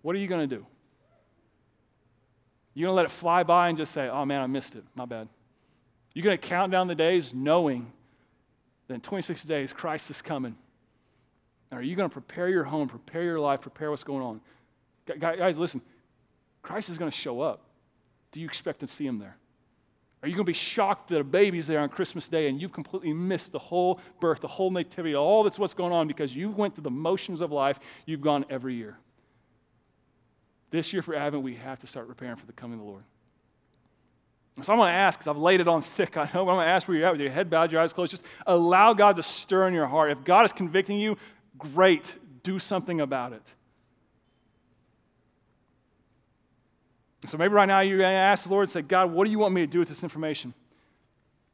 What 0.00 0.16
are 0.16 0.18
you 0.18 0.26
going 0.26 0.48
to 0.48 0.56
do? 0.56 0.64
You're 2.72 2.86
going 2.86 2.92
to 2.92 2.96
let 2.96 3.04
it 3.04 3.10
fly 3.10 3.42
by 3.42 3.68
and 3.68 3.76
just 3.76 3.92
say, 3.92 4.08
oh 4.08 4.24
man, 4.24 4.40
I 4.40 4.46
missed 4.46 4.74
it. 4.74 4.84
My 4.94 5.04
bad. 5.04 5.28
You're 6.14 6.24
going 6.24 6.38
to 6.38 6.48
count 6.48 6.72
down 6.72 6.88
the 6.88 6.94
days 6.94 7.34
knowing 7.34 7.92
that 8.88 8.94
in 8.94 9.00
26 9.02 9.44
days 9.44 9.74
Christ 9.74 10.08
is 10.10 10.22
coming. 10.22 10.56
Or 11.70 11.78
are 11.78 11.82
you 11.82 11.94
going 11.94 12.08
to 12.08 12.12
prepare 12.12 12.48
your 12.48 12.64
home, 12.64 12.88
prepare 12.88 13.22
your 13.22 13.40
life, 13.40 13.60
prepare 13.60 13.90
what's 13.90 14.02
going 14.02 14.22
on? 14.22 14.40
Guys, 15.18 15.58
listen, 15.58 15.82
Christ 16.62 16.88
is 16.88 16.96
going 16.96 17.10
to 17.10 17.16
show 17.16 17.42
up 17.42 17.60
do 18.34 18.40
you 18.40 18.46
expect 18.46 18.80
to 18.80 18.88
see 18.88 19.06
him 19.06 19.20
there? 19.20 19.36
Are 20.20 20.28
you 20.28 20.34
going 20.34 20.44
to 20.44 20.50
be 20.50 20.54
shocked 20.54 21.10
that 21.10 21.20
a 21.20 21.24
baby's 21.24 21.68
there 21.68 21.78
on 21.78 21.88
Christmas 21.88 22.28
Day 22.28 22.48
and 22.48 22.60
you've 22.60 22.72
completely 22.72 23.12
missed 23.12 23.52
the 23.52 23.60
whole 23.60 24.00
birth, 24.18 24.40
the 24.40 24.48
whole 24.48 24.72
nativity, 24.72 25.14
all 25.14 25.44
that's 25.44 25.56
what's 25.56 25.74
going 25.74 25.92
on 25.92 26.08
because 26.08 26.34
you 26.34 26.50
went 26.50 26.74
through 26.74 26.82
the 26.82 26.90
motions 26.90 27.40
of 27.40 27.52
life 27.52 27.78
you've 28.06 28.22
gone 28.22 28.44
every 28.50 28.74
year? 28.74 28.98
This 30.70 30.92
year 30.92 31.00
for 31.00 31.14
Advent, 31.14 31.44
we 31.44 31.54
have 31.54 31.78
to 31.78 31.86
start 31.86 32.08
preparing 32.08 32.34
for 32.34 32.46
the 32.46 32.52
coming 32.52 32.80
of 32.80 32.84
the 32.84 32.90
Lord. 32.90 33.04
So 34.62 34.72
I'm 34.72 34.80
going 34.80 34.90
to 34.90 34.96
ask, 34.96 35.20
because 35.20 35.28
I've 35.28 35.40
laid 35.40 35.60
it 35.60 35.68
on 35.68 35.80
thick, 35.80 36.16
I 36.16 36.24
know, 36.34 36.40
I'm 36.40 36.46
going 36.46 36.66
to 36.66 36.72
ask 36.72 36.88
where 36.88 36.96
you're 36.96 37.06
at 37.06 37.12
with 37.12 37.20
your 37.20 37.30
head 37.30 37.48
bowed, 37.48 37.70
your 37.70 37.80
eyes 37.80 37.92
closed. 37.92 38.10
Just 38.10 38.24
allow 38.48 38.94
God 38.94 39.14
to 39.14 39.22
stir 39.22 39.68
in 39.68 39.74
your 39.74 39.86
heart. 39.86 40.10
If 40.10 40.24
God 40.24 40.44
is 40.44 40.52
convicting 40.52 40.98
you, 40.98 41.16
great, 41.56 42.16
do 42.42 42.58
something 42.58 43.00
about 43.00 43.32
it. 43.32 43.54
So 47.26 47.38
maybe 47.38 47.54
right 47.54 47.66
now 47.66 47.80
you're 47.80 47.98
going 47.98 48.10
to 48.10 48.16
ask 48.16 48.44
the 48.44 48.50
Lord 48.50 48.64
and 48.64 48.70
say, 48.70 48.82
God, 48.82 49.12
what 49.12 49.24
do 49.24 49.30
you 49.30 49.38
want 49.38 49.54
me 49.54 49.62
to 49.62 49.66
do 49.66 49.78
with 49.78 49.88
this 49.88 50.02
information? 50.02 50.54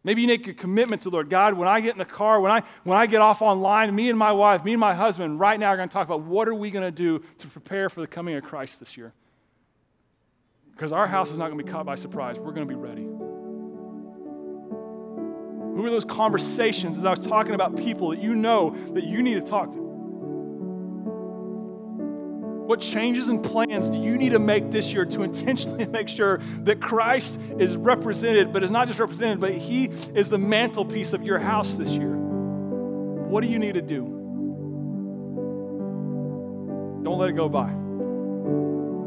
Maybe 0.03 0.23
you 0.23 0.29
make 0.29 0.49
a 0.49 0.55
commitment 0.55 1.03
to 1.03 1.11
the 1.11 1.15
Lord. 1.15 1.29
God, 1.29 1.55
when 1.55 1.69
I 1.69 1.81
get 1.81 1.93
in 1.93 1.99
the 1.99 2.07
car, 2.07 2.41
when 2.41 2.51
I, 2.51 2.63
when 2.85 2.97
I 2.97 3.07
get 3.07 3.21
off 3.21 3.43
online, 3.43 3.95
me 3.95 4.09
and 4.09 4.19
my 4.19 4.33
wife, 4.33 4.65
me 4.65 4.73
and 4.73 4.81
my 4.81 4.95
husband, 4.95 5.39
right 5.39 5.61
now 5.61 5.69
are 5.69 5.77
going 5.77 5.89
to 5.89 5.93
talk 5.93 6.07
about 6.07 6.23
what 6.23 6.49
are 6.49 6.55
we 6.55 6.71
going 6.71 6.87
to 6.87 6.91
do 6.91 7.23
to 7.39 7.49
prepare 7.49 7.91
for 7.91 8.01
the 8.01 8.07
coming 8.07 8.35
of 8.35 8.43
Christ 8.43 8.81
this 8.81 8.97
year. 8.97 9.13
Because 10.73 10.93
our 10.93 11.07
house 11.07 11.31
is 11.33 11.39
not 11.39 11.49
going 11.49 11.59
to 11.59 11.65
be 11.65 11.71
caught 11.71 11.85
by 11.85 11.97
surprise. 11.97 12.39
We're 12.39 12.53
going 12.53 12.67
to 12.67 12.75
be 12.75 12.81
ready. 12.81 13.03
Who 15.77 15.85
are 15.85 15.91
those 15.91 16.07
conversations 16.07 16.97
as 16.97 17.05
I 17.05 17.11
was 17.11 17.21
talking 17.21 17.55
about 17.55 17.77
people 17.77 18.11
that 18.11 18.23
you 18.23 18.35
know 18.35 18.75
that 18.95 19.05
you 19.05 19.23
need 19.23 19.35
to 19.35 19.43
talk 19.43 19.73
to? 19.75 19.90
What 22.71 22.79
changes 22.79 23.29
and 23.29 23.43
plans 23.43 23.91
do 23.91 23.99
you 23.99 24.17
need 24.17 24.31
to 24.31 24.39
make 24.39 24.71
this 24.71 24.93
year 24.93 25.05
to 25.05 25.25
intentionally 25.25 25.87
make 25.89 26.09
sure 26.09 26.39
that 26.61 26.81
Christ 26.81 27.41
is 27.59 27.75
represented, 27.75 28.53
but 28.53 28.63
is 28.63 28.71
not 28.71 28.87
just 28.87 29.01
represented, 29.01 29.41
but 29.41 29.51
He 29.51 29.87
is 30.15 30.31
the 30.31 30.39
mantelpiece 30.39 31.13
of 31.13 31.25
your 31.25 31.41
house 31.41 31.75
this 31.75 31.91
year? 31.91 32.15
What 32.15 33.43
do 33.43 33.49
you 33.49 33.59
need 33.59 33.75
to 33.75 33.83
do? 33.83 34.05
Don't 37.03 37.19
let 37.19 37.31
it 37.31 37.33
go 37.33 37.49
by. 37.49 37.71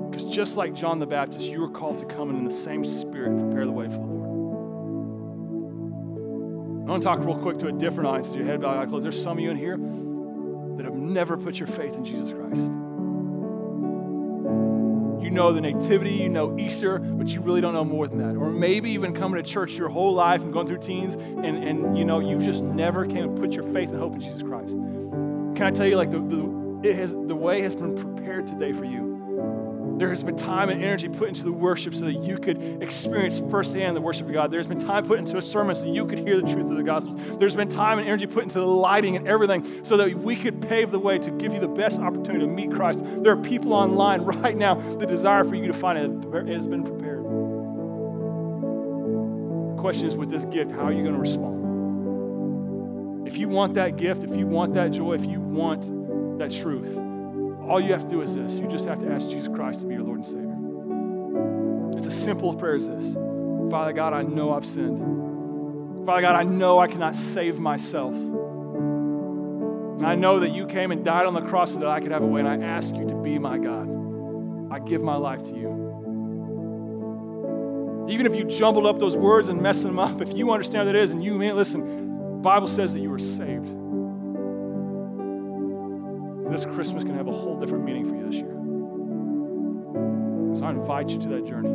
Because 0.09 0.25
just 0.25 0.57
like 0.57 0.73
John 0.73 0.99
the 0.99 1.07
Baptist, 1.07 1.49
you 1.49 1.63
are 1.63 1.69
called 1.69 1.99
to 1.99 2.05
come 2.05 2.27
and 2.31 2.39
in 2.39 2.43
the 2.43 2.51
same 2.51 2.83
spirit 2.83 3.29
prepare 3.39 3.65
the 3.65 3.71
way 3.71 3.85
for 3.85 3.93
the 3.93 3.99
Lord. 3.99 4.29
I 6.85 6.91
want 6.91 7.01
to 7.01 7.07
talk 7.07 7.19
real 7.19 7.37
quick 7.37 7.59
to 7.59 7.67
a 7.67 7.71
different 7.71 8.09
audience 8.09 8.35
your 8.35 8.43
head 8.43 8.59
bowed 8.59 8.89
close. 8.89 9.03
There's 9.03 9.23
some 9.23 9.37
of 9.37 9.39
you 9.41 9.51
in 9.51 9.57
here 9.57 9.77
that 9.77 10.83
have 10.83 10.95
never 10.95 11.37
put 11.37 11.59
your 11.59 11.67
faith 11.67 11.95
in 11.95 12.03
Jesus 12.03 12.33
Christ 12.33 12.82
know 15.29 15.53
the 15.53 15.61
Nativity, 15.61 16.11
you 16.11 16.29
know 16.29 16.57
Easter, 16.57 16.99
but 16.99 17.29
you 17.29 17.41
really 17.41 17.61
don't 17.61 17.73
know 17.73 17.85
more 17.85 18.07
than 18.07 18.17
that. 18.19 18.35
Or 18.35 18.51
maybe 18.51 18.91
even 18.91 19.13
coming 19.13 19.43
to 19.43 19.49
church 19.49 19.73
your 19.73 19.89
whole 19.89 20.13
life 20.13 20.41
and 20.41 20.51
going 20.51 20.67
through 20.67 20.79
teens, 20.79 21.15
and, 21.15 21.45
and 21.45 21.97
you 21.97 22.05
know, 22.05 22.19
you 22.19 22.39
just 22.39 22.63
never 22.63 23.05
came 23.05 23.33
to 23.33 23.41
put 23.41 23.53
your 23.53 23.63
faith 23.73 23.89
and 23.89 23.99
hope 23.99 24.13
in 24.13 24.21
Jesus 24.21 24.41
Christ. 24.43 24.69
Can 25.55 25.63
I 25.63 25.71
tell 25.71 25.87
you, 25.87 25.95
like, 25.95 26.11
the, 26.11 26.19
the, 26.19 26.89
it 26.89 26.95
has, 26.95 27.11
the 27.13 27.35
way 27.35 27.61
has 27.61 27.75
been 27.75 27.95
prepared 27.95 28.47
today 28.47 28.73
for 28.73 28.85
you. 28.85 29.12
There 29.97 30.09
has 30.09 30.23
been 30.23 30.35
time 30.35 30.69
and 30.69 30.83
energy 30.83 31.07
put 31.07 31.27
into 31.27 31.43
the 31.43 31.51
worship 31.51 31.93
so 31.93 32.05
that 32.05 32.23
you 32.23 32.37
could 32.37 32.81
experience 32.81 33.39
firsthand 33.51 33.95
the 33.95 34.01
worship 34.01 34.27
of 34.27 34.33
God. 34.33 34.49
There's 34.49 34.65
been 34.65 34.79
time 34.79 35.05
put 35.05 35.19
into 35.19 35.37
a 35.37 35.41
sermon 35.41 35.75
so 35.75 35.85
you 35.85 36.07
could 36.07 36.19
hear 36.19 36.41
the 36.41 36.51
truth 36.51 36.71
of 36.71 36.77
the 36.77 36.83
Gospels. 36.83 37.17
There's 37.37 37.53
been 37.53 37.69
time 37.69 37.99
and 37.99 38.07
energy 38.07 38.25
put 38.25 38.43
into 38.43 38.59
the 38.59 38.65
lighting 38.65 39.15
and 39.15 39.27
everything 39.27 39.85
so 39.85 39.95
that 39.97 40.15
we 40.15 40.35
could 40.35 40.61
pave 40.61 40.89
the 40.89 40.99
way 40.99 41.19
to 41.19 41.29
give 41.31 41.53
you 41.53 41.59
the 41.59 41.67
best 41.67 41.99
opportunity 41.99 42.45
to 42.45 42.51
meet 42.51 42.71
Christ. 42.71 43.03
There 43.05 43.33
are 43.33 43.41
people 43.41 43.73
online 43.73 44.21
right 44.23 44.57
now 44.57 44.75
that 44.97 45.07
desire 45.07 45.43
for 45.43 45.55
you 45.55 45.67
to 45.67 45.73
find 45.73 45.99
it. 45.99 46.49
It 46.49 46.55
has 46.55 46.65
been 46.65 46.83
prepared. 46.83 47.23
The 49.75 49.81
question 49.81 50.07
is 50.07 50.15
with 50.15 50.31
this 50.31 50.45
gift, 50.45 50.71
how 50.71 50.85
are 50.85 50.93
you 50.93 51.03
going 51.03 51.13
to 51.13 51.19
respond? 51.19 53.27
If 53.27 53.37
you 53.37 53.47
want 53.47 53.75
that 53.75 53.95
gift, 53.95 54.23
if 54.23 54.35
you 54.35 54.47
want 54.47 54.73
that 54.73 54.91
joy, 54.91 55.13
if 55.13 55.25
you 55.25 55.39
want 55.39 56.39
that 56.39 56.51
truth, 56.51 56.97
all 57.67 57.79
you 57.79 57.93
have 57.93 58.03
to 58.03 58.09
do 58.09 58.21
is 58.21 58.35
this 58.35 58.57
you 58.57 58.67
just 58.67 58.87
have 58.87 58.99
to 58.99 59.11
ask 59.11 59.29
Jesus 59.29 59.47
Christ 59.47 59.81
to 59.81 59.85
be 59.85 59.95
your 59.95 60.03
Lord 60.03 60.17
and 60.17 60.25
Savior. 60.25 61.97
It's 61.97 62.07
as 62.07 62.23
simple 62.23 62.53
prayer 62.53 62.75
as 62.75 62.87
this 62.87 63.15
Father 63.71 63.93
God, 63.93 64.13
I 64.13 64.23
know 64.23 64.53
I've 64.53 64.65
sinned. 64.65 66.05
Father 66.05 66.21
God, 66.21 66.35
I 66.35 66.43
know 66.43 66.79
I 66.79 66.87
cannot 66.87 67.15
save 67.15 67.59
myself. 67.59 68.13
And 68.13 70.05
I 70.05 70.15
know 70.15 70.41
that 70.41 70.51
you 70.51 70.67
came 70.67 70.91
and 70.91 71.03
died 71.05 71.25
on 71.25 71.33
the 71.33 71.41
cross 71.41 71.73
so 71.73 71.79
that 71.79 71.87
I 71.87 71.99
could 72.01 72.11
have 72.11 72.21
a 72.21 72.25
way, 72.27 72.41
and 72.41 72.49
I 72.49 72.57
ask 72.57 72.93
you 72.93 73.07
to 73.07 73.15
be 73.15 73.39
my 73.39 73.57
God. 73.57 73.89
I 74.71 74.79
give 74.79 75.01
my 75.01 75.15
life 75.15 75.43
to 75.43 75.55
you. 75.55 75.69
Even 78.09 78.25
if 78.25 78.35
you 78.35 78.43
jumbled 78.43 78.85
up 78.85 78.99
those 78.99 79.15
words 79.15 79.47
and 79.47 79.61
messed 79.61 79.83
them 79.83 79.97
up, 79.97 80.21
if 80.21 80.33
you 80.33 80.51
understand 80.51 80.87
what 80.87 80.95
it 80.95 81.01
is 81.01 81.13
and 81.13 81.23
you 81.23 81.35
mean, 81.35 81.55
listen, 81.55 82.41
Bible 82.41 82.67
says 82.67 82.93
that 82.93 82.99
you 82.99 83.11
are 83.13 83.19
saved 83.19 83.69
this 86.53 86.65
Christmas 86.65 87.03
can 87.03 87.15
have 87.15 87.27
a 87.27 87.31
whole 87.31 87.59
different 87.59 87.83
meaning 87.83 88.07
for 88.07 88.15
you 88.15 88.25
this 88.25 88.35
year. 88.35 88.53
So 90.55 90.65
I 90.65 90.69
invite 90.69 91.09
you 91.09 91.19
to 91.21 91.27
that 91.29 91.45
journey. 91.47 91.69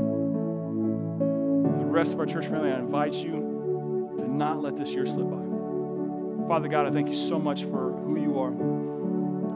The 1.78 1.84
rest 1.84 2.14
of 2.14 2.20
our 2.20 2.26
church 2.26 2.46
family, 2.46 2.70
I 2.70 2.78
invite 2.78 3.14
you 3.14 4.14
to 4.18 4.28
not 4.28 4.62
let 4.62 4.76
this 4.76 4.90
year 4.90 5.04
slip 5.04 5.28
by. 5.28 6.46
Father 6.46 6.68
God, 6.68 6.86
I 6.86 6.90
thank 6.90 7.08
you 7.08 7.14
so 7.14 7.40
much 7.40 7.64
for 7.64 7.92
who 8.04 8.20
you 8.20 8.38
are. 8.38 8.52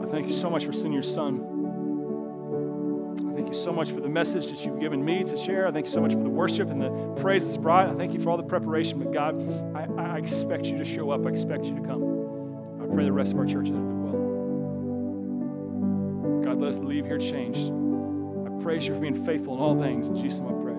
I 0.05 0.11
thank 0.11 0.27
you 0.27 0.35
so 0.35 0.49
much 0.49 0.65
for 0.65 0.73
sending 0.73 0.91
your 0.93 1.03
son. 1.03 1.49
I 3.29 3.33
thank 3.33 3.47
you 3.47 3.53
so 3.53 3.71
much 3.71 3.91
for 3.91 4.01
the 4.01 4.09
message 4.09 4.47
that 4.49 4.65
you've 4.65 4.81
given 4.81 5.03
me 5.03 5.23
to 5.23 5.37
share. 5.37 5.67
I 5.67 5.71
thank 5.71 5.85
you 5.85 5.91
so 5.91 6.01
much 6.01 6.11
for 6.11 6.21
the 6.21 6.29
worship 6.29 6.69
and 6.69 6.81
the 6.81 6.89
praise 7.21 7.45
that's 7.45 7.55
brought. 7.55 7.87
I 7.87 7.93
thank 7.93 8.11
you 8.13 8.19
for 8.19 8.29
all 8.29 8.37
the 8.37 8.43
preparation. 8.43 8.99
But 8.99 9.13
God, 9.13 9.37
I, 9.73 9.87
I 10.15 10.17
expect 10.17 10.65
you 10.65 10.77
to 10.77 10.83
show 10.83 11.11
up. 11.11 11.25
I 11.25 11.29
expect 11.29 11.65
you 11.67 11.75
to 11.75 11.81
come. 11.81 12.83
I 12.83 12.93
pray 12.93 13.05
the 13.05 13.13
rest 13.13 13.31
of 13.31 13.39
our 13.39 13.45
church 13.45 13.69
God, 16.53 16.61
let 16.61 16.69
us 16.69 16.79
leave 16.79 17.05
here 17.05 17.17
changed. 17.17 17.71
I 18.45 18.63
praise 18.63 18.87
you 18.87 18.93
for 18.93 18.99
being 18.99 19.25
faithful 19.25 19.55
in 19.55 19.59
all 19.59 19.79
things. 19.79 20.07
In 20.07 20.15
Jesus' 20.15 20.39
name 20.39 20.49
I 20.49 20.61
pray. 20.61 20.73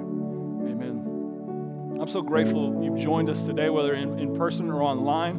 Amen. 0.71 1.99
I'm 2.01 2.07
so 2.07 2.23
grateful 2.23 2.81
you've 2.85 2.97
joined 2.97 3.29
us 3.29 3.45
today, 3.45 3.71
whether 3.71 3.95
in, 3.95 4.19
in 4.21 4.37
person 4.37 4.71
or 4.71 4.83
online. 4.83 5.37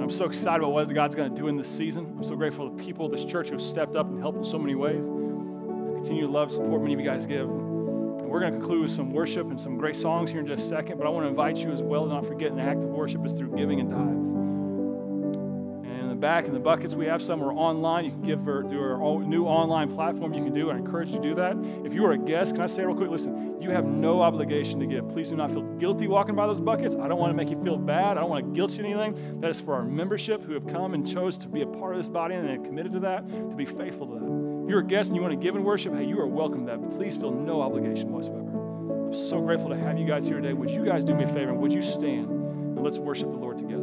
I'm 0.00 0.10
so 0.10 0.24
excited 0.24 0.60
about 0.60 0.72
what 0.72 0.92
God's 0.94 1.14
going 1.14 1.34
to 1.34 1.38
do 1.38 1.48
in 1.48 1.56
this 1.58 1.68
season. 1.68 2.14
I'm 2.16 2.24
so 2.24 2.34
grateful 2.34 2.70
to 2.70 2.76
the 2.76 2.82
people 2.82 3.04
of 3.04 3.12
this 3.12 3.26
church 3.26 3.48
who 3.48 3.54
have 3.54 3.62
stepped 3.62 3.94
up 3.94 4.06
and 4.06 4.18
helped 4.18 4.38
in 4.38 4.44
so 4.44 4.58
many 4.58 4.74
ways. 4.74 5.04
And 5.04 5.94
continue 5.96 6.22
to 6.22 6.32
love, 6.32 6.50
support 6.50 6.80
many 6.80 6.94
of 6.94 7.00
you 7.00 7.06
guys 7.06 7.26
give. 7.26 7.50
And 7.50 8.30
we're 8.30 8.40
going 8.40 8.52
to 8.52 8.58
conclude 8.58 8.82
with 8.82 8.90
some 8.90 9.10
worship 9.10 9.50
and 9.50 9.60
some 9.60 9.76
great 9.76 9.96
songs 9.96 10.30
here 10.30 10.40
in 10.40 10.46
just 10.46 10.64
a 10.64 10.66
second, 10.66 10.96
but 10.96 11.06
I 11.06 11.10
want 11.10 11.24
to 11.24 11.28
invite 11.28 11.58
you 11.58 11.72
as 11.72 11.82
well 11.82 12.04
to 12.04 12.08
not 12.08 12.24
forget 12.24 12.52
an 12.52 12.60
act 12.60 12.84
of 12.84 12.88
worship 12.88 13.26
is 13.26 13.34
through 13.34 13.54
giving 13.54 13.80
and 13.80 13.90
tithes 13.90 14.32
the 16.16 16.20
back 16.20 16.46
in 16.46 16.54
the 16.54 16.60
buckets. 16.60 16.94
We 16.94 17.06
have 17.06 17.20
some 17.20 17.42
are 17.42 17.52
online. 17.52 18.04
You 18.06 18.10
can 18.10 18.22
give 18.22 18.44
through 18.44 18.80
our 18.80 19.22
new 19.24 19.44
online 19.44 19.94
platform. 19.94 20.32
You 20.32 20.42
can 20.42 20.54
do. 20.54 20.70
I 20.70 20.76
encourage 20.76 21.10
you 21.10 21.16
to 21.16 21.22
do 21.22 21.34
that. 21.34 21.56
If 21.84 21.92
you 21.92 22.04
are 22.06 22.12
a 22.12 22.18
guest, 22.18 22.52
can 22.52 22.62
I 22.62 22.66
say 22.66 22.84
real 22.84 22.96
quick? 22.96 23.10
Listen, 23.10 23.60
you 23.60 23.70
have 23.70 23.84
no 23.84 24.22
obligation 24.22 24.80
to 24.80 24.86
give. 24.86 25.08
Please 25.10 25.28
do 25.28 25.36
not 25.36 25.50
feel 25.50 25.62
guilty 25.62 26.06
walking 26.06 26.34
by 26.34 26.46
those 26.46 26.60
buckets. 26.60 26.96
I 26.96 27.08
don't 27.08 27.18
want 27.18 27.30
to 27.30 27.36
make 27.36 27.50
you 27.50 27.62
feel 27.62 27.76
bad. 27.76 28.16
I 28.16 28.20
don't 28.20 28.30
want 28.30 28.46
to 28.46 28.52
guilt 28.52 28.76
you 28.78 28.84
anything. 28.84 29.40
That 29.40 29.50
is 29.50 29.60
for 29.60 29.74
our 29.74 29.82
membership 29.82 30.42
who 30.42 30.54
have 30.54 30.66
come 30.66 30.94
and 30.94 31.06
chose 31.06 31.36
to 31.38 31.48
be 31.48 31.62
a 31.62 31.66
part 31.66 31.94
of 31.94 32.00
this 32.00 32.10
body 32.10 32.34
and 32.34 32.64
committed 32.64 32.92
to 32.92 33.00
that, 33.00 33.28
to 33.28 33.56
be 33.56 33.66
faithful 33.66 34.06
to 34.06 34.14
that. 34.14 34.62
If 34.64 34.70
you're 34.70 34.80
a 34.80 34.84
guest 34.84 35.10
and 35.10 35.16
you 35.16 35.22
want 35.22 35.32
to 35.32 35.40
give 35.40 35.54
in 35.54 35.64
worship, 35.64 35.94
hey, 35.94 36.04
you 36.04 36.18
are 36.20 36.26
welcome 36.26 36.66
to 36.66 36.72
that. 36.72 36.80
But 36.80 36.96
please 36.96 37.16
feel 37.16 37.30
no 37.30 37.60
obligation 37.60 38.10
whatsoever. 38.10 39.06
I'm 39.06 39.14
so 39.14 39.40
grateful 39.40 39.68
to 39.68 39.76
have 39.76 39.98
you 39.98 40.06
guys 40.06 40.26
here 40.26 40.40
today. 40.40 40.54
Would 40.54 40.70
you 40.70 40.84
guys 40.84 41.04
do 41.04 41.14
me 41.14 41.24
a 41.24 41.28
favor 41.28 41.54
would 41.54 41.72
you 41.72 41.82
stand 41.82 42.30
and 42.30 42.82
let's 42.82 42.98
worship 42.98 43.30
the 43.30 43.38
Lord 43.38 43.58
together? 43.58 43.75